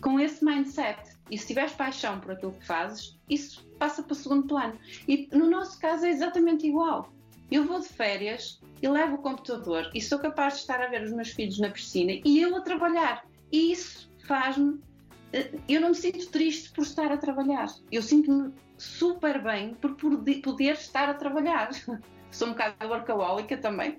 com 0.00 0.18
esse 0.18 0.44
mindset. 0.44 0.98
E 1.30 1.36
se 1.36 1.48
tiveres 1.48 1.72
paixão 1.72 2.18
por 2.18 2.32
aquilo 2.32 2.52
que 2.52 2.66
fazes, 2.66 3.18
isso 3.28 3.68
passa 3.78 4.02
para 4.02 4.12
o 4.12 4.16
segundo 4.16 4.46
plano. 4.46 4.78
E 5.06 5.28
no 5.30 5.50
nosso 5.50 5.78
caso 5.78 6.06
é 6.06 6.08
exatamente 6.08 6.66
igual. 6.66 7.12
Eu 7.50 7.66
vou 7.66 7.80
de 7.80 7.88
férias 7.88 8.60
e 8.80 8.88
levo 8.88 9.16
o 9.16 9.22
computador 9.22 9.90
e 9.94 10.00
sou 10.00 10.18
capaz 10.18 10.54
de 10.54 10.60
estar 10.60 10.80
a 10.80 10.88
ver 10.88 11.02
os 11.02 11.12
meus 11.12 11.30
filhos 11.30 11.58
na 11.58 11.70
piscina 11.70 12.12
e 12.24 12.40
eu 12.40 12.56
a 12.56 12.62
trabalhar. 12.62 13.26
E 13.52 13.72
isso 13.72 14.10
faz-me 14.26 14.80
eu 15.68 15.80
não 15.80 15.90
me 15.90 15.94
sinto 15.94 16.26
triste 16.30 16.70
por 16.70 16.82
estar 16.82 17.12
a 17.12 17.16
trabalhar. 17.16 17.66
Eu 17.92 18.02
sinto-me 18.02 18.52
super 18.76 19.42
bem 19.42 19.74
por 19.74 19.94
poder 19.96 20.74
estar 20.74 21.08
a 21.08 21.14
trabalhar. 21.14 21.70
Sou 22.30 22.48
um 22.48 22.52
bocado 22.52 22.88
workaholica 22.88 23.56
também, 23.56 23.98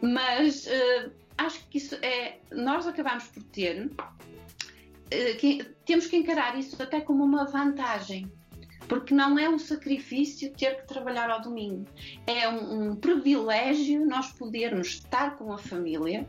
mas 0.00 0.66
uh, 0.66 1.12
acho 1.38 1.66
que 1.68 1.78
isso 1.78 1.94
é. 1.96 2.38
Nós 2.50 2.86
acabamos 2.86 3.24
por 3.28 3.42
ter. 3.44 3.86
Uh, 3.86 5.36
que, 5.38 5.64
temos 5.84 6.06
que 6.06 6.16
encarar 6.16 6.58
isso 6.58 6.82
até 6.82 7.00
como 7.00 7.22
uma 7.24 7.44
vantagem, 7.44 8.32
porque 8.88 9.14
não 9.14 9.38
é 9.38 9.48
um 9.48 9.58
sacrifício 9.58 10.50
ter 10.54 10.80
que 10.80 10.88
trabalhar 10.88 11.30
ao 11.30 11.42
domingo. 11.42 11.86
É 12.26 12.48
um, 12.48 12.90
um 12.90 12.96
privilégio 12.96 14.06
nós 14.06 14.32
podermos 14.32 14.88
estar 14.88 15.36
com 15.36 15.52
a 15.52 15.58
família 15.58 16.26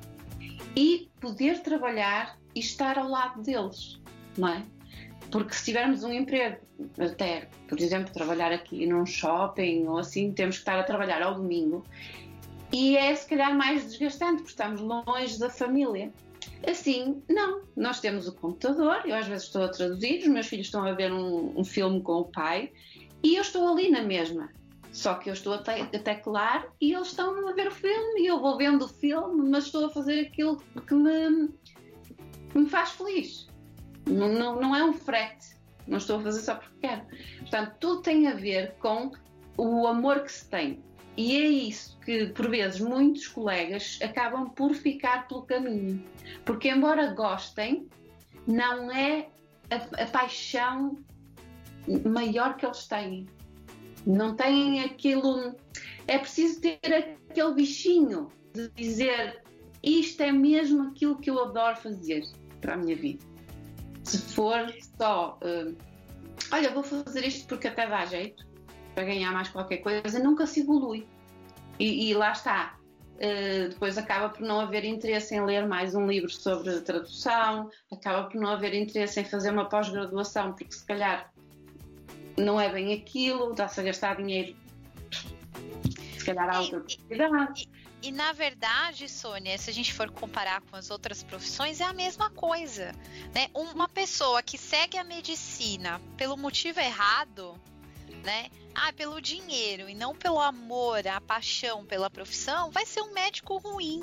e 0.76 1.10
poder 1.22 1.62
trabalhar 1.62 2.38
e 2.54 2.60
estar 2.60 2.98
ao 2.98 3.08
lado 3.08 3.42
deles 3.42 4.03
não 4.38 4.48
é? 4.48 4.64
Porque 5.32 5.54
se 5.54 5.66
tivermos 5.66 6.04
um 6.04 6.12
emprego, 6.12 6.58
até, 7.00 7.50
por 7.68 7.80
exemplo, 7.80 8.14
trabalhar 8.14 8.52
aqui 8.52 8.86
num 8.86 9.06
shopping 9.06 9.88
ou 9.88 9.98
assim, 9.98 10.32
temos 10.32 10.58
que 10.58 10.62
estar 10.62 10.80
a 10.80 10.84
trabalhar 10.84 11.22
ao 11.24 11.36
domingo. 11.36 11.84
E 12.72 12.98
é 12.98 13.14
se 13.16 13.28
calhar 13.28 13.56
mais 13.56 13.84
desgastante, 13.84 14.38
porque 14.38 14.52
estamos 14.52 14.82
longe 14.82 15.40
da 15.40 15.50
família. 15.50 16.12
Assim, 16.68 17.22
não. 17.30 17.62
Nós 17.76 18.00
temos 18.00 18.28
o 18.28 18.34
computador, 18.34 19.02
eu 19.06 19.16
às 19.16 19.28
vezes 19.28 19.46
estou 19.46 19.64
a 19.64 19.70
traduzir, 19.70 20.20
os 20.20 20.28
meus 20.28 20.48
filhos 20.48 20.68
estão 20.68 20.86
a 20.86 20.94
ver 20.94 21.12
um, 21.12 21.60
um 21.60 21.64
filme 21.64 22.02
com 22.02 22.20
o 22.20 22.26
pai 22.26 22.72
e 23.22 23.36
eu 23.36 23.42
estou 23.42 23.68
ali 23.68 23.90
na 23.90 24.02
mesma. 24.02 24.50
Só 24.92 25.16
que 25.16 25.30
eu 25.30 25.34
estou 25.34 25.54
a, 25.54 25.58
te 25.58 25.72
a 25.72 26.00
teclar 26.00 26.68
e 26.80 26.94
eles 26.94 27.08
estão 27.08 27.48
a 27.48 27.54
ver 27.54 27.68
o 27.68 27.72
filme 27.72 28.22
e 28.22 28.28
eu 28.28 28.40
vou 28.40 28.58
vendo 28.58 28.86
o 28.86 28.88
filme, 28.88 29.50
mas 29.50 29.66
estou 29.66 29.88
a 29.88 29.90
fazer 29.90 30.28
aquilo 30.28 30.58
que 30.88 30.94
me, 30.94 31.50
me 32.54 32.70
faz 32.70 32.92
feliz. 32.92 33.48
Não, 34.06 34.28
não, 34.28 34.60
não 34.60 34.76
é 34.76 34.84
um 34.84 34.94
frete. 34.94 35.56
Não 35.88 35.98
estou 35.98 36.20
a 36.20 36.24
fazer 36.24 36.42
só 36.42 36.56
porque 36.56 36.88
quero. 36.88 37.02
Portanto, 37.40 37.76
tudo 37.80 38.02
tem 38.02 38.28
a 38.28 38.34
ver 38.34 38.76
com 38.80 39.12
o 39.58 39.88
amor 39.88 40.22
que 40.22 40.32
se 40.32 40.50
tem. 40.50 40.82
E 41.16 41.38
é 41.38 41.46
isso 41.46 42.00
que, 42.00 42.28
por 42.28 42.50
vezes, 42.50 42.80
muitos 42.80 43.28
colegas 43.28 44.00
acabam 44.02 44.50
por 44.50 44.74
ficar 44.74 45.28
pelo 45.28 45.44
caminho. 45.44 46.04
Porque, 46.44 46.70
embora 46.70 47.14
gostem, 47.14 47.88
não 48.48 48.92
é 48.92 49.28
a, 49.70 50.04
a 50.04 50.06
paixão 50.08 50.98
maior 52.06 52.56
que 52.56 52.66
eles 52.66 52.88
têm. 52.88 53.28
Não 54.06 54.36
têm 54.36 54.82
aquilo. 54.82 55.56
É 56.08 56.18
preciso 56.18 56.62
ter 56.62 56.80
aquele 57.30 57.54
bichinho 57.54 58.32
de 58.54 58.70
dizer 58.70 59.44
isto 59.84 60.22
é 60.22 60.32
mesmo 60.32 60.84
aquilo 60.84 61.18
que 61.18 61.30
eu 61.30 61.44
adoro 61.44 61.76
fazer 61.76 62.24
para 62.62 62.74
a 62.74 62.78
minha 62.78 62.96
vida. 62.96 63.33
Se 64.04 64.18
for 64.18 64.74
só, 64.98 65.40
uh, 65.42 65.76
olha, 66.52 66.72
vou 66.72 66.84
fazer 66.84 67.26
isto 67.26 67.48
porque 67.48 67.68
até 67.68 67.88
dá 67.88 68.06
jeito 68.06 68.46
para 68.94 69.06
ganhar 69.06 69.32
mais 69.32 69.50
qualquer 69.50 69.78
coisa, 69.78 70.20
nunca 70.20 70.46
se 70.46 70.62
evolui. 70.62 71.08
E, 71.80 72.10
e 72.10 72.14
lá 72.14 72.32
está. 72.32 72.78
Uh, 73.16 73.70
depois 73.70 73.98
acaba 73.98 74.30
por 74.30 74.42
não 74.42 74.60
haver 74.60 74.84
interesse 74.84 75.36
em 75.36 75.46
ler 75.46 75.68
mais 75.68 75.96
um 75.96 76.06
livro 76.08 76.30
sobre 76.30 76.82
tradução, 76.82 77.70
acaba 77.92 78.28
por 78.28 78.40
não 78.40 78.50
haver 78.50 78.74
interesse 78.74 79.20
em 79.20 79.24
fazer 79.24 79.52
uma 79.52 79.70
pós-graduação, 79.70 80.54
porque 80.54 80.74
se 80.74 80.86
calhar 80.86 81.32
não 82.38 82.60
é 82.60 82.72
bem 82.72 82.94
aquilo, 82.94 83.52
está-se 83.52 83.80
a 83.80 83.84
gastar 83.84 84.18
dinheiro, 84.18 84.56
se 86.18 86.26
calhar 86.26 86.50
há 86.54 86.60
outra 86.60 86.80
possibilidade. 86.82 87.70
E, 88.04 88.12
na 88.12 88.34
verdade, 88.34 89.08
Sônia, 89.08 89.58
se 89.58 89.70
a 89.70 89.74
gente 89.74 89.94
for 89.94 90.12
comparar 90.12 90.60
com 90.60 90.76
as 90.76 90.92
outras 90.92 91.24
profissões, 91.24 91.80
é 91.80 91.86
a 91.86 91.94
mesma 91.94 92.30
coisa. 92.30 92.92
Né? 93.34 93.48
Uma 93.54 93.88
pessoa 93.88 94.44
que 94.44 94.58
segue 94.58 94.98
a 94.98 95.06
medicina 95.06 96.02
pelo 96.18 96.36
motivo 96.36 96.82
errado, 96.82 97.58
né? 98.22 98.50
Ah, 98.76 98.92
pelo 98.92 99.22
dinheiro 99.22 99.88
e 99.88 99.96
não 99.96 100.14
pelo 100.14 100.42
amor, 100.42 101.08
a 101.08 101.22
paixão 101.22 101.86
pela 101.86 102.10
profissão, 102.10 102.72
vai 102.72 102.86
ser 102.86 103.02
um 103.02 103.14
médico 103.14 103.58
ruim, 103.58 104.02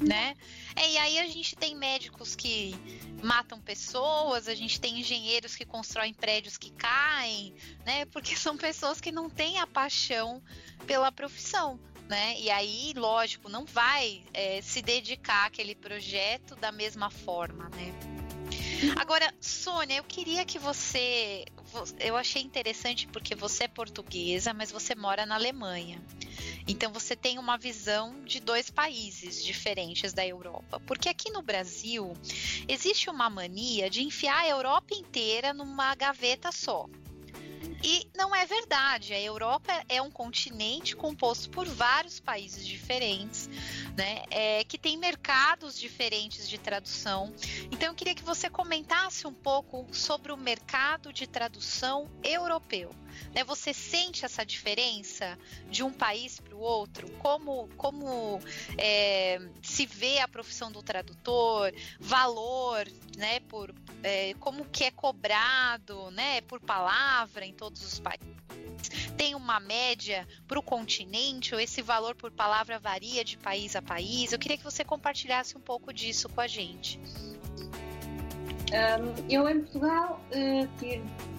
né? 0.00 0.34
É, 0.74 0.90
e 0.90 0.96
aí 0.96 1.18
a 1.18 1.26
gente 1.26 1.54
tem 1.54 1.74
médicos 1.74 2.34
que 2.34 2.74
matam 3.22 3.60
pessoas, 3.60 4.48
a 4.48 4.54
gente 4.54 4.80
tem 4.80 5.00
engenheiros 5.00 5.54
que 5.54 5.66
constroem 5.66 6.14
prédios 6.14 6.56
que 6.56 6.70
caem, 6.70 7.54
né? 7.84 8.06
Porque 8.06 8.36
são 8.36 8.56
pessoas 8.56 9.00
que 9.02 9.12
não 9.12 9.28
têm 9.28 9.58
a 9.58 9.66
paixão 9.66 10.42
pela 10.86 11.12
profissão. 11.12 11.78
Né? 12.08 12.40
E 12.40 12.50
aí, 12.50 12.94
lógico, 12.96 13.50
não 13.50 13.66
vai 13.66 14.24
é, 14.32 14.62
se 14.62 14.80
dedicar 14.80 15.46
àquele 15.46 15.74
projeto 15.74 16.56
da 16.56 16.72
mesma 16.72 17.10
forma, 17.10 17.68
né? 17.68 17.92
Agora, 18.96 19.32
Sônia, 19.40 19.96
eu 19.96 20.04
queria 20.04 20.44
que 20.44 20.58
você. 20.58 21.44
Eu 21.98 22.16
achei 22.16 22.42
interessante 22.42 23.06
porque 23.08 23.34
você 23.34 23.64
é 23.64 23.68
portuguesa, 23.68 24.54
mas 24.54 24.70
você 24.70 24.94
mora 24.94 25.26
na 25.26 25.34
Alemanha. 25.34 26.02
Então 26.66 26.92
você 26.92 27.16
tem 27.16 27.38
uma 27.38 27.56
visão 27.56 28.22
de 28.24 28.40
dois 28.40 28.70
países 28.70 29.42
diferentes 29.44 30.12
da 30.12 30.26
Europa. 30.26 30.80
Porque 30.80 31.08
aqui 31.08 31.30
no 31.30 31.42
Brasil 31.42 32.12
existe 32.68 33.10
uma 33.10 33.28
mania 33.28 33.90
de 33.90 34.02
enfiar 34.02 34.40
a 34.40 34.48
Europa 34.48 34.94
inteira 34.94 35.52
numa 35.52 35.94
gaveta 35.94 36.52
só. 36.52 36.86
E 37.82 38.08
não 38.16 38.34
é 38.34 38.44
verdade. 38.44 39.14
A 39.14 39.20
Europa 39.20 39.72
é 39.88 40.02
um 40.02 40.10
continente 40.10 40.96
composto 40.96 41.48
por 41.50 41.66
vários 41.66 42.18
países 42.18 42.66
diferentes, 42.66 43.48
né? 43.96 44.22
É, 44.30 44.64
que 44.64 44.76
tem 44.76 44.96
mercados 44.96 45.78
diferentes 45.78 46.48
de 46.48 46.58
tradução. 46.58 47.32
Então 47.70 47.88
eu 47.88 47.94
queria 47.94 48.14
que 48.14 48.24
você 48.24 48.50
comentasse 48.50 49.26
um 49.26 49.34
pouco 49.34 49.86
sobre 49.92 50.32
o 50.32 50.36
mercado 50.36 51.12
de 51.12 51.26
tradução 51.26 52.10
europeu. 52.22 52.90
Né? 53.34 53.44
Você 53.44 53.72
sente 53.72 54.24
essa 54.24 54.44
diferença 54.44 55.38
de 55.70 55.82
um 55.82 55.92
país 55.92 56.40
para 56.40 56.54
o 56.54 56.60
outro? 56.60 57.10
Como, 57.18 57.68
como 57.76 58.40
é, 58.76 59.40
se 59.62 59.86
vê 59.86 60.18
a 60.20 60.28
profissão 60.28 60.70
do 60.70 60.82
tradutor, 60.82 61.72
valor, 61.98 62.86
né? 63.16 63.40
Por 63.40 63.74
é, 64.02 64.34
como 64.40 64.64
que 64.64 64.84
é 64.84 64.90
cobrado, 64.90 66.10
né? 66.10 66.40
Por 66.42 66.60
palavra 66.60 67.44
em 67.44 67.52
todos 67.52 67.82
os 67.84 67.98
países. 67.98 68.28
Tem 69.16 69.34
uma 69.34 69.58
média 69.58 70.26
para 70.46 70.58
o 70.58 70.62
continente 70.62 71.54
ou 71.54 71.60
esse 71.60 71.82
valor 71.82 72.14
por 72.14 72.30
palavra 72.30 72.78
varia 72.78 73.24
de 73.24 73.36
país 73.36 73.74
a 73.74 73.82
país? 73.82 74.32
Eu 74.32 74.38
queria 74.38 74.56
que 74.56 74.64
você 74.64 74.84
compartilhasse 74.84 75.56
um 75.56 75.60
pouco 75.60 75.92
disso 75.92 76.28
com 76.28 76.40
a 76.40 76.46
gente. 76.46 77.00
Um, 78.70 79.30
eu 79.30 79.48
em 79.48 79.60
Portugal 79.60 80.20
uh, 80.30 80.68
tive 80.78 80.98
uh, 80.98 81.37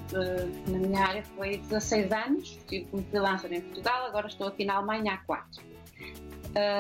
na 0.68 0.78
minha 0.78 1.00
área 1.00 1.24
foi 1.36 1.58
16 1.58 2.12
anos, 2.12 2.50
estive 2.50 2.86
como 2.86 3.04
freelancer 3.04 3.52
em 3.54 3.62
Portugal, 3.62 4.08
agora 4.08 4.28
estou 4.28 4.48
aqui 4.48 4.66
na 4.66 4.76
Alemanha 4.76 5.14
há 5.14 5.18
4. 5.18 5.64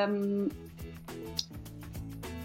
Um, 0.09 0.49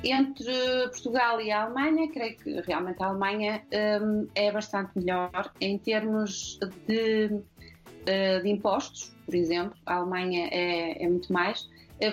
entre 0.02 0.52
Portugal 0.90 1.40
e 1.40 1.50
a 1.50 1.62
Alemanha, 1.62 2.10
creio 2.12 2.36
que 2.36 2.60
realmente 2.60 3.02
a 3.02 3.06
Alemanha 3.06 3.64
um, 4.02 4.28
é 4.34 4.52
bastante 4.52 4.90
melhor 4.96 5.50
em 5.60 5.78
termos 5.78 6.58
de, 6.86 7.26
uh, 7.26 8.42
de, 8.42 8.48
impostos, 8.48 9.14
por 9.24 9.34
exemplo. 9.34 9.74
A 9.86 9.96
Alemanha 9.96 10.48
é, 10.52 11.02
é 11.02 11.08
muito 11.08 11.32
mais, 11.32 11.70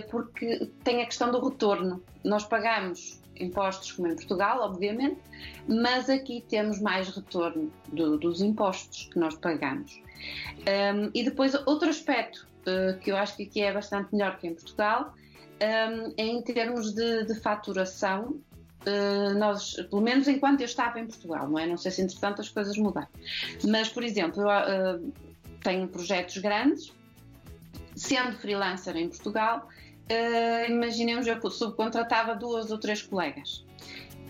porque 0.09 0.71
tem 0.85 1.01
a 1.01 1.05
questão 1.05 1.31
do 1.31 1.49
retorno. 1.49 2.01
Nós 2.23 2.45
pagamos 2.45 3.20
impostos 3.39 3.91
como 3.91 4.07
em 4.07 4.15
Portugal, 4.15 4.61
obviamente, 4.61 5.19
mas 5.67 6.09
aqui 6.09 6.43
temos 6.47 6.79
mais 6.79 7.09
retorno 7.09 7.71
do, 7.91 8.17
dos 8.17 8.41
impostos 8.41 9.09
que 9.11 9.19
nós 9.19 9.35
pagamos. 9.35 10.01
Um, 10.59 11.09
e 11.13 11.23
depois, 11.23 11.55
outro 11.65 11.89
aspecto 11.89 12.47
uh, 12.61 12.97
que 12.99 13.11
eu 13.11 13.17
acho 13.17 13.35
que 13.35 13.43
aqui 13.43 13.61
é 13.61 13.73
bastante 13.73 14.13
melhor 14.13 14.37
que 14.37 14.47
em 14.47 14.53
Portugal 14.53 15.13
um, 15.61 16.13
é 16.17 16.25
em 16.25 16.41
termos 16.41 16.93
de, 16.93 17.25
de 17.25 17.35
faturação. 17.39 18.39
Uh, 18.81 19.37
nós, 19.37 19.73
pelo 19.73 20.01
menos 20.01 20.27
enquanto 20.27 20.61
eu 20.61 20.65
estava 20.65 20.99
em 20.99 21.05
Portugal, 21.05 21.47
não 21.47 21.59
é? 21.59 21.67
Não 21.67 21.77
sei 21.77 21.91
se 21.91 22.01
entretanto 22.01 22.41
as 22.41 22.49
coisas 22.49 22.75
mudaram. 22.77 23.07
Mas, 23.67 23.89
por 23.89 24.03
exemplo, 24.03 24.41
eu 24.41 24.47
uh, 24.97 25.13
tenho 25.63 25.87
projetos 25.87 26.37
grandes, 26.37 26.91
sendo 27.95 28.33
freelancer 28.37 28.97
em 28.97 29.07
Portugal, 29.07 29.67
uh, 30.11 30.71
imaginemos, 30.71 31.25
eu 31.25 31.49
subcontratava 31.49 32.35
duas 32.35 32.71
ou 32.71 32.77
três 32.77 33.01
colegas. 33.01 33.65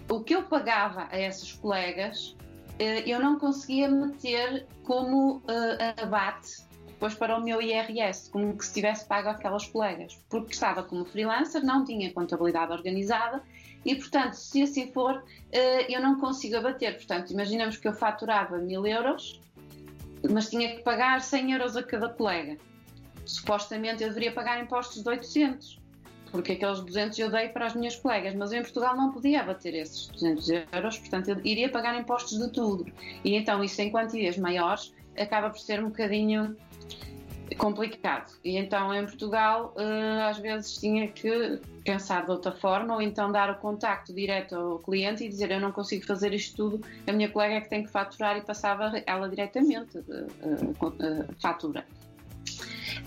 O 0.10 0.22
que 0.22 0.36
eu 0.36 0.44
pagava 0.44 1.08
a 1.12 1.18
essas 1.18 1.52
colegas, 1.54 2.36
uh, 2.80 3.02
eu 3.06 3.20
não 3.20 3.40
conseguia 3.40 3.90
meter 3.90 4.68
como 4.84 5.38
uh, 5.38 6.02
abate 6.02 6.70
depois 6.88 7.16
para 7.16 7.36
o 7.36 7.42
meu 7.42 7.60
IRS, 7.60 8.30
como 8.30 8.56
que 8.56 8.64
se 8.64 8.74
tivesse 8.76 9.06
pago 9.06 9.30
aquelas 9.30 9.66
colegas, 9.66 10.20
porque 10.30 10.54
estava 10.54 10.84
como 10.84 11.04
freelancer, 11.04 11.66
não 11.66 11.84
tinha 11.84 12.14
contabilidade 12.14 12.72
organizada 12.72 13.42
e, 13.84 13.96
portanto, 13.96 14.34
se 14.36 14.62
assim 14.62 14.92
for, 14.92 15.24
eu 15.90 16.00
não 16.00 16.20
consigo 16.20 16.58
abater. 16.58 16.98
Portanto, 16.98 17.32
imaginemos 17.32 17.76
que 17.78 17.88
eu 17.88 17.94
faturava 17.94 18.60
mil 18.60 18.86
euros, 18.86 19.42
mas 20.30 20.48
tinha 20.52 20.76
que 20.76 20.84
pagar 20.84 21.22
100 21.22 21.54
euros 21.54 21.76
a 21.76 21.82
cada 21.82 22.08
colega 22.08 22.60
supostamente 23.32 24.04
eu 24.04 24.10
deveria 24.10 24.32
pagar 24.32 24.62
impostos 24.62 25.02
de 25.02 25.10
800, 25.10 25.80
porque 26.32 26.54
aqueles 26.54 26.80
200 26.80 27.20
eu 27.20 27.30
dei 27.30 27.50
para 27.50 27.66
as 27.66 27.76
minhas 27.76 27.96
colegas, 27.96 28.34
mas 28.36 28.52
eu 28.52 28.60
em 28.60 28.64
Portugal 28.64 28.96
não 28.96 29.12
podia 29.12 29.42
abater 29.42 29.76
esses 29.76 30.08
200 30.08 30.50
euros, 30.74 30.98
portanto 30.98 31.30
eu 31.30 31.42
iria 31.44 31.70
pagar 31.70 32.00
impostos 32.00 32.38
de 32.38 32.50
tudo. 32.52 32.86
E 33.24 33.36
então 33.36 33.64
isso 33.64 33.82
em 33.82 33.90
quantias 33.90 34.38
maiores 34.38 34.94
acaba 35.18 35.50
por 35.50 35.60
ser 35.60 35.84
um 35.84 35.90
bocadinho 35.90 36.56
complicado. 37.58 38.32
E 38.44 38.58
então 38.58 38.94
em 38.94 39.06
Portugal 39.06 39.74
uh, 39.76 40.30
às 40.30 40.38
vezes 40.38 40.78
tinha 40.78 41.08
que 41.08 41.60
pensar 41.84 42.26
de 42.26 42.32
outra 42.32 42.52
forma 42.52 42.94
ou 42.94 43.02
então 43.02 43.32
dar 43.32 43.50
o 43.50 43.56
contacto 43.56 44.14
direto 44.14 44.56
ao 44.56 44.80
cliente 44.80 45.26
e 45.26 45.30
dizer 45.30 45.52
eu 45.52 45.60
não 45.60 45.72
consigo 45.72 46.06
fazer 46.06 46.34
isto 46.34 46.56
tudo, 46.56 46.88
a 47.08 47.12
minha 47.12 47.30
colega 47.30 47.56
é 47.56 47.62
que 47.62 47.70
tem 47.70 47.84
que 47.84 47.90
faturar 47.90 48.38
e 48.38 48.42
passava 48.42 49.02
ela 49.06 49.28
diretamente 49.28 49.98
a 49.98 50.02
uh, 50.02 50.88
uh, 50.88 51.36
fatura. 51.42 51.86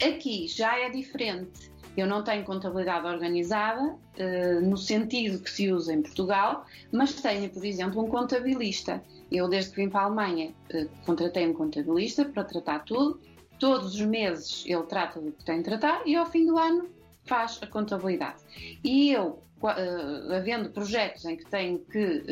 Aqui 0.02 0.48
já 0.48 0.78
é 0.78 0.90
diferente. 0.90 1.72
Eu 1.96 2.06
não 2.06 2.24
tenho 2.24 2.44
contabilidade 2.44 3.06
organizada, 3.06 3.82
uh, 3.82 4.60
no 4.62 4.76
sentido 4.76 5.38
que 5.38 5.50
se 5.50 5.70
usa 5.70 5.94
em 5.94 6.02
Portugal, 6.02 6.66
mas 6.90 7.14
tenho, 7.14 7.48
por 7.50 7.64
exemplo, 7.64 8.02
um 8.02 8.08
contabilista. 8.08 9.02
eu 9.30 9.48
desde 9.48 9.70
que 9.70 9.76
vim 9.76 9.88
para 9.88 10.00
a 10.00 10.04
Alemanha 10.04 10.52
uh, 10.74 10.88
contratei 11.06 11.46
um 11.46 11.52
contabilista 11.52 12.24
para 12.24 12.44
tratar 12.44 12.80
tudo. 12.80 13.20
Todos 13.60 13.94
os 13.94 14.00
meses 14.00 14.64
ele 14.66 14.82
trata 14.82 15.20
do 15.20 15.30
que 15.30 15.44
tem 15.44 15.58
de 15.58 15.64
tratar 15.64 16.02
e 16.04 16.16
ao 16.16 16.26
fim 16.26 16.44
do 16.46 16.58
ano 16.58 16.88
faz 17.24 17.60
a 17.62 17.66
contabilidade. 17.66 18.42
E 18.82 19.12
eu, 19.12 19.40
uh, 19.62 20.32
havendo 20.32 20.70
projetos 20.70 21.24
em 21.24 21.36
que 21.36 21.46
tenho 21.46 21.78
que 21.78 22.24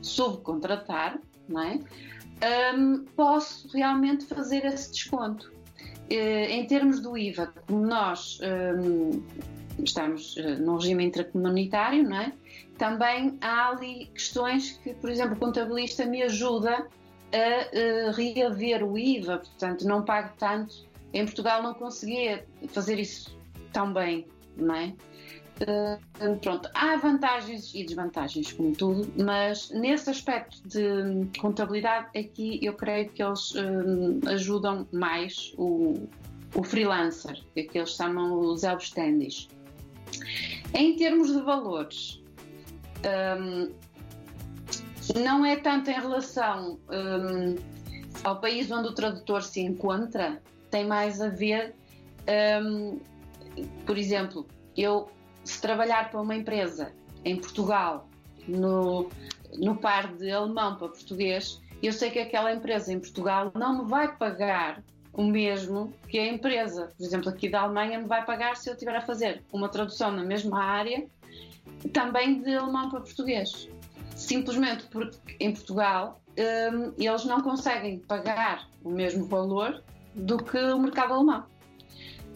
subcontratar, 0.00 1.18
não 1.48 1.60
é? 1.60 1.80
Posso 3.16 3.68
realmente 3.76 4.24
fazer 4.24 4.64
esse 4.64 4.92
desconto. 4.92 5.52
Uh, 6.10 6.50
em 6.50 6.66
termos 6.66 7.00
do 7.00 7.16
IVA, 7.16 7.52
como 7.66 7.86
nós 7.86 8.38
um, 8.78 9.22
estamos 9.82 10.36
uh, 10.36 10.60
num 10.60 10.76
regime 10.76 11.04
intracomunitário, 11.04 12.02
não 12.02 12.18
é? 12.18 12.32
também 12.78 13.38
há 13.40 13.68
ali 13.70 14.06
questões 14.06 14.72
que, 14.82 14.94
por 14.94 15.10
exemplo, 15.10 15.34
o 15.34 15.38
contabilista 15.38 16.04
me 16.04 16.22
ajuda 16.22 16.86
a 17.32 18.08
uh, 18.08 18.12
reaver 18.12 18.84
o 18.84 18.98
IVA, 18.98 19.38
portanto, 19.38 19.86
não 19.86 20.04
pago 20.04 20.32
tanto. 20.38 20.86
Em 21.12 21.24
Portugal 21.24 21.62
não 21.62 21.74
conseguia 21.74 22.44
fazer 22.68 22.98
isso 22.98 23.36
tão 23.72 23.92
bem, 23.92 24.26
não 24.56 24.74
é? 24.74 24.92
Uh, 25.60 26.36
pronto, 26.40 26.68
há 26.74 26.96
vantagens 26.96 27.72
e 27.74 27.84
desvantagens, 27.84 28.52
como 28.52 28.74
tudo, 28.74 29.08
mas 29.22 29.70
nesse 29.70 30.10
aspecto 30.10 30.60
de 30.66 31.28
contabilidade, 31.38 32.06
aqui 32.18 32.58
eu 32.60 32.72
creio 32.72 33.08
que 33.10 33.22
eles 33.22 33.52
uh, 33.52 34.28
ajudam 34.30 34.86
mais 34.90 35.54
o, 35.56 36.08
o 36.56 36.62
freelancer, 36.64 37.40
que 37.54 37.68
eles 37.72 37.90
chamam 37.90 38.36
os 38.40 38.62
self-standies. 38.62 39.48
Em 40.74 40.96
termos 40.96 41.32
de 41.32 41.40
valores, 41.40 42.20
um, 43.38 43.72
não 45.20 45.46
é 45.46 45.54
tanto 45.54 45.90
em 45.90 45.94
relação 45.94 46.78
um, 46.90 47.54
ao 48.24 48.40
país 48.40 48.70
onde 48.72 48.88
o 48.88 48.92
tradutor 48.92 49.42
se 49.42 49.60
encontra, 49.60 50.42
tem 50.70 50.84
mais 50.84 51.20
a 51.20 51.28
ver, 51.28 51.74
um, 52.60 52.98
por 53.86 53.96
exemplo, 53.96 54.46
eu 54.76 55.08
se 55.44 55.60
trabalhar 55.60 56.10
para 56.10 56.20
uma 56.20 56.34
empresa 56.34 56.92
em 57.24 57.36
Portugal, 57.36 58.08
no, 58.48 59.08
no 59.58 59.76
par 59.76 60.14
de 60.14 60.30
alemão 60.30 60.76
para 60.76 60.88
português, 60.88 61.60
eu 61.82 61.92
sei 61.92 62.10
que 62.10 62.18
aquela 62.18 62.52
empresa 62.52 62.92
em 62.92 62.98
Portugal 62.98 63.52
não 63.54 63.84
me 63.84 63.90
vai 63.90 64.16
pagar 64.16 64.82
o 65.12 65.22
mesmo 65.22 65.92
que 66.08 66.18
a 66.18 66.26
empresa, 66.26 66.92
por 66.96 67.04
exemplo, 67.04 67.28
aqui 67.28 67.48
da 67.48 67.62
Alemanha, 67.62 67.98
me 67.98 68.06
vai 68.06 68.24
pagar 68.24 68.56
se 68.56 68.68
eu 68.68 68.74
estiver 68.74 68.96
a 68.96 69.00
fazer 69.00 69.42
uma 69.52 69.68
tradução 69.68 70.10
na 70.10 70.24
mesma 70.24 70.62
área, 70.62 71.06
também 71.92 72.42
de 72.42 72.54
alemão 72.54 72.90
para 72.90 73.00
português. 73.00 73.68
Simplesmente 74.16 74.84
porque 74.86 75.36
em 75.38 75.52
Portugal 75.52 76.20
um, 76.38 76.92
eles 76.98 77.24
não 77.24 77.40
conseguem 77.40 77.98
pagar 77.98 78.68
o 78.82 78.90
mesmo 78.90 79.26
valor 79.26 79.82
do 80.14 80.38
que 80.38 80.58
o 80.58 80.78
mercado 80.78 81.14
alemão. 81.14 81.44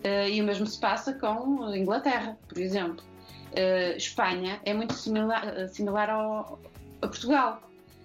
Uh, 0.05 0.28
e 0.28 0.40
o 0.40 0.44
mesmo 0.44 0.66
se 0.66 0.78
passa 0.78 1.12
com 1.12 1.64
a 1.64 1.76
Inglaterra, 1.76 2.38
por 2.49 2.59
exemplo. 2.59 3.05
Uh, 3.51 3.96
Espanha 3.96 4.61
é 4.64 4.72
muito 4.72 4.94
similar, 4.94 5.44
uh, 5.46 5.68
similar 5.68 6.09
ao, 6.09 6.61
a 7.03 7.09
Portugal. 7.09 7.61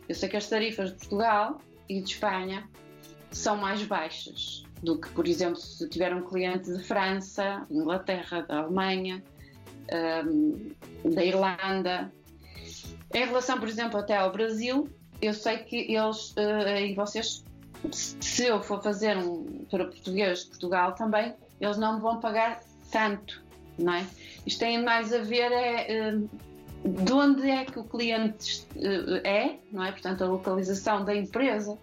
Eu 0.09 0.15
sei 0.15 0.27
que 0.27 0.37
as 0.37 0.47
tarifas 0.47 0.91
de 0.91 0.97
Portugal 0.97 1.61
e 1.87 2.01
de 2.01 2.11
Espanha 2.11 2.67
são 3.31 3.57
mais 3.57 3.83
baixas 3.83 4.63
do 4.81 4.97
que, 4.99 5.09
por 5.09 5.27
exemplo, 5.27 5.57
se 5.57 5.87
tiver 5.87 6.13
um 6.13 6.23
cliente 6.23 6.71
de 6.71 6.83
França, 6.83 7.65
Inglaterra, 7.69 8.41
da 8.41 8.59
Alemanha, 8.59 9.23
um, 10.25 10.71
da 11.13 11.23
Irlanda. 11.23 12.11
Em 13.13 13.25
relação, 13.25 13.59
por 13.59 13.69
exemplo, 13.69 13.97
até 13.99 14.17
ao 14.17 14.31
Brasil, 14.31 14.89
eu 15.21 15.33
sei 15.33 15.59
que 15.59 15.93
eles, 15.93 16.35
e 16.35 16.93
vocês, 16.95 17.45
se 17.91 18.45
eu 18.45 18.61
for 18.61 18.83
fazer 18.83 19.15
um 19.17 19.65
para 19.71 19.85
português 19.85 20.39
de 20.39 20.47
Portugal 20.47 20.93
também, 20.95 21.33
eles 21.63 21.77
não 21.77 21.99
vão 21.99 22.19
pagar 22.19 22.61
tanto, 22.91 23.43
não 23.77 23.93
é? 23.93 24.05
Isto 24.45 24.59
tem 24.59 24.83
mais 24.83 25.13
a 25.13 25.19
ver 25.19 25.51
é, 25.51 26.11
de 26.85 27.13
onde 27.13 27.49
é 27.49 27.65
que 27.65 27.79
o 27.79 27.83
cliente 27.83 28.67
é, 29.23 29.57
não 29.71 29.83
é? 29.83 29.91
Portanto, 29.91 30.23
a 30.23 30.27
localização 30.27 31.05
da 31.05 31.15
empresa 31.15 31.77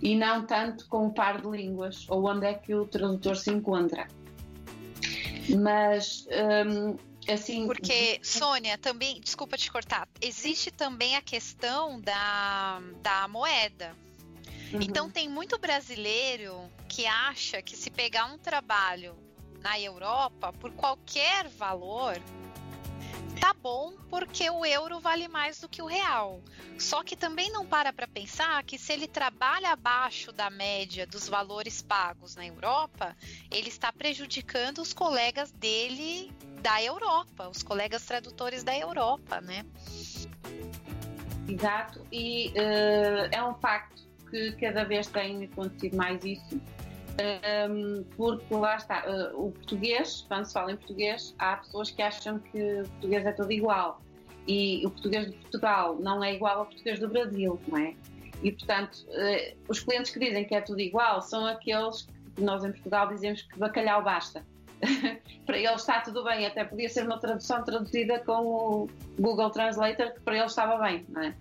e 0.00 0.14
não 0.14 0.46
tanto 0.46 0.86
com 0.88 1.06
o 1.06 1.12
par 1.12 1.40
de 1.40 1.48
línguas 1.48 2.06
ou 2.08 2.26
onde 2.26 2.46
é 2.46 2.54
que 2.54 2.74
o 2.74 2.86
tradutor 2.86 3.36
se 3.36 3.50
encontra. 3.50 4.06
Mas 5.58 6.26
um, 6.66 6.96
assim. 7.32 7.66
Porque, 7.66 8.20
Sônia, 8.22 8.78
também, 8.78 9.20
desculpa 9.20 9.56
te 9.56 9.70
cortar, 9.70 10.08
existe 10.20 10.70
também 10.70 11.16
a 11.16 11.22
questão 11.22 12.00
da, 12.00 12.80
da 13.02 13.28
moeda. 13.28 13.94
Uhum. 14.72 14.80
Então 14.80 15.10
tem 15.10 15.28
muito 15.28 15.58
brasileiro 15.58 16.70
que 16.94 17.08
acha 17.08 17.60
que 17.60 17.76
se 17.76 17.90
pegar 17.90 18.26
um 18.26 18.38
trabalho 18.38 19.16
na 19.60 19.80
Europa 19.80 20.52
por 20.52 20.70
qualquer 20.70 21.48
valor, 21.48 22.14
tá 23.40 23.52
bom 23.52 23.94
porque 24.08 24.48
o 24.48 24.64
euro 24.64 25.00
vale 25.00 25.26
mais 25.26 25.58
do 25.58 25.68
que 25.68 25.82
o 25.82 25.86
real. 25.86 26.40
Só 26.78 27.02
que 27.02 27.16
também 27.16 27.50
não 27.50 27.66
para 27.66 27.92
para 27.92 28.06
pensar 28.06 28.62
que 28.62 28.78
se 28.78 28.92
ele 28.92 29.08
trabalha 29.08 29.72
abaixo 29.72 30.30
da 30.30 30.48
média 30.50 31.04
dos 31.04 31.28
valores 31.28 31.82
pagos 31.82 32.36
na 32.36 32.46
Europa, 32.46 33.16
ele 33.50 33.70
está 33.70 33.92
prejudicando 33.92 34.78
os 34.78 34.92
colegas 34.92 35.50
dele 35.50 36.30
da 36.62 36.80
Europa, 36.80 37.48
os 37.48 37.64
colegas 37.64 38.04
tradutores 38.04 38.62
da 38.62 38.78
Europa, 38.78 39.40
né? 39.40 39.66
Exato, 41.48 42.06
e 42.12 42.50
uh, 42.50 43.28
é 43.32 43.42
um 43.42 43.54
facto 43.56 44.13
que 44.30 44.52
cada 44.52 44.84
vez 44.84 45.06
tem 45.06 45.44
acontecido 45.44 45.96
mais 45.96 46.24
isso, 46.24 46.60
porque 48.16 48.54
lá 48.54 48.76
está, 48.76 49.04
uh, 49.06 49.46
o 49.46 49.52
português, 49.52 50.24
quando 50.28 50.44
se 50.44 50.52
fala 50.52 50.72
em 50.72 50.76
português, 50.76 51.34
há 51.38 51.56
pessoas 51.58 51.90
que 51.90 52.02
acham 52.02 52.38
que 52.38 52.80
o 52.80 52.88
português 52.88 53.26
é 53.26 53.32
todo 53.32 53.52
igual. 53.52 54.00
E 54.46 54.84
o 54.84 54.90
português 54.90 55.30
de 55.30 55.36
Portugal 55.38 55.96
não 56.00 56.22
é 56.22 56.34
igual 56.34 56.58
ao 56.58 56.66
português 56.66 56.98
do 56.98 57.08
Brasil, 57.08 57.58
não 57.68 57.78
é? 57.78 57.94
E, 58.42 58.52
portanto, 58.52 59.06
uh, 59.08 59.56
os 59.68 59.80
clientes 59.80 60.10
que 60.10 60.18
dizem 60.18 60.44
que 60.44 60.54
é 60.54 60.60
tudo 60.60 60.80
igual 60.80 61.22
são 61.22 61.46
aqueles 61.46 62.08
que 62.34 62.42
nós 62.42 62.64
em 62.64 62.72
Portugal 62.72 63.08
dizemos 63.08 63.42
que 63.42 63.58
bacalhau 63.58 64.02
basta. 64.02 64.44
para 65.46 65.56
eles 65.56 65.80
está 65.80 66.00
tudo 66.00 66.24
bem, 66.24 66.46
até 66.46 66.64
podia 66.64 66.88
ser 66.88 67.06
uma 67.06 67.18
tradução 67.18 67.64
traduzida 67.64 68.18
com 68.20 68.44
o 68.44 68.90
Google 69.18 69.50
Translator, 69.50 70.12
que 70.12 70.20
para 70.20 70.36
eles 70.36 70.50
estava 70.50 70.76
bem, 70.84 71.06
não 71.08 71.22
é? 71.22 71.34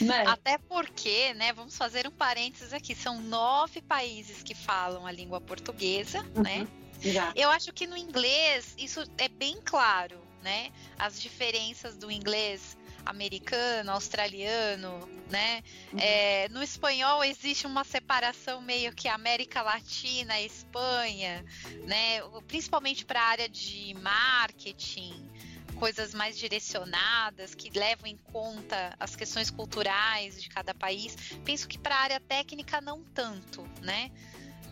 Mas... 0.00 0.28
Até 0.28 0.58
porque, 0.58 1.34
né, 1.34 1.52
vamos 1.52 1.76
fazer 1.76 2.06
um 2.06 2.10
parênteses 2.10 2.72
aqui, 2.72 2.94
são 2.94 3.20
nove 3.20 3.80
países 3.82 4.42
que 4.42 4.54
falam 4.54 5.06
a 5.06 5.12
língua 5.12 5.40
portuguesa, 5.40 6.20
uhum, 6.34 6.42
né? 6.42 6.68
Exato. 7.02 7.38
Eu 7.38 7.50
acho 7.50 7.72
que 7.72 7.86
no 7.86 7.96
inglês 7.96 8.74
isso 8.78 9.02
é 9.18 9.28
bem 9.28 9.60
claro, 9.64 10.20
né? 10.42 10.70
As 10.98 11.20
diferenças 11.20 11.96
do 11.96 12.10
inglês 12.10 12.76
americano, 13.04 13.92
australiano, 13.92 15.08
né? 15.30 15.62
Uhum. 15.92 15.98
É, 16.00 16.48
no 16.48 16.62
espanhol 16.62 17.22
existe 17.22 17.66
uma 17.66 17.84
separação 17.84 18.60
meio 18.60 18.92
que 18.92 19.08
América 19.08 19.62
Latina, 19.62 20.40
Espanha, 20.40 21.44
né? 21.84 22.20
Principalmente 22.48 23.04
para 23.04 23.20
a 23.20 23.26
área 23.26 23.48
de 23.48 23.94
marketing, 23.94 25.30
coisas 25.76 26.14
mais 26.14 26.36
direcionadas 26.36 27.54
que 27.54 27.70
levam 27.78 28.06
em 28.06 28.16
conta 28.16 28.94
as 28.98 29.14
questões 29.14 29.50
culturais 29.50 30.42
de 30.42 30.48
cada 30.48 30.74
país. 30.74 31.16
Penso 31.44 31.68
que 31.68 31.78
para 31.78 31.94
a 31.94 31.98
área 31.98 32.20
técnica 32.20 32.80
não 32.80 33.02
tanto, 33.14 33.62
né? 33.82 34.10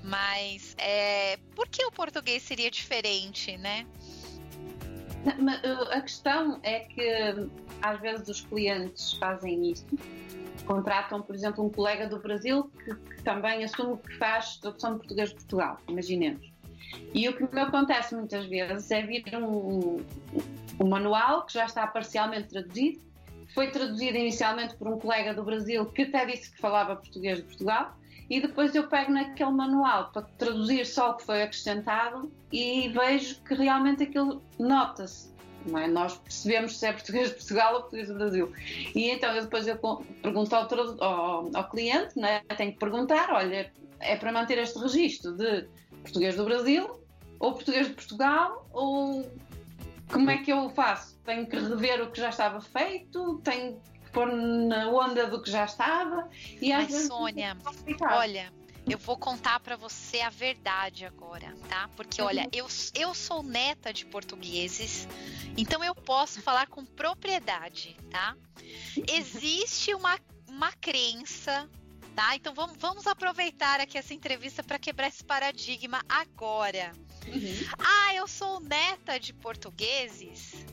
Mas 0.02 0.74
é, 0.76 1.38
por 1.54 1.68
que 1.68 1.84
o 1.84 1.92
português 1.92 2.42
seria 2.42 2.70
diferente, 2.70 3.56
né? 3.56 3.86
Uh, 5.24 5.90
a 5.90 6.00
questão 6.02 6.60
é 6.62 6.80
que 6.80 7.48
às 7.80 8.00
vezes 8.00 8.28
os 8.28 8.40
clientes 8.42 9.14
fazem 9.14 9.70
isso. 9.70 9.86
Contratam, 10.66 11.22
por 11.22 11.34
exemplo, 11.34 11.64
um 11.64 11.70
colega 11.70 12.06
do 12.06 12.18
Brasil 12.18 12.70
que, 12.84 12.94
que 12.94 13.22
também 13.22 13.64
assume 13.64 13.96
que 13.98 14.16
faz 14.18 14.56
tradução 14.56 14.92
de 14.92 14.98
português 14.98 15.30
de 15.30 15.36
Portugal, 15.36 15.78
imaginemos. 15.88 16.53
E 17.12 17.28
o 17.28 17.36
que 17.36 17.54
me 17.54 17.60
acontece 17.60 18.14
muitas 18.14 18.46
vezes 18.46 18.90
é 18.90 19.02
vir 19.02 19.24
um, 19.36 20.04
um 20.80 20.88
manual 20.88 21.46
que 21.46 21.52
já 21.52 21.64
está 21.64 21.86
parcialmente 21.86 22.48
traduzido, 22.48 23.00
foi 23.54 23.70
traduzido 23.70 24.18
inicialmente 24.18 24.74
por 24.74 24.88
um 24.88 24.98
colega 24.98 25.32
do 25.32 25.44
Brasil 25.44 25.86
que 25.86 26.02
até 26.02 26.26
disse 26.26 26.50
que 26.50 26.60
falava 26.60 26.96
português 26.96 27.38
de 27.38 27.44
Portugal, 27.44 27.96
e 28.28 28.40
depois 28.40 28.74
eu 28.74 28.88
pego 28.88 29.12
naquele 29.12 29.50
manual 29.50 30.10
para 30.10 30.22
traduzir 30.38 30.86
só 30.86 31.10
o 31.10 31.14
que 31.14 31.24
foi 31.24 31.42
acrescentado 31.42 32.32
e 32.50 32.88
vejo 32.88 33.40
que 33.42 33.54
realmente 33.54 34.02
aquilo 34.02 34.42
nota-se. 34.58 35.32
É? 35.76 35.86
Nós 35.86 36.16
percebemos 36.18 36.78
se 36.78 36.86
é 36.86 36.92
português 36.92 37.28
de 37.28 37.36
Portugal 37.36 37.74
ou 37.74 37.80
português 37.82 38.08
do 38.08 38.14
Brasil. 38.14 38.52
E 38.94 39.10
então 39.10 39.32
eu 39.34 39.42
depois 39.42 39.66
eu 39.66 39.76
pergunto 40.22 40.54
ao, 40.54 40.68
ao, 41.02 41.50
ao 41.54 41.70
cliente, 41.70 42.22
é? 42.22 42.40
tenho 42.54 42.72
que 42.72 42.78
perguntar, 42.78 43.30
olha, 43.30 43.72
é 44.00 44.16
para 44.16 44.32
manter 44.32 44.58
este 44.58 44.78
registro 44.78 45.32
de 45.32 45.66
português 46.04 46.36
do 46.36 46.44
Brasil 46.44 47.00
ou 47.40 47.54
português 47.54 47.88
de 47.88 47.94
Portugal 47.94 48.68
ou 48.72 49.28
como 50.12 50.30
é 50.30 50.38
que 50.38 50.52
eu 50.52 50.68
faço? 50.70 51.18
Tenho 51.24 51.46
que 51.46 51.56
rever 51.56 52.02
o 52.02 52.10
que 52.10 52.20
já 52.20 52.28
estava 52.28 52.60
feito? 52.60 53.40
Tenho 53.42 53.80
pôr 54.14 54.32
na 54.32 54.88
onda 54.88 55.26
do 55.26 55.42
que 55.42 55.50
já 55.50 55.64
estava. 55.64 56.28
E 56.62 56.72
Mas, 56.72 56.86
vezes 56.88 57.08
Sônia, 57.08 57.56
complicado. 57.62 58.16
olha, 58.16 58.52
eu 58.88 58.96
vou 58.96 59.16
contar 59.18 59.58
para 59.60 59.76
você 59.76 60.20
a 60.20 60.30
verdade 60.30 61.04
agora, 61.04 61.52
tá? 61.68 61.90
Porque, 61.96 62.22
olha, 62.22 62.42
Uhum. 62.42 62.50
eu, 62.52 62.66
eu 62.94 63.12
sou 63.14 63.42
neta 63.42 63.92
de 63.92 64.06
portugueses, 64.06 65.08
então 65.56 65.82
eu 65.82 65.94
posso 65.94 66.40
falar 66.40 66.68
com 66.68 66.84
propriedade, 66.84 67.96
tá? 68.10 68.36
Existe 69.08 69.92
uma, 69.94 70.16
uma 70.48 70.70
crença, 70.72 71.68
tá? 72.14 72.36
Então 72.36 72.54
vamos, 72.54 72.76
vamos 72.78 73.06
aproveitar 73.06 73.80
aqui 73.80 73.98
essa 73.98 74.14
entrevista 74.14 74.62
para 74.62 74.78
quebrar 74.78 75.08
esse 75.08 75.24
paradigma 75.24 76.02
agora. 76.08 76.92
Uhum. 77.26 77.68
Ah, 77.78 78.14
eu 78.14 78.28
sou 78.28 78.60
neta 78.60 79.18
de 79.18 79.32
portugueses, 79.32 80.64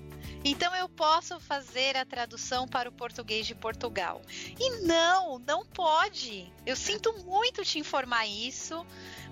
então 0.43 0.75
eu 0.75 0.89
posso 0.89 1.39
fazer 1.39 1.95
a 1.95 2.05
tradução 2.05 2.67
para 2.67 2.89
o 2.89 2.91
português 2.91 3.45
de 3.45 3.53
Portugal. 3.53 4.21
E 4.59 4.81
não, 4.81 5.37
não 5.39 5.65
pode. 5.65 6.51
Eu 6.65 6.75
sinto 6.75 7.13
muito 7.23 7.63
te 7.63 7.77
informar 7.77 8.25
isso, 8.25 8.85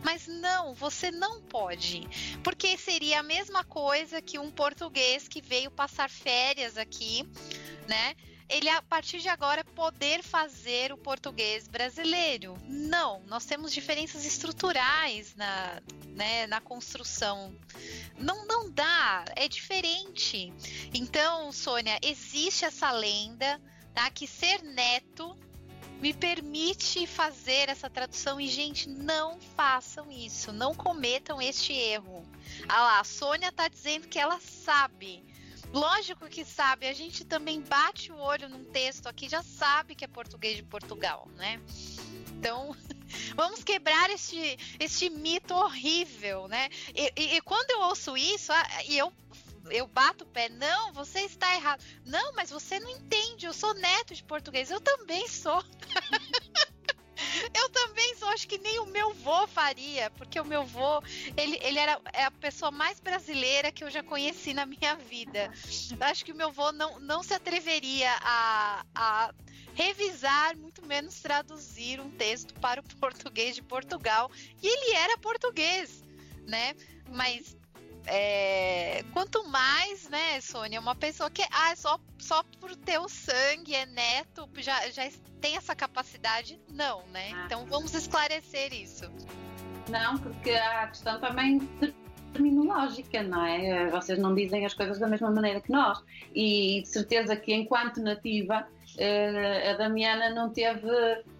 mas 0.03 0.27
não, 0.27 0.73
você 0.75 1.09
não 1.09 1.41
pode. 1.41 2.07
Porque 2.43 2.77
seria 2.77 3.19
a 3.19 3.23
mesma 3.23 3.63
coisa 3.63 4.21
que 4.21 4.37
um 4.37 4.51
português 4.51 5.27
que 5.27 5.41
veio 5.41 5.71
passar 5.71 6.09
férias 6.09 6.77
aqui, 6.77 7.27
né? 7.87 8.15
Ele 8.49 8.67
a 8.67 8.81
partir 8.81 9.19
de 9.19 9.29
agora 9.29 9.63
poder 9.63 10.23
fazer 10.23 10.91
o 10.91 10.97
português 10.97 11.67
brasileiro. 11.67 12.57
Não, 12.67 13.21
nós 13.27 13.45
temos 13.45 13.71
diferenças 13.71 14.25
estruturais 14.25 15.35
na, 15.35 15.81
né, 16.07 16.47
na 16.47 16.59
construção. 16.59 17.55
Não, 18.17 18.47
não 18.47 18.69
dá, 18.71 19.23
é 19.35 19.47
diferente. 19.47 20.51
Então, 20.93 21.51
Sônia, 21.51 21.99
existe 22.01 22.65
essa 22.65 22.91
lenda, 22.91 23.61
tá? 23.93 24.09
Que 24.09 24.25
ser 24.25 24.63
neto 24.63 25.37
me 26.01 26.13
permite 26.13 27.05
fazer 27.05 27.69
essa 27.69 27.89
tradução 27.89 28.39
e 28.39 28.47
gente, 28.47 28.87
não 28.87 29.39
façam 29.55 30.09
isso, 30.09 30.51
não 30.53 30.73
cometam 30.73 31.41
este 31.41 31.73
erro. 31.73 32.23
Ah 32.67 32.81
lá, 32.81 32.99
a 33.01 33.03
Sônia 33.03 33.51
tá 33.51 33.67
dizendo 33.67 34.07
que 34.07 34.17
ela 34.17 34.39
sabe. 34.39 35.28
Lógico 35.71 36.27
que 36.27 36.43
sabe, 36.43 36.87
a 36.87 36.93
gente 36.93 37.23
também 37.23 37.61
bate 37.61 38.11
o 38.11 38.17
olho 38.17 38.49
num 38.49 38.63
texto 38.63 39.07
aqui, 39.07 39.29
já 39.29 39.43
sabe 39.43 39.93
que 39.93 40.03
é 40.03 40.07
português 40.07 40.55
de 40.55 40.63
Portugal, 40.63 41.27
né? 41.35 41.61
Então, 42.31 42.75
vamos 43.35 43.63
quebrar 43.63 44.09
este, 44.09 44.57
este 44.79 45.09
mito 45.09 45.53
horrível, 45.53 46.47
né? 46.47 46.69
E, 46.95 47.13
e, 47.15 47.35
e 47.35 47.41
quando 47.41 47.69
eu 47.71 47.81
ouço 47.81 48.17
isso, 48.17 48.51
ah, 48.51 48.83
e 48.87 48.97
eu 48.97 49.13
eu 49.71 49.85
bato 49.85 50.23
o 50.23 50.27
pé, 50.27 50.49
não, 50.49 50.91
você 50.93 51.19
está 51.19 51.53
errado. 51.53 51.83
Não, 52.03 52.33
mas 52.33 52.49
você 52.49 52.79
não 52.79 52.89
entende, 52.89 53.45
eu 53.45 53.53
sou 53.53 53.73
neto 53.75 54.15
de 54.15 54.23
português, 54.23 54.71
eu 54.71 54.81
também 54.81 55.27
sou. 55.27 55.63
eu 57.53 57.69
também 57.69 58.15
sou, 58.15 58.29
acho 58.29 58.47
que 58.47 58.57
nem 58.57 58.79
o 58.79 58.85
meu 58.85 59.13
vô 59.13 59.47
faria, 59.47 60.09
porque 60.11 60.39
o 60.39 60.45
meu 60.45 60.63
vô, 60.65 61.01
ele, 61.37 61.59
ele 61.61 61.79
era 61.79 61.99
é 62.13 62.25
a 62.25 62.31
pessoa 62.31 62.71
mais 62.71 62.99
brasileira 62.99 63.71
que 63.71 63.83
eu 63.83 63.89
já 63.89 64.03
conheci 64.03 64.53
na 64.53 64.65
minha 64.65 64.95
vida. 64.95 65.51
Acho 65.99 66.25
que 66.25 66.31
o 66.31 66.35
meu 66.35 66.51
vô 66.51 66.71
não, 66.71 66.99
não 66.99 67.23
se 67.23 67.33
atreveria 67.33 68.11
a, 68.21 68.85
a 68.93 69.33
revisar, 69.73 70.57
muito 70.57 70.85
menos 70.85 71.19
traduzir 71.21 71.99
um 71.99 72.09
texto 72.11 72.53
para 72.55 72.81
o 72.81 72.83
português 72.99 73.55
de 73.55 73.61
Portugal. 73.61 74.29
E 74.61 74.67
ele 74.67 74.95
era 74.95 75.17
português, 75.17 76.03
né? 76.45 76.75
Mas 77.09 77.55
é, 78.09 79.03
quanto 79.13 79.47
mais, 79.47 80.09
né, 80.09 80.41
Sônia, 80.41 80.79
uma 80.79 80.95
pessoa 80.95 81.29
que 81.29 81.43
ah, 81.51 81.71
é 81.71 81.75
só, 81.75 81.99
só 82.17 82.43
por 82.59 82.75
ter 82.75 82.99
o 82.99 83.07
sangue, 83.07 83.75
é 83.75 83.85
neto, 83.85 84.49
já, 84.57 84.89
já 84.89 85.09
tem 85.39 85.55
essa 85.55 85.75
capacidade, 85.75 86.59
não, 86.71 87.05
né? 87.07 87.31
Ah. 87.33 87.43
Então 87.45 87.65
vamos 87.65 87.93
esclarecer 87.93 88.73
isso. 88.73 89.09
Não, 89.89 90.17
porque 90.17 90.51
a 90.51 90.87
questão 90.87 91.19
também 91.19 91.59
terminológica, 92.33 93.23
não 93.23 93.45
é? 93.45 93.89
Vocês 93.89 94.19
não 94.19 94.35
dizem 94.35 94.65
as 94.65 94.73
coisas 94.73 94.99
da 94.99 95.07
mesma 95.07 95.31
maneira 95.31 95.61
que 95.61 95.71
nós. 95.71 96.03
E 96.33 96.81
de 96.81 96.87
certeza 96.87 97.35
que, 97.35 97.53
enquanto 97.53 98.01
nativa, 98.01 98.67
eh, 98.97 99.71
a 99.71 99.77
Damiana 99.77 100.29
não 100.29 100.49
teve 100.49 100.89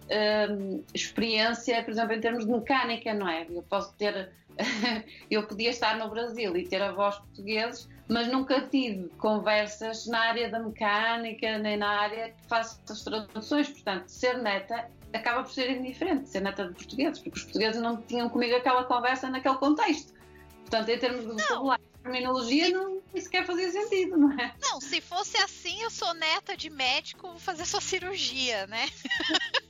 eh, 0.08 0.48
experiência, 0.92 1.82
por 1.82 1.90
exemplo, 1.90 2.14
em 2.14 2.20
termos 2.20 2.44
de 2.44 2.50
mecânica, 2.50 3.14
não 3.14 3.28
é? 3.28 3.46
Eu 3.48 3.62
posso 3.62 3.94
ter. 3.94 4.30
eu 5.30 5.46
podia 5.46 5.70
estar 5.70 5.96
no 5.98 6.08
Brasil 6.08 6.56
e 6.56 6.66
ter 6.66 6.82
avós 6.82 7.16
portugueses, 7.16 7.88
mas 8.08 8.28
nunca 8.28 8.60
tive 8.68 9.08
conversas 9.18 10.06
na 10.06 10.20
área 10.20 10.50
da 10.50 10.58
mecânica, 10.58 11.58
nem 11.58 11.76
na 11.76 11.88
área 11.88 12.30
que 12.30 12.48
faço 12.48 12.80
as 12.88 13.02
traduções. 13.02 13.68
Portanto, 13.68 14.08
ser 14.08 14.38
neta 14.38 14.90
acaba 15.12 15.42
por 15.42 15.52
ser 15.52 15.70
indiferente, 15.70 16.28
ser 16.28 16.40
neta 16.40 16.68
de 16.68 16.74
portugueses, 16.74 17.18
porque 17.18 17.38
os 17.38 17.44
portugueses 17.44 17.80
não 17.80 18.00
tinham 18.02 18.28
comigo 18.28 18.54
aquela 18.56 18.84
conversa 18.84 19.28
naquele 19.28 19.56
contexto. 19.56 20.12
Portanto, 20.60 20.88
em 20.88 20.98
termos 20.98 21.20
de 21.22 21.42
vocabulário 21.42 21.84
e 21.84 22.02
terminologia, 22.02 22.70
não 22.70 23.00
isso 23.14 23.28
quer 23.28 23.44
fazer 23.44 23.70
sentido, 23.72 24.16
não 24.16 24.32
é? 24.38 24.54
Não, 24.60 24.80
se 24.80 25.00
fosse 25.00 25.36
assim, 25.38 25.82
eu 25.82 25.90
sou 25.90 26.14
neta 26.14 26.56
de 26.56 26.70
médico, 26.70 27.28
vou 27.28 27.38
fazer 27.38 27.64
sua 27.64 27.80
cirurgia, 27.80 28.66
né? 28.68 28.88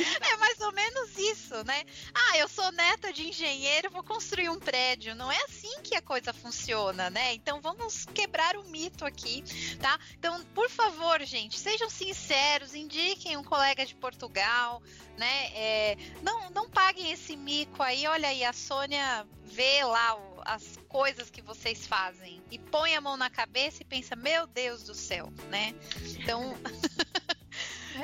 É 0.20 0.36
mais 0.36 0.60
ou 0.60 0.72
menos 0.72 1.16
isso, 1.18 1.64
né? 1.64 1.84
Ah, 2.14 2.38
eu 2.38 2.48
sou 2.48 2.70
neta 2.72 3.12
de 3.12 3.28
engenheiro, 3.28 3.90
vou 3.90 4.02
construir 4.02 4.48
um 4.48 4.58
prédio. 4.58 5.14
Não 5.14 5.30
é 5.30 5.36
assim 5.44 5.80
que 5.82 5.94
a 5.94 6.02
coisa 6.02 6.32
funciona, 6.32 7.10
né? 7.10 7.34
Então 7.34 7.60
vamos 7.60 8.04
quebrar 8.06 8.56
o 8.56 8.64
mito 8.64 9.04
aqui, 9.04 9.42
tá? 9.80 9.98
Então, 10.18 10.42
por 10.54 10.68
favor, 10.70 11.22
gente, 11.22 11.58
sejam 11.58 11.88
sinceros, 11.88 12.74
indiquem 12.74 13.36
um 13.36 13.44
colega 13.44 13.84
de 13.84 13.94
Portugal, 13.94 14.82
né? 15.16 15.46
É, 15.54 15.96
não, 16.22 16.50
não 16.50 16.68
paguem 16.68 17.10
esse 17.12 17.36
mico 17.36 17.82
aí. 17.82 18.06
Olha 18.06 18.28
aí, 18.28 18.44
a 18.44 18.52
Sônia 18.52 19.26
vê 19.44 19.84
lá 19.84 20.16
as 20.44 20.78
coisas 20.88 21.30
que 21.30 21.42
vocês 21.42 21.86
fazem 21.86 22.42
e 22.50 22.58
põe 22.58 22.94
a 22.94 23.00
mão 23.00 23.16
na 23.16 23.28
cabeça 23.28 23.82
e 23.82 23.84
pensa, 23.84 24.16
meu 24.16 24.46
Deus 24.46 24.82
do 24.84 24.94
céu, 24.94 25.32
né? 25.50 25.74
Então. 26.18 26.56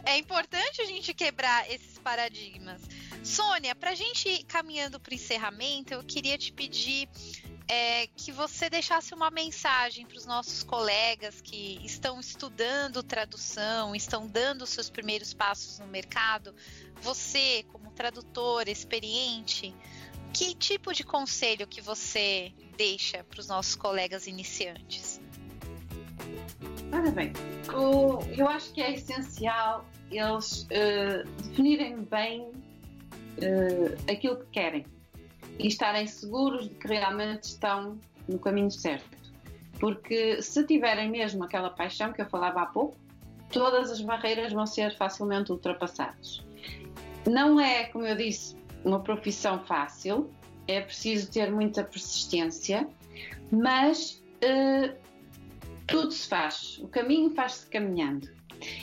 É 0.04 0.18
importante 0.18 0.80
a 0.80 0.84
gente 0.84 1.14
quebrar 1.14 1.70
esses 1.70 1.98
paradigmas. 1.98 2.82
Sônia, 3.24 3.74
para 3.74 3.90
a 3.90 3.94
gente 3.94 4.28
ir 4.28 4.44
caminhando 4.44 5.00
para 5.00 5.12
o 5.12 5.14
encerramento, 5.14 5.94
eu 5.94 6.04
queria 6.04 6.38
te 6.38 6.52
pedir 6.52 7.08
é, 7.68 8.06
que 8.08 8.30
você 8.30 8.70
deixasse 8.70 9.12
uma 9.12 9.30
mensagem 9.30 10.06
para 10.06 10.16
os 10.16 10.24
nossos 10.24 10.62
colegas 10.62 11.40
que 11.40 11.80
estão 11.84 12.20
estudando 12.20 13.02
tradução, 13.02 13.94
estão 13.94 14.26
dando 14.26 14.62
os 14.62 14.70
seus 14.70 14.88
primeiros 14.88 15.34
passos 15.34 15.78
no 15.78 15.86
mercado. 15.86 16.54
Você, 17.02 17.64
como 17.72 17.90
tradutor 17.90 18.68
experiente, 18.68 19.74
que 20.32 20.54
tipo 20.54 20.92
de 20.92 21.02
conselho 21.02 21.66
que 21.66 21.80
você 21.80 22.52
deixa 22.76 23.24
para 23.24 23.40
os 23.40 23.48
nossos 23.48 23.74
colegas 23.74 24.26
iniciantes? 24.26 25.20
Ora 26.92 27.10
bem, 27.10 27.32
o, 27.74 28.20
eu 28.36 28.48
acho 28.48 28.72
que 28.72 28.80
é 28.80 28.92
essencial 28.92 29.84
eles 30.10 30.62
uh, 30.62 31.28
definirem 31.42 32.02
bem 32.04 32.42
uh, 32.42 34.10
aquilo 34.10 34.36
que 34.36 34.46
querem 34.52 34.86
e 35.58 35.66
estarem 35.66 36.06
seguros 36.06 36.68
de 36.68 36.74
que 36.74 36.88
realmente 36.88 37.44
estão 37.44 37.98
no 38.28 38.38
caminho 38.38 38.70
certo. 38.70 39.16
Porque 39.78 40.40
se 40.40 40.64
tiverem 40.66 41.10
mesmo 41.10 41.44
aquela 41.44 41.70
paixão 41.70 42.12
que 42.12 42.22
eu 42.22 42.26
falava 42.26 42.62
há 42.62 42.66
pouco, 42.66 42.96
todas 43.50 43.90
as 43.90 44.00
barreiras 44.00 44.52
vão 44.52 44.66
ser 44.66 44.96
facilmente 44.96 45.52
ultrapassadas. 45.52 46.44
Não 47.26 47.60
é, 47.60 47.84
como 47.84 48.06
eu 48.06 48.16
disse, 48.16 48.56
uma 48.84 49.00
profissão 49.00 49.64
fácil, 49.64 50.30
é 50.68 50.80
preciso 50.80 51.30
ter 51.30 51.50
muita 51.50 51.82
persistência, 51.84 52.88
mas 53.50 54.22
uh, 54.42 55.05
tudo 55.86 56.10
se 56.10 56.28
faz, 56.28 56.78
o 56.82 56.88
caminho 56.88 57.30
faz-se 57.30 57.66
caminhando. 57.66 58.28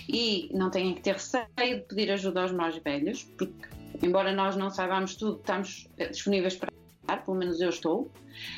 E 0.07 0.49
não 0.53 0.69
têm 0.69 0.93
que 0.93 1.01
ter 1.01 1.13
receio 1.13 1.45
de 1.57 1.81
pedir 1.87 2.11
ajuda 2.11 2.43
aos 2.43 2.51
mais 2.51 2.77
velhos, 2.77 3.23
porque, 3.37 3.67
embora 4.01 4.31
nós 4.33 4.55
não 4.55 4.69
saibamos 4.69 5.15
tudo, 5.15 5.39
estamos 5.39 5.87
disponíveis 6.11 6.55
para 6.55 6.69
ajudar, 7.01 7.25
pelo 7.25 7.37
menos 7.37 7.59
eu 7.59 7.69
estou, 7.69 8.11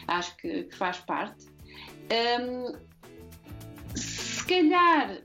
acho 0.07 0.35
que, 0.37 0.63
que 0.63 0.75
faz 0.75 0.97
parte. 0.99 1.45
Um, 2.11 2.75
se 3.95 4.45
calhar 4.45 5.21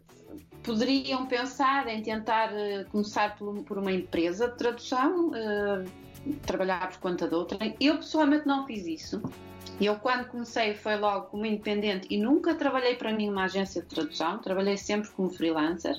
poderiam 0.63 1.27
pensar 1.27 1.89
em 1.89 2.03
tentar 2.03 2.53
uh, 2.53 2.89
começar 2.91 3.37
por, 3.37 3.63
por, 3.65 3.79
uma 3.79 3.93
empresa 3.93 4.49
de 4.49 4.57
tradução, 4.57 5.31
uh, 5.31 5.91
trabalhar 6.47 6.89
por 6.91 6.99
conta 7.01 7.27
de 7.27 7.35
outra. 7.35 7.59
Eu 7.81 7.97
pessoalmente 7.97 8.47
não 8.47 8.67
fiz 8.67 8.87
isso. 8.87 9.23
Eu, 9.81 9.97
quando 9.97 10.27
comecei, 10.29 10.75
foi 10.75 10.97
logo 10.97 11.27
como 11.29 11.47
independente 11.47 12.07
e 12.11 12.19
nunca 12.19 12.55
trabalhei 12.55 12.97
para 12.97 13.11
nenhuma 13.11 13.45
agência 13.45 13.81
de 13.81 13.89
tradução, 13.89 14.39
trabalhei 14.39 14.77
sempre 14.77 15.09
como 15.11 15.31
freelancer. 15.31 15.97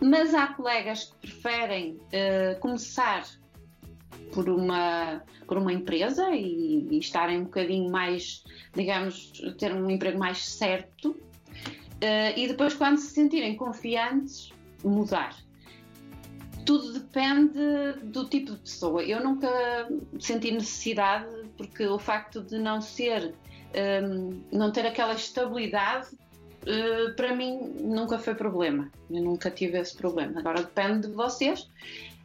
Mas 0.00 0.34
há 0.34 0.48
colegas 0.48 1.04
que 1.04 1.28
preferem 1.28 1.92
uh, 1.92 2.58
começar 2.58 3.24
por 4.32 4.48
uma, 4.48 5.22
por 5.46 5.56
uma 5.56 5.72
empresa 5.72 6.30
e, 6.34 6.86
e, 6.90 6.98
estarem 6.98 7.38
um 7.38 7.44
bocadinho 7.44 7.90
mais, 7.90 8.44
digamos, 8.74 9.32
ter 9.56 9.72
um 9.72 9.88
emprego 9.88 10.18
mais 10.18 10.44
certo. 10.44 11.10
Uh, 11.10 12.36
e 12.36 12.48
depois, 12.48 12.74
quando 12.74 12.98
se 12.98 13.10
sentirem 13.14 13.56
confiantes, 13.56 14.52
mudar. 14.84 15.45
Tudo 16.66 16.92
depende 16.92 17.58
do 18.02 18.28
tipo 18.28 18.52
de 18.52 18.58
pessoa. 18.58 19.02
Eu 19.02 19.22
nunca 19.22 19.48
senti 20.18 20.50
necessidade, 20.50 21.28
porque 21.56 21.86
o 21.86 21.98
facto 21.98 22.42
de 22.42 22.58
não 22.58 22.80
ser, 22.80 23.34
um, 24.04 24.40
não 24.52 24.72
ter 24.72 24.84
aquela 24.84 25.14
estabilidade, 25.14 26.08
uh, 26.66 27.14
para 27.14 27.34
mim 27.34 27.72
nunca 27.80 28.18
foi 28.18 28.34
problema. 28.34 28.90
Eu 29.08 29.22
nunca 29.22 29.50
tive 29.50 29.78
esse 29.78 29.96
problema. 29.96 30.40
Agora 30.40 30.62
depende 30.62 31.06
de 31.06 31.14
vocês. 31.14 31.70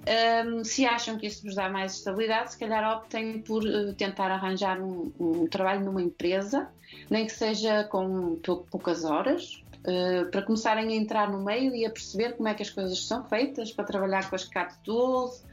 Um, 0.02 0.64
se 0.64 0.84
acham 0.84 1.18
que 1.20 1.28
isso 1.28 1.44
vos 1.44 1.54
dá 1.54 1.70
mais 1.70 1.98
estabilidade, 1.98 2.54
se 2.54 2.58
calhar 2.58 2.98
optem 2.98 3.40
por 3.40 3.64
uh, 3.64 3.94
tentar 3.94 4.32
arranjar 4.32 4.82
um, 4.82 5.12
um, 5.20 5.46
trabalho 5.46 5.86
numa 5.86 6.02
empresa, 6.02 6.70
nem 7.08 7.28
que 7.28 7.32
seja 7.32 7.84
com 7.84 8.40
poucas 8.72 9.06
horas, 9.06 9.62
uh, 9.86 10.30
para 10.32 10.42
começarem 10.42 10.90
a 10.90 10.96
entrar 10.96 11.32
no 11.32 11.44
meio 11.44 11.76
e 11.76 11.86
a 11.86 11.90
perceber 11.90 12.36
como 12.38 12.48
é 12.48 12.54
que 12.54 12.64
as 12.64 12.70
coisas 12.70 13.04
são 13.06 13.24
feitas, 13.26 13.72
para 13.72 13.86
trabalhar 13.86 14.30
com 14.30 14.36
as 14.36 14.44
CAT 14.46 14.78
Tools 14.84 15.44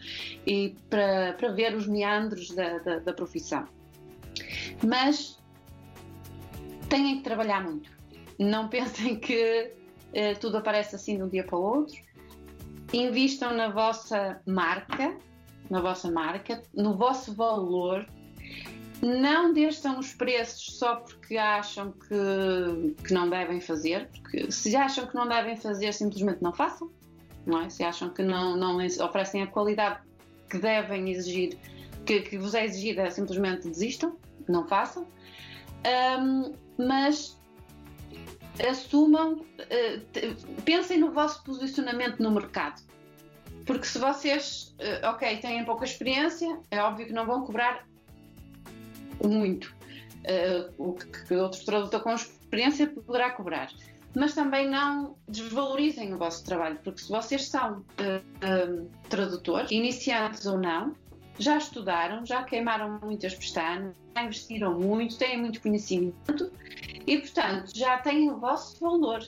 e 0.46 0.76
para, 0.88 1.34
para 1.34 1.52
ver 1.52 1.74
os 1.74 1.86
meandros 1.86 2.50
da, 2.50 2.78
da, 2.78 2.98
da 3.00 3.12
profissão. 3.12 3.66
Mas 4.84 5.38
têm 6.88 7.18
que 7.18 7.24
trabalhar 7.24 7.62
muito. 7.62 7.90
Não 8.38 8.68
pensem 8.70 9.18
que 9.18 9.72
uh, 10.10 10.38
tudo 10.40 10.58
aparece 10.58 10.96
assim 10.96 11.16
de 11.16 11.22
um 11.22 11.28
dia 11.28 11.44
para 11.44 11.56
o 11.56 11.62
outro 11.62 12.08
Invistam 12.92 13.54
na 13.54 13.68
vossa 13.68 14.40
marca, 14.46 15.14
na 15.68 15.80
vossa 15.80 16.10
marca, 16.10 16.62
no 16.74 16.96
vosso 16.96 17.34
valor. 17.34 18.06
Não 19.00 19.52
desçam 19.52 19.98
os 19.98 20.12
preços 20.12 20.76
só 20.76 20.96
porque 20.96 21.36
acham 21.36 21.92
que, 21.92 22.96
que 23.04 23.14
não 23.14 23.30
devem 23.30 23.60
fazer, 23.60 24.08
porque 24.08 24.50
se 24.50 24.74
acham 24.74 25.06
que 25.06 25.14
não 25.14 25.28
devem 25.28 25.56
fazer, 25.56 25.92
simplesmente 25.92 26.42
não 26.42 26.52
façam. 26.52 26.90
Não 27.46 27.62
é? 27.62 27.70
Se 27.70 27.84
acham 27.84 28.10
que 28.10 28.22
não, 28.22 28.56
não 28.56 28.76
oferecem 28.76 29.42
a 29.42 29.46
qualidade 29.46 30.00
que 30.50 30.58
devem 30.58 31.10
exigir, 31.10 31.56
que, 32.04 32.20
que 32.22 32.38
vos 32.38 32.54
é 32.54 32.64
exigida, 32.64 33.10
simplesmente 33.10 33.68
desistam, 33.68 34.16
não 34.48 34.66
façam. 34.66 35.06
Um, 36.20 36.52
mas 36.76 37.38
assumam, 38.68 39.34
uh, 39.34 40.62
pensem 40.64 40.98
no 40.98 41.12
vosso 41.12 41.44
posicionamento 41.44 42.20
no 42.20 42.32
mercado. 42.32 42.82
Porque 43.64 43.84
se 43.84 43.98
vocês, 43.98 44.74
uh, 44.80 45.08
ok, 45.10 45.36
têm 45.38 45.64
pouca 45.64 45.84
experiência, 45.84 46.58
é 46.70 46.82
óbvio 46.82 47.06
que 47.06 47.12
não 47.12 47.26
vão 47.26 47.44
cobrar 47.44 47.86
muito. 49.24 49.76
Uh, 50.24 50.72
o 50.76 50.92
que 50.92 51.34
outro 51.34 51.64
tradutor 51.64 52.02
com 52.02 52.14
experiência 52.14 52.86
poderá 52.86 53.30
cobrar. 53.30 53.70
Mas 54.14 54.34
também 54.34 54.68
não 54.68 55.16
desvalorizem 55.28 56.12
o 56.12 56.18
vosso 56.18 56.44
trabalho, 56.44 56.78
porque 56.82 57.00
se 57.00 57.08
vocês 57.08 57.46
são 57.46 57.84
tradutores, 59.08 59.70
iniciantes 59.70 60.46
ou 60.46 60.58
não, 60.58 60.96
já 61.38 61.56
estudaram, 61.56 62.26
já 62.26 62.42
queimaram 62.42 62.98
muitas 63.02 63.34
pestanas, 63.34 63.94
já 64.16 64.24
investiram 64.24 64.78
muito, 64.78 65.16
têm 65.16 65.38
muito 65.38 65.60
conhecimento 65.60 66.50
e, 67.06 67.18
portanto, 67.18 67.70
já 67.74 67.98
têm 67.98 68.30
o 68.30 68.38
vosso 68.38 68.80
valor. 68.80 69.24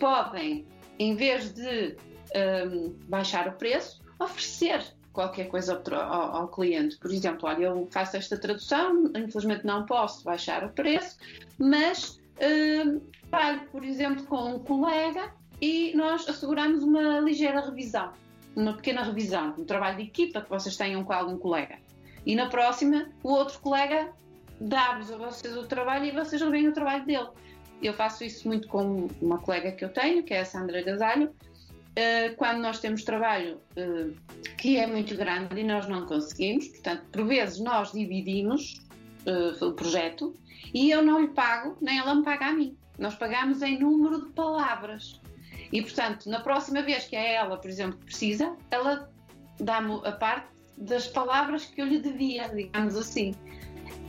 Podem, 0.00 0.66
em 0.98 1.14
vez 1.14 1.52
de 1.52 1.96
um, 2.34 2.94
baixar 3.08 3.46
o 3.48 3.52
preço, 3.52 4.02
oferecer 4.18 4.82
qualquer 5.12 5.48
coisa 5.48 5.80
ao, 5.90 6.36
ao, 6.36 6.48
cliente. 6.48 6.96
Por 6.98 7.10
exemplo, 7.10 7.48
olha, 7.48 7.64
eu 7.64 7.88
faço 7.90 8.16
esta 8.16 8.36
tradução, 8.36 9.04
infelizmente 9.16 9.66
não 9.66 9.84
posso 9.86 10.24
baixar 10.24 10.64
o 10.64 10.70
preço, 10.70 11.16
mas 11.58 12.20
um, 12.86 13.00
pago, 13.30 13.66
por 13.70 13.84
exemplo, 13.84 14.24
com 14.24 14.54
um 14.54 14.58
colega 14.58 15.32
e 15.60 15.92
nós 15.94 16.28
asseguramos 16.28 16.82
uma 16.82 17.20
ligeira 17.20 17.60
revisão 17.60 18.12
uma 18.54 18.74
pequena 18.74 19.02
revisão, 19.02 19.54
um 19.58 19.64
trabalho 19.64 19.96
de 19.96 20.04
equipa 20.04 20.40
que 20.40 20.50
vocês 20.50 20.76
tenham 20.76 21.02
com 21.04 21.12
algum 21.12 21.36
colega. 21.36 21.78
E 22.24 22.34
na 22.34 22.48
próxima, 22.48 23.08
o 23.22 23.30
outro 23.30 23.58
colega 23.60 24.12
dá-vos 24.60 25.10
a 25.10 25.16
vocês 25.16 25.56
o 25.56 25.66
trabalho 25.66 26.04
e 26.04 26.10
vocês 26.12 26.40
reveem 26.40 26.68
o 26.68 26.72
trabalho 26.72 27.04
dele. 27.04 27.28
Eu 27.82 27.94
faço 27.94 28.22
isso 28.22 28.46
muito 28.46 28.68
com 28.68 29.08
uma 29.20 29.38
colega 29.38 29.72
que 29.72 29.84
eu 29.84 29.88
tenho, 29.88 30.22
que 30.22 30.32
é 30.32 30.40
a 30.40 30.44
Sandra 30.44 30.82
Gasalho. 30.82 31.34
Uh, 31.92 32.34
quando 32.36 32.60
nós 32.60 32.80
temos 32.80 33.04
trabalho 33.04 33.60
uh, 33.76 34.16
que 34.56 34.78
é 34.78 34.86
muito 34.86 35.14
grande 35.14 35.60
e 35.60 35.62
nós 35.62 35.86
não 35.86 36.06
conseguimos, 36.06 36.66
portanto, 36.68 37.04
por 37.12 37.26
vezes 37.26 37.60
nós 37.60 37.92
dividimos 37.92 38.82
uh, 39.26 39.64
o 39.66 39.72
projeto 39.74 40.32
e 40.72 40.90
eu 40.90 41.02
não 41.02 41.20
lhe 41.20 41.28
pago, 41.28 41.76
nem 41.82 41.98
ela 41.98 42.14
me 42.14 42.24
paga 42.24 42.46
a 42.46 42.52
mim. 42.52 42.74
Nós 42.98 43.14
pagamos 43.14 43.60
em 43.60 43.78
número 43.78 44.22
de 44.22 44.32
palavras. 44.32 45.20
E, 45.70 45.82
portanto, 45.82 46.30
na 46.30 46.40
próxima 46.40 46.82
vez 46.82 47.04
que 47.04 47.16
é 47.16 47.34
ela, 47.34 47.58
por 47.58 47.68
exemplo, 47.68 47.98
que 47.98 48.06
precisa, 48.06 48.56
ela 48.70 49.10
dá-me 49.60 50.00
a 50.04 50.12
parte 50.12 50.48
das 50.78 51.06
palavras 51.06 51.66
que 51.66 51.80
eu 51.80 51.86
lhe 51.86 51.98
devia, 51.98 52.48
digamos 52.48 52.96
assim. 52.96 53.34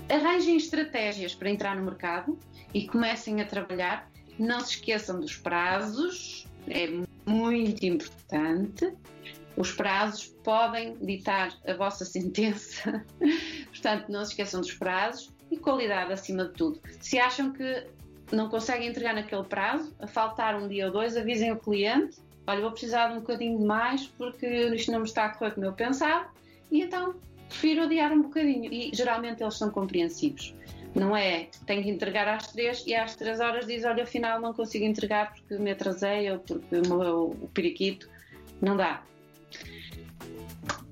Arranjem 0.10 0.58
estratégias 0.58 1.36
para 1.36 1.50
entrar 1.50 1.76
no 1.76 1.84
mercado 1.84 2.38
e 2.74 2.88
comecem 2.88 3.42
a 3.42 3.46
trabalhar. 3.46 4.10
Não 4.40 4.60
se 4.60 4.76
esqueçam 4.76 5.20
dos 5.20 5.38
prazos, 5.38 6.48
é 6.68 6.88
muito 7.26 7.86
importante. 7.86 8.94
Os 9.56 9.72
prazos 9.72 10.28
podem 10.44 10.98
ditar 10.98 11.56
a 11.68 11.74
vossa 11.74 12.04
sentença, 12.06 13.06
portanto, 13.68 14.10
não 14.10 14.26
se 14.26 14.32
esqueçam 14.32 14.62
dos 14.62 14.74
prazos 14.74 15.32
e 15.52 15.58
qualidade 15.58 16.12
acima 16.12 16.46
de 16.46 16.54
tudo. 16.54 16.80
Se 17.00 17.20
acham 17.20 17.54
que 17.54 17.88
não 18.32 18.50
conseguem 18.50 18.90
entregar 18.90 19.14
naquele 19.14 19.44
prazo, 19.44 19.94
a 20.00 20.08
faltar 20.08 20.56
um 20.60 20.68
dia 20.68 20.88
ou 20.88 20.92
dois, 20.92 21.16
avisem 21.16 21.52
o 21.52 21.58
cliente: 21.58 22.18
olha, 22.48 22.62
vou 22.62 22.72
precisar 22.72 23.10
de 23.10 23.14
um 23.14 23.20
bocadinho 23.20 23.60
de 23.60 23.66
mais 23.66 24.08
porque 24.08 24.48
isto 24.48 24.92
não 24.92 25.00
me 25.00 25.06
está 25.06 25.26
a 25.26 25.30
correr 25.30 25.52
como 25.52 25.66
eu 25.66 25.74
pensava, 25.74 26.28
e 26.72 26.82
então 26.82 27.16
prefiro 27.48 27.84
adiar 27.84 28.12
um 28.12 28.24
bocadinho. 28.24 28.74
E 28.74 28.92
geralmente 28.94 29.44
eles 29.44 29.56
são 29.56 29.70
compreensivos. 29.70 30.56
Não 30.96 31.18
é, 31.18 31.50
tenho 31.66 31.82
que 31.82 31.90
entregar 31.90 32.28
às 32.28 32.52
três 32.52 32.84
e 32.86 32.94
às 32.94 33.16
três 33.16 33.40
horas 33.40 33.66
diz: 33.66 33.84
olha, 33.84 34.04
afinal 34.04 34.40
não 34.40 34.54
consigo 34.54 34.86
entregar 34.86 35.34
porque 35.34 35.58
me 35.58 35.72
atrasei 35.72 36.32
ou 36.32 36.40
porque 36.40 36.88
morreu 36.88 37.36
o 37.42 37.48
periquito. 37.48 38.08
Não 38.62 38.78
dá. 38.78 39.04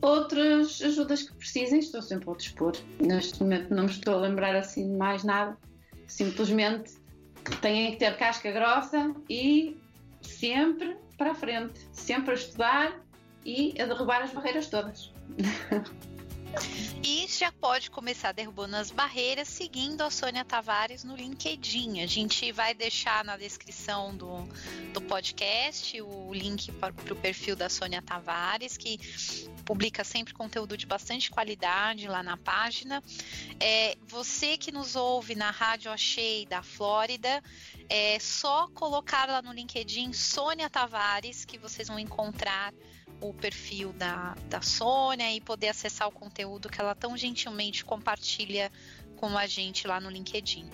Outras 0.01 0.81
ajudas 0.81 1.21
que 1.21 1.35
precisem, 1.35 1.79
estou 1.79 2.01
sempre 2.01 2.27
ao 2.27 2.35
dispor. 2.35 2.73
Neste 2.99 3.41
momento 3.43 3.73
não 3.73 3.83
me 3.83 3.89
estou 3.91 4.15
a 4.15 4.21
lembrar 4.21 4.55
assim 4.55 4.89
de 4.91 4.97
mais 4.97 5.23
nada. 5.23 5.55
Simplesmente 6.07 6.93
têm 7.61 7.91
que 7.91 7.97
ter 7.97 8.17
casca 8.17 8.51
grossa 8.51 9.13
e 9.29 9.77
sempre 10.21 10.97
para 11.17 11.31
a 11.31 11.35
frente, 11.35 11.79
sempre 11.91 12.31
a 12.31 12.33
estudar 12.33 12.99
e 13.45 13.79
a 13.79 13.85
derrubar 13.85 14.23
as 14.23 14.31
barreiras 14.31 14.67
todas. 14.67 15.13
E 17.03 17.27
já 17.27 17.51
pode 17.51 17.89
começar 17.89 18.31
derrubando 18.31 18.75
as 18.75 18.91
barreiras 18.91 19.47
seguindo 19.47 20.01
a 20.01 20.11
Sônia 20.11 20.45
Tavares 20.45 21.03
no 21.03 21.15
LinkedIn. 21.15 22.01
A 22.01 22.05
gente 22.05 22.51
vai 22.51 22.73
deixar 22.73 23.23
na 23.23 23.37
descrição 23.37 24.15
do, 24.15 24.47
do 24.93 25.01
podcast 25.01 25.99
o 26.01 26.33
link 26.33 26.71
para, 26.73 26.93
o 27.11 27.15
perfil 27.15 27.55
da 27.55 27.69
Sônia 27.69 28.01
Tavares, 28.01 28.77
que 28.77 28.99
publica 29.65 30.03
sempre 30.03 30.33
conteúdo 30.33 30.77
de 30.77 30.85
bastante 30.85 31.31
qualidade 31.31 32.07
lá 32.07 32.21
na 32.21 32.37
página. 32.37 33.01
É, 33.59 33.97
você 34.07 34.57
que 34.57 34.71
nos 34.71 34.95
ouve 34.95 35.33
na 35.33 35.49
Rádio 35.49 35.91
Achei 35.91 36.45
da 36.45 36.61
Flórida, 36.61 37.41
é 37.89 38.19
só 38.19 38.67
colocar 38.69 39.27
lá 39.27 39.41
no 39.41 39.51
LinkedIn 39.51 40.13
Sônia 40.13 40.69
Tavares 40.69 41.45
que 41.45 41.57
vocês 41.57 41.87
vão 41.87 41.97
encontrar 41.97 42.73
o 43.21 43.33
perfil 43.33 43.93
da, 43.93 44.35
da 44.49 44.61
Sônia 44.61 45.31
e 45.31 45.39
poder 45.39 45.69
acessar 45.69 46.07
o 46.07 46.11
conteúdo 46.11 46.69
que 46.69 46.81
ela 46.81 46.95
tão 46.95 47.15
gentilmente 47.15 47.85
compartilha 47.85 48.71
com 49.15 49.37
a 49.37 49.45
gente 49.45 49.87
lá 49.87 49.99
no 49.99 50.09
LinkedIn. 50.09 50.67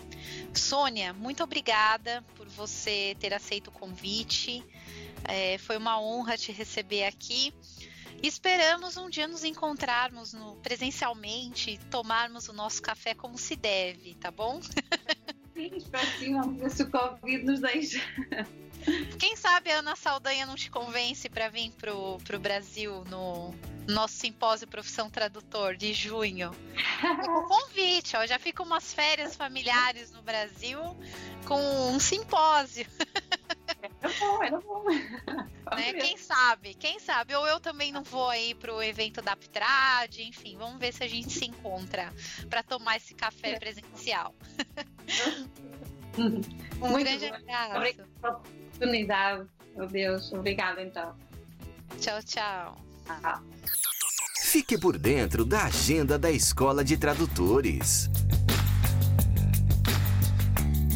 Sônia, 0.53 1.13
muito 1.13 1.43
obrigada 1.43 2.23
por 2.35 2.47
você 2.47 3.15
ter 3.19 3.33
aceito 3.33 3.67
o 3.67 3.71
convite. 3.71 4.63
É, 5.25 5.57
foi 5.57 5.77
uma 5.77 5.99
honra 5.99 6.37
te 6.37 6.51
receber 6.51 7.03
aqui. 7.03 7.53
Esperamos 8.23 8.97
um 8.97 9.09
dia 9.09 9.27
nos 9.27 9.43
encontrarmos 9.43 10.33
no, 10.33 10.55
presencialmente, 10.57 11.77
tomarmos 11.91 12.47
o 12.47 12.53
nosso 12.53 12.81
café 12.81 13.13
como 13.13 13.37
se 13.37 13.55
deve, 13.55 14.15
tá 14.15 14.31
bom? 14.31 14.59
Sim, 15.53 15.71
espero 15.75 16.53
ver 16.55 16.71
se 16.71 16.83
o 16.83 16.89
Covid 16.89 17.43
nos 17.43 17.59
deixa. 17.59 17.99
Quem 19.19 19.35
sabe 19.35 19.71
a 19.71 19.79
Ana 19.79 19.95
Saldanha 19.95 20.45
não 20.45 20.55
te 20.55 20.69
convence 20.69 21.29
para 21.29 21.49
vir 21.49 21.71
pro, 21.71 22.17
pro 22.23 22.39
Brasil 22.39 23.03
no 23.05 23.53
nosso 23.87 24.15
simpósio 24.15 24.67
Profissão 24.67 25.09
Tradutor 25.09 25.75
de 25.75 25.93
junho? 25.93 26.51
Com 27.25 27.43
convite, 27.43 28.15
ó, 28.15 28.25
já 28.25 28.39
fica 28.39 28.63
umas 28.63 28.93
férias 28.93 29.35
familiares 29.35 30.11
no 30.11 30.21
Brasil 30.21 30.79
com 31.45 31.59
um 31.89 31.99
simpósio. 31.99 32.85
Era 34.01 34.13
bom, 34.19 34.43
era 34.43 34.59
bom. 34.59 34.85
Né? 35.75 35.91
Quem 35.95 36.15
sabe, 36.15 36.73
quem 36.75 36.97
sabe? 36.97 37.35
Ou 37.35 37.45
eu 37.45 37.59
também 37.59 37.91
não 37.91 38.01
vou 38.01 38.29
aí 38.29 38.55
pro 38.55 38.81
evento 38.81 39.21
da 39.21 39.35
Ptrad, 39.35 40.17
enfim, 40.19 40.55
vamos 40.55 40.79
ver 40.79 40.93
se 40.93 41.03
a 41.03 41.07
gente 41.09 41.33
se 41.33 41.43
encontra 41.45 42.13
para 42.49 42.63
tomar 42.63 42.95
esse 42.95 43.13
café 43.13 43.51
é. 43.51 43.59
presencial. 43.59 44.33
um 46.17 46.89
Muito 46.89 47.03
grande 47.03 47.25
abraço. 47.25 47.75
Obrigada 47.75 48.41
oportunidade. 48.77 49.47
Meu 49.75 49.87
Deus, 49.87 50.31
obrigada 50.31 50.81
então. 50.81 51.13
Tchau, 51.99 52.19
tchau. 52.23 52.77
Ah. 53.09 53.41
Fique 54.41 54.77
por 54.77 54.97
dentro 54.97 55.43
da 55.43 55.65
agenda 55.65 56.17
da 56.17 56.31
Escola 56.31 56.83
de 56.83 56.97
Tradutores. 56.97 58.09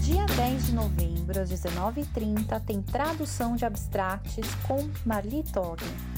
Dia 0.02 0.26
10 0.26 0.68
de 0.68 0.74
novembro, 0.74 1.40
às 1.40 1.52
19h30, 1.52 2.62
tem 2.66 2.82
tradução 2.82 3.56
de 3.56 3.66
abstracts 3.66 4.48
com 4.68 4.90
Marli 5.06 5.44
Toggen. 5.52 6.11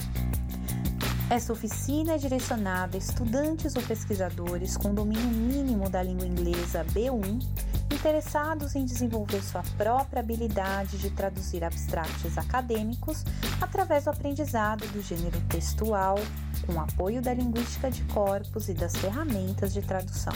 Essa 1.34 1.52
oficina 1.52 2.12
é 2.12 2.16
direcionada 2.16 2.96
a 2.96 2.98
estudantes 2.98 3.74
ou 3.74 3.82
pesquisadores 3.82 4.76
com 4.76 4.94
domínio 4.94 5.26
mínimo 5.26 5.90
da 5.90 6.00
língua 6.00 6.24
inglesa 6.24 6.84
B1, 6.84 7.44
interessados 7.92 8.76
em 8.76 8.84
desenvolver 8.84 9.42
sua 9.42 9.64
própria 9.76 10.20
habilidade 10.20 10.96
de 10.96 11.10
traduzir 11.10 11.64
abstracts 11.64 12.38
acadêmicos 12.38 13.24
através 13.60 14.04
do 14.04 14.10
aprendizado 14.10 14.86
do 14.92 15.02
gênero 15.02 15.40
textual, 15.48 16.20
com 16.64 16.80
apoio 16.80 17.20
da 17.20 17.34
linguística 17.34 17.90
de 17.90 18.04
corpos 18.04 18.68
e 18.68 18.72
das 18.72 18.94
ferramentas 18.94 19.74
de 19.74 19.82
tradução. 19.82 20.34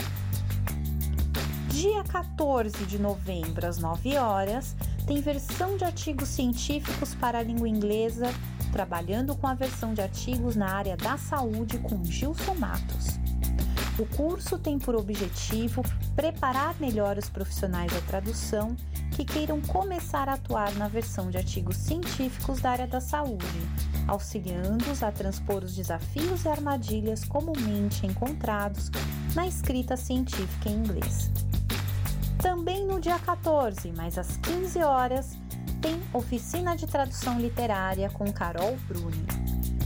Dia 1.69 2.03
14 2.03 2.85
de 2.85 2.99
novembro, 2.99 3.65
às 3.65 3.77
9 3.77 4.17
horas, 4.17 4.75
tem 5.07 5.21
versão 5.21 5.77
de 5.77 5.85
artigos 5.85 6.27
científicos 6.27 7.15
para 7.15 7.39
a 7.39 7.41
língua 7.41 7.69
inglesa, 7.69 8.33
trabalhando 8.71 9.35
com 9.35 9.47
a 9.47 9.53
versão 9.53 9.93
de 9.93 10.01
artigos 10.01 10.55
na 10.55 10.71
área 10.71 10.95
da 10.95 11.17
saúde 11.17 11.77
com 11.79 12.03
Gilson 12.03 12.55
Matos. 12.55 13.19
O 13.99 14.05
curso 14.15 14.57
tem 14.57 14.79
por 14.79 14.95
objetivo 14.95 15.83
preparar 16.15 16.73
melhor 16.79 17.17
os 17.17 17.27
profissionais 17.29 17.91
da 17.91 17.99
tradução 18.01 18.75
que 19.11 19.25
queiram 19.25 19.59
começar 19.59 20.29
a 20.29 20.35
atuar 20.35 20.73
na 20.75 20.87
versão 20.87 21.29
de 21.29 21.37
artigos 21.37 21.75
científicos 21.75 22.61
da 22.61 22.71
área 22.71 22.87
da 22.87 23.01
saúde, 23.01 23.45
auxiliando-os 24.07 25.03
a 25.03 25.11
transpor 25.11 25.65
os 25.65 25.75
desafios 25.75 26.45
e 26.45 26.47
armadilhas 26.47 27.25
comumente 27.25 28.05
encontrados 28.05 28.89
na 29.35 29.45
escrita 29.45 29.97
científica 29.97 30.69
em 30.69 30.75
inglês. 30.75 31.29
Também 32.41 32.85
no 32.85 33.01
dia 33.01 33.19
14, 33.19 33.91
mais 33.91 34.17
às 34.17 34.37
15 34.37 34.79
horas, 34.79 35.37
tem 35.81 36.01
oficina 36.13 36.75
de 36.75 36.85
tradução 36.85 37.39
literária 37.39 38.09
com 38.09 38.31
Carol 38.31 38.77
Bruni. 38.87 39.25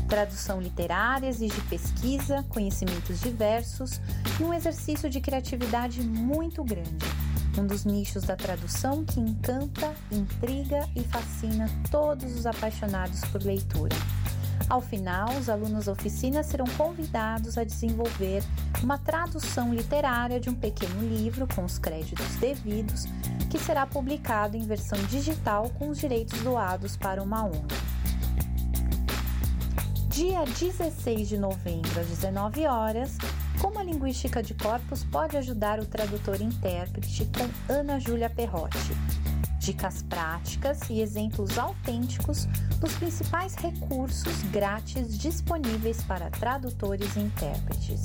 Tradução 0.07 0.61
literária 0.61 1.27
exige 1.27 1.59
pesquisa, 1.61 2.43
conhecimentos 2.49 3.19
diversos 3.19 3.99
e 4.39 4.43
um 4.43 4.53
exercício 4.53 5.09
de 5.09 5.19
criatividade 5.19 6.01
muito 6.01 6.63
grande. 6.63 7.05
Um 7.57 7.65
dos 7.65 7.85
nichos 7.85 8.23
da 8.23 8.35
tradução 8.35 9.05
que 9.05 9.19
encanta, 9.19 9.93
intriga 10.11 10.87
e 10.95 11.03
fascina 11.03 11.69
todos 11.89 12.35
os 12.35 12.45
apaixonados 12.45 13.21
por 13.31 13.43
leitura. 13.43 13.95
Ao 14.69 14.81
final, 14.81 15.29
os 15.37 15.49
alunos 15.49 15.85
da 15.85 15.91
oficina 15.91 16.41
serão 16.41 16.65
convidados 16.77 17.57
a 17.57 17.63
desenvolver 17.63 18.43
uma 18.81 18.97
tradução 18.97 19.73
literária 19.73 20.39
de 20.39 20.49
um 20.49 20.55
pequeno 20.55 21.01
livro 21.01 21.47
com 21.53 21.63
os 21.63 21.77
créditos 21.77 22.35
devidos, 22.35 23.05
que 23.49 23.59
será 23.59 23.85
publicado 23.85 24.57
em 24.57 24.65
versão 24.65 24.97
digital 25.05 25.69
com 25.77 25.89
os 25.89 25.99
direitos 25.99 26.39
doados 26.41 26.97
para 26.97 27.21
uma 27.21 27.45
ONG. 27.45 27.67
Dia 30.09 30.43
16 30.45 31.27
de 31.27 31.37
novembro, 31.37 31.99
às 31.99 32.07
19 32.07 32.65
horas, 32.67 33.17
como 33.59 33.79
a 33.79 33.83
linguística 33.83 34.43
de 34.43 34.53
corpos 34.53 35.03
pode 35.03 35.37
ajudar 35.37 35.79
o 35.79 35.85
tradutor 35.85 36.39
e 36.39 36.43
intérprete 36.43 37.29
com 37.37 37.73
Ana 37.73 37.99
Júlia 37.99 38.29
Perrotti 38.29 39.22
dicas 39.63 40.03
práticas 40.03 40.81
e 40.89 41.01
exemplos 41.01 41.57
autênticos 41.57 42.45
dos 42.79 42.93
principais 42.95 43.55
recursos 43.55 44.43
grátis 44.51 45.17
disponíveis 45.17 46.03
para 46.03 46.29
tradutores 46.29 47.15
e 47.15 47.21
intérpretes. 47.21 48.03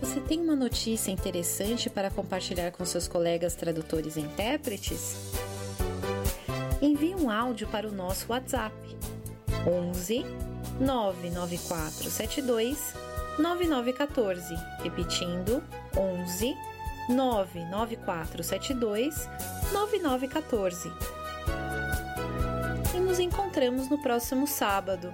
Você 0.00 0.20
tem 0.20 0.40
uma 0.40 0.56
notícia 0.56 1.10
interessante 1.10 1.88
para 1.88 2.10
compartilhar 2.10 2.70
com 2.72 2.84
seus 2.84 3.08
colegas 3.08 3.54
tradutores 3.54 4.16
e 4.16 4.20
intérpretes? 4.20 5.16
Envie 6.80 7.14
um 7.14 7.30
áudio 7.30 7.68
para 7.68 7.88
o 7.88 7.92
nosso 7.92 8.26
WhatsApp 8.30 8.74
11 9.66 10.24
99472 10.80 12.94
9914, 13.38 14.54
repetindo 14.82 15.62
11 15.96 16.54
99472 17.08 19.28
9914. 19.72 20.92
E 22.94 23.00
nos 23.00 23.18
encontramos 23.18 23.88
no 23.88 24.00
próximo 24.02 24.46
sábado. 24.46 25.10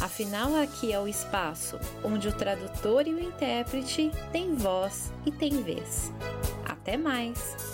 Afinal, 0.00 0.54
aqui 0.56 0.92
é 0.92 1.00
o 1.00 1.08
espaço 1.08 1.80
onde 2.04 2.28
o 2.28 2.32
tradutor 2.32 3.06
e 3.06 3.14
o 3.14 3.20
intérprete 3.20 4.10
têm 4.32 4.54
voz 4.54 5.12
e 5.24 5.32
têm 5.32 5.62
vez. 5.62 6.12
Até 6.64 6.96
mais! 6.96 7.73